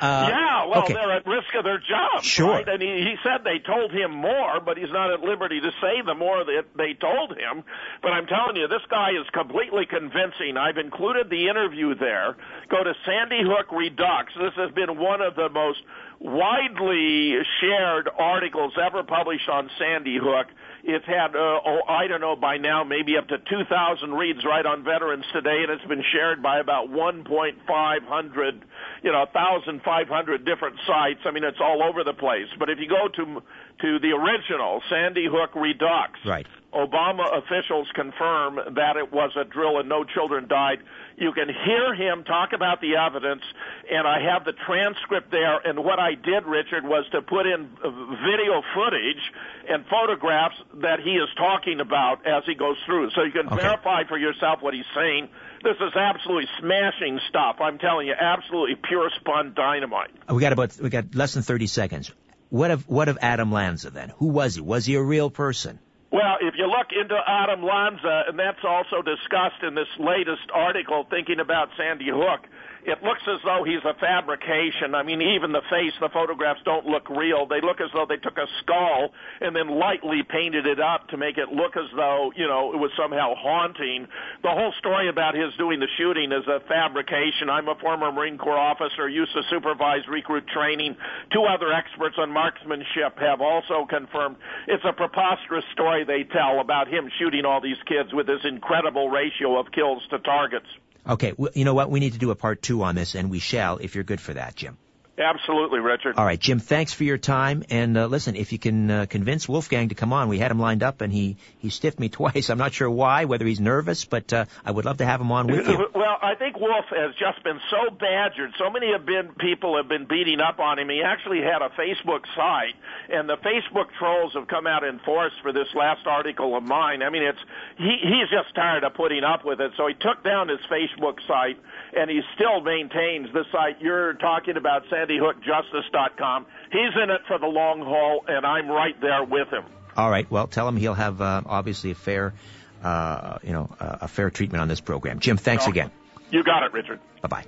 yeah, 0.00 0.66
well, 0.66 0.82
okay. 0.82 0.92
they're 0.92 1.12
at 1.12 1.26
risk 1.26 1.37
of 1.56 1.64
their 1.64 1.78
jobs. 1.78 2.26
Sure. 2.26 2.50
Right? 2.50 2.68
And 2.68 2.82
he, 2.82 2.88
he 2.88 3.14
said 3.22 3.44
they 3.44 3.58
told 3.58 3.92
him 3.92 4.14
more, 4.14 4.60
but 4.64 4.76
he's 4.76 4.90
not 4.90 5.12
at 5.12 5.20
liberty 5.20 5.60
to 5.60 5.70
say 5.80 6.02
the 6.04 6.14
more 6.14 6.44
that 6.44 6.64
they 6.76 6.94
told 6.94 7.32
him. 7.32 7.64
But 8.02 8.12
I'm 8.12 8.26
telling 8.26 8.56
you, 8.56 8.68
this 8.68 8.84
guy 8.90 9.10
is 9.10 9.26
completely 9.32 9.86
convincing. 9.86 10.56
I've 10.56 10.78
included 10.78 11.30
the 11.30 11.48
interview 11.48 11.94
there. 11.94 12.36
Go 12.68 12.82
to 12.82 12.94
Sandy 13.04 13.42
Hook 13.42 13.72
Redux. 13.72 14.32
This 14.34 14.54
has 14.56 14.70
been 14.72 14.98
one 14.98 15.20
of 15.20 15.34
the 15.34 15.48
most 15.48 15.80
widely 16.20 17.38
shared 17.60 18.08
articles 18.18 18.72
ever 18.78 19.02
published 19.02 19.48
on 19.48 19.70
Sandy 19.78 20.18
Hook. 20.20 20.48
It's 20.84 21.04
had, 21.06 21.34
uh, 21.34 21.60
oh, 21.64 21.80
I 21.88 22.06
don't 22.06 22.20
know, 22.20 22.36
by 22.36 22.56
now 22.56 22.84
maybe 22.84 23.16
up 23.16 23.28
to 23.28 23.38
2,000 23.38 24.12
reads 24.12 24.44
right 24.44 24.64
on 24.64 24.84
Veterans 24.84 25.24
Today, 25.32 25.62
and 25.62 25.70
it's 25.70 25.84
been 25.86 26.04
shared 26.12 26.42
by 26.42 26.58
about 26.58 26.88
1.500, 26.88 28.60
you 29.02 29.12
know, 29.12 29.26
1,500 29.32 30.44
different 30.44 30.76
sites. 30.86 31.20
I 31.24 31.30
mean, 31.30 31.44
it's 31.44 31.60
all 31.60 31.82
over 31.82 32.04
the 32.04 32.14
place. 32.14 32.48
But 32.58 32.70
if 32.70 32.78
you 32.78 32.88
go 32.88 33.08
to 33.08 33.42
to 33.80 33.98
the 34.00 34.10
original 34.10 34.82
Sandy 34.90 35.26
Hook 35.30 35.54
Redux, 35.54 36.18
right. 36.26 36.46
Obama 36.74 37.24
officials 37.38 37.88
confirm 37.94 38.56
that 38.76 38.96
it 38.96 39.10
was 39.10 39.32
a 39.40 39.44
drill 39.44 39.78
and 39.78 39.88
no 39.88 40.04
children 40.04 40.46
died. 40.48 40.78
You 41.16 41.32
can 41.32 41.48
hear 41.48 41.94
him 41.94 42.24
talk 42.24 42.52
about 42.52 42.82
the 42.82 42.96
evidence, 42.96 43.42
and 43.90 44.06
I 44.06 44.20
have 44.20 44.44
the 44.44 44.52
transcript 44.52 45.30
there. 45.30 45.58
And 45.64 45.82
what 45.82 45.98
I 45.98 46.14
did, 46.14 46.44
Richard, 46.44 46.84
was 46.84 47.08
to 47.12 47.22
put 47.22 47.46
in 47.46 47.70
video 47.72 48.60
footage 48.74 49.22
and 49.68 49.86
photographs 49.86 50.56
that 50.82 51.00
he 51.00 51.12
is 51.12 51.28
talking 51.38 51.80
about 51.80 52.26
as 52.26 52.44
he 52.44 52.54
goes 52.54 52.76
through, 52.84 53.10
so 53.10 53.22
you 53.22 53.32
can 53.32 53.46
okay. 53.46 53.56
verify 53.56 54.04
for 54.04 54.18
yourself 54.18 54.60
what 54.60 54.74
he's 54.74 54.88
saying. 54.94 55.28
This 55.64 55.76
is 55.80 55.96
absolutely 55.96 56.48
smashing 56.60 57.18
stuff. 57.28 57.56
I'm 57.60 57.78
telling 57.78 58.06
you, 58.08 58.14
absolutely 58.14 58.76
pure 58.76 59.10
spun 59.18 59.54
dynamite. 59.56 60.10
We 60.28 60.40
got 60.40 60.52
about 60.52 60.78
we 60.80 60.90
got 60.90 61.14
less 61.14 61.32
than 61.32 61.42
30 61.42 61.66
seconds. 61.66 62.12
What 62.50 62.70
of 62.70 62.88
what 62.88 63.08
of 63.08 63.18
Adam 63.22 63.50
Lanza 63.50 63.90
then? 63.90 64.10
Who 64.18 64.28
was 64.28 64.54
he? 64.54 64.60
Was 64.60 64.84
he 64.84 64.94
a 64.94 65.02
real 65.02 65.30
person? 65.30 65.80
Well, 66.10 66.36
if 66.40 66.54
you 66.56 66.66
look 66.66 66.88
into 66.90 67.16
Adam 67.26 67.62
Lanza, 67.62 68.24
and 68.28 68.38
that's 68.38 68.64
also 68.64 69.02
discussed 69.02 69.62
in 69.62 69.74
this 69.74 69.88
latest 69.98 70.48
article, 70.54 71.06
thinking 71.10 71.38
about 71.38 71.68
Sandy 71.76 72.08
Hook, 72.08 72.48
it 72.84 73.02
looks 73.02 73.22
as 73.26 73.40
though 73.44 73.64
he's 73.64 73.84
a 73.84 73.94
fabrication. 73.98 74.94
I 74.94 75.02
mean, 75.02 75.20
even 75.22 75.52
the 75.52 75.62
face, 75.70 75.92
the 76.00 76.08
photographs 76.12 76.60
don't 76.64 76.86
look 76.86 77.08
real. 77.10 77.46
They 77.46 77.60
look 77.60 77.80
as 77.80 77.90
though 77.92 78.06
they 78.08 78.16
took 78.16 78.38
a 78.38 78.46
skull 78.62 79.10
and 79.40 79.54
then 79.54 79.78
lightly 79.78 80.22
painted 80.22 80.66
it 80.66 80.80
up 80.80 81.08
to 81.08 81.16
make 81.16 81.38
it 81.38 81.50
look 81.50 81.76
as 81.76 81.90
though, 81.96 82.32
you 82.36 82.46
know, 82.46 82.72
it 82.72 82.78
was 82.78 82.90
somehow 82.96 83.34
haunting. 83.34 84.06
The 84.42 84.50
whole 84.50 84.72
story 84.78 85.08
about 85.08 85.34
his 85.34 85.54
doing 85.58 85.80
the 85.80 85.88
shooting 85.98 86.32
is 86.32 86.46
a 86.46 86.60
fabrication. 86.68 87.50
I'm 87.50 87.68
a 87.68 87.74
former 87.76 88.12
Marine 88.12 88.38
Corps 88.38 88.58
officer, 88.58 89.08
used 89.08 89.32
to 89.34 89.42
supervise 89.50 90.06
recruit 90.08 90.46
training. 90.48 90.96
Two 91.32 91.44
other 91.44 91.72
experts 91.72 92.16
on 92.18 92.30
marksmanship 92.30 93.18
have 93.18 93.40
also 93.40 93.86
confirmed 93.88 94.36
it's 94.66 94.84
a 94.84 94.92
preposterous 94.92 95.64
story 95.72 96.04
they 96.04 96.24
tell 96.24 96.60
about 96.60 96.88
him 96.88 97.10
shooting 97.18 97.44
all 97.44 97.60
these 97.60 97.80
kids 97.86 98.12
with 98.12 98.26
this 98.26 98.40
incredible 98.44 99.10
ratio 99.10 99.58
of 99.58 99.66
kills 99.72 100.02
to 100.10 100.18
targets. 100.20 100.66
Okay, 101.08 101.32
you 101.54 101.64
know 101.64 101.74
what? 101.74 101.90
We 101.90 102.00
need 102.00 102.12
to 102.12 102.18
do 102.18 102.30
a 102.30 102.34
part 102.34 102.60
two 102.60 102.82
on 102.82 102.94
this, 102.94 103.14
and 103.14 103.30
we 103.30 103.38
shall 103.38 103.78
if 103.78 103.94
you're 103.94 104.04
good 104.04 104.20
for 104.20 104.34
that, 104.34 104.54
Jim. 104.54 104.76
Absolutely, 105.18 105.80
Richard. 105.80 106.16
All 106.16 106.24
right, 106.24 106.38
Jim. 106.38 106.60
Thanks 106.60 106.92
for 106.92 107.02
your 107.02 107.18
time. 107.18 107.64
And 107.70 107.96
uh, 107.96 108.06
listen, 108.06 108.36
if 108.36 108.52
you 108.52 108.58
can 108.58 108.90
uh, 108.90 109.06
convince 109.06 109.48
Wolfgang 109.48 109.88
to 109.88 109.96
come 109.96 110.12
on, 110.12 110.28
we 110.28 110.38
had 110.38 110.50
him 110.50 110.60
lined 110.60 110.82
up, 110.82 111.00
and 111.00 111.12
he 111.12 111.36
he 111.58 111.70
stiffed 111.70 111.98
me 111.98 112.08
twice. 112.18 112.50
I'm 112.50 112.58
not 112.58 112.72
sure 112.72 112.88
why, 112.88 113.24
whether 113.24 113.44
he's 113.44 113.60
nervous, 113.60 114.04
but 114.04 114.32
uh, 114.32 114.44
I 114.64 114.70
would 114.70 114.84
love 114.84 114.98
to 114.98 115.04
have 115.04 115.20
him 115.20 115.32
on 115.32 115.46
with 115.48 115.68
you. 115.68 115.86
Well, 115.98 116.16
I 116.22 116.36
think 116.36 116.60
Wolf 116.60 116.84
has 116.90 117.14
just 117.18 117.42
been 117.42 117.58
so 117.70 117.90
badgered. 117.90 118.52
So 118.56 118.70
many 118.70 118.92
have 118.92 119.04
been 119.04 119.34
people 119.40 119.76
have 119.76 119.88
been 119.88 120.06
beating 120.06 120.40
up 120.40 120.60
on 120.60 120.78
him. 120.78 120.88
He 120.88 121.02
actually 121.02 121.40
had 121.40 121.60
a 121.60 121.70
Facebook 121.70 122.22
site, 122.36 122.74
and 123.10 123.28
the 123.28 123.36
Facebook 123.38 123.90
trolls 123.98 124.34
have 124.34 124.46
come 124.46 124.66
out 124.66 124.84
in 124.84 125.00
force 125.00 125.32
for 125.42 125.52
this 125.52 125.66
last 125.74 126.06
article 126.06 126.56
of 126.56 126.62
mine. 126.62 127.02
I 127.02 127.10
mean, 127.10 127.24
it's 127.24 127.38
he 127.78 127.98
he's 128.02 128.30
just 128.30 128.54
tired 128.54 128.84
of 128.84 128.94
putting 128.94 129.24
up 129.24 129.44
with 129.44 129.60
it, 129.60 129.72
so 129.76 129.88
he 129.88 129.94
took 129.94 130.22
down 130.22 130.48
his 130.48 130.60
Facebook 130.70 131.18
site 131.26 131.58
and 131.96 132.10
he 132.10 132.20
still 132.34 132.60
maintains 132.60 133.32
the 133.32 133.44
site 133.50 133.80
you're 133.80 134.14
talking 134.14 134.56
about, 134.56 134.82
SandyHookJustice.com. 135.08 136.46
He's 136.72 137.02
in 137.02 137.10
it 137.10 137.20
for 137.26 137.38
the 137.38 137.46
long 137.46 137.80
haul, 137.80 138.24
and 138.28 138.44
I'm 138.46 138.68
right 138.68 138.98
there 139.00 139.24
with 139.24 139.48
him. 139.48 139.64
All 139.96 140.10
right. 140.10 140.30
Well, 140.30 140.46
tell 140.46 140.68
him 140.68 140.76
he'll 140.76 140.94
have 140.94 141.20
uh, 141.20 141.42
obviously 141.46 141.90
a 141.90 141.94
fair, 141.94 142.34
uh, 142.82 143.38
you 143.42 143.52
know, 143.52 143.70
uh, 143.80 143.98
a 144.02 144.08
fair 144.08 144.30
treatment 144.30 144.62
on 144.62 144.68
this 144.68 144.80
program. 144.80 145.18
Jim, 145.18 145.36
thanks 145.36 145.66
No. 145.66 145.70
again. 145.70 145.90
You 146.30 146.44
got 146.44 146.62
it, 146.62 146.72
Richard. 146.72 147.00
Bye 147.22 147.28
bye. 147.28 147.44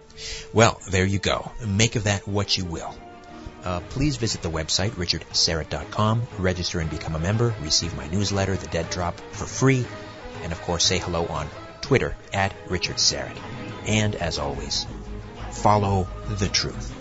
Well, 0.54 0.80
there 0.90 1.04
you 1.04 1.18
go. 1.18 1.52
Make 1.66 1.96
of 1.96 2.04
that 2.04 2.26
what 2.26 2.56
you 2.56 2.64
will. 2.64 2.94
Uh, 3.62 3.80
please 3.90 4.16
visit 4.16 4.40
the 4.40 4.50
website, 4.50 4.90
richardsyrett.com, 4.92 6.22
register 6.38 6.80
and 6.80 6.88
become 6.88 7.14
a 7.14 7.18
member, 7.18 7.54
receive 7.60 7.94
my 7.94 8.08
newsletter, 8.08 8.56
The 8.56 8.68
Dead 8.68 8.88
Drop, 8.88 9.20
for 9.32 9.44
free, 9.44 9.84
and 10.42 10.50
of 10.50 10.62
course 10.62 10.82
say 10.84 10.98
hello 10.98 11.26
on 11.26 11.46
Twitter 11.82 12.16
at 12.32 12.54
Richard 12.70 12.96
Syrett. 12.96 13.36
And 13.86 14.14
as 14.14 14.38
always, 14.38 14.86
follow 15.50 16.08
the 16.30 16.48
truth. 16.48 16.96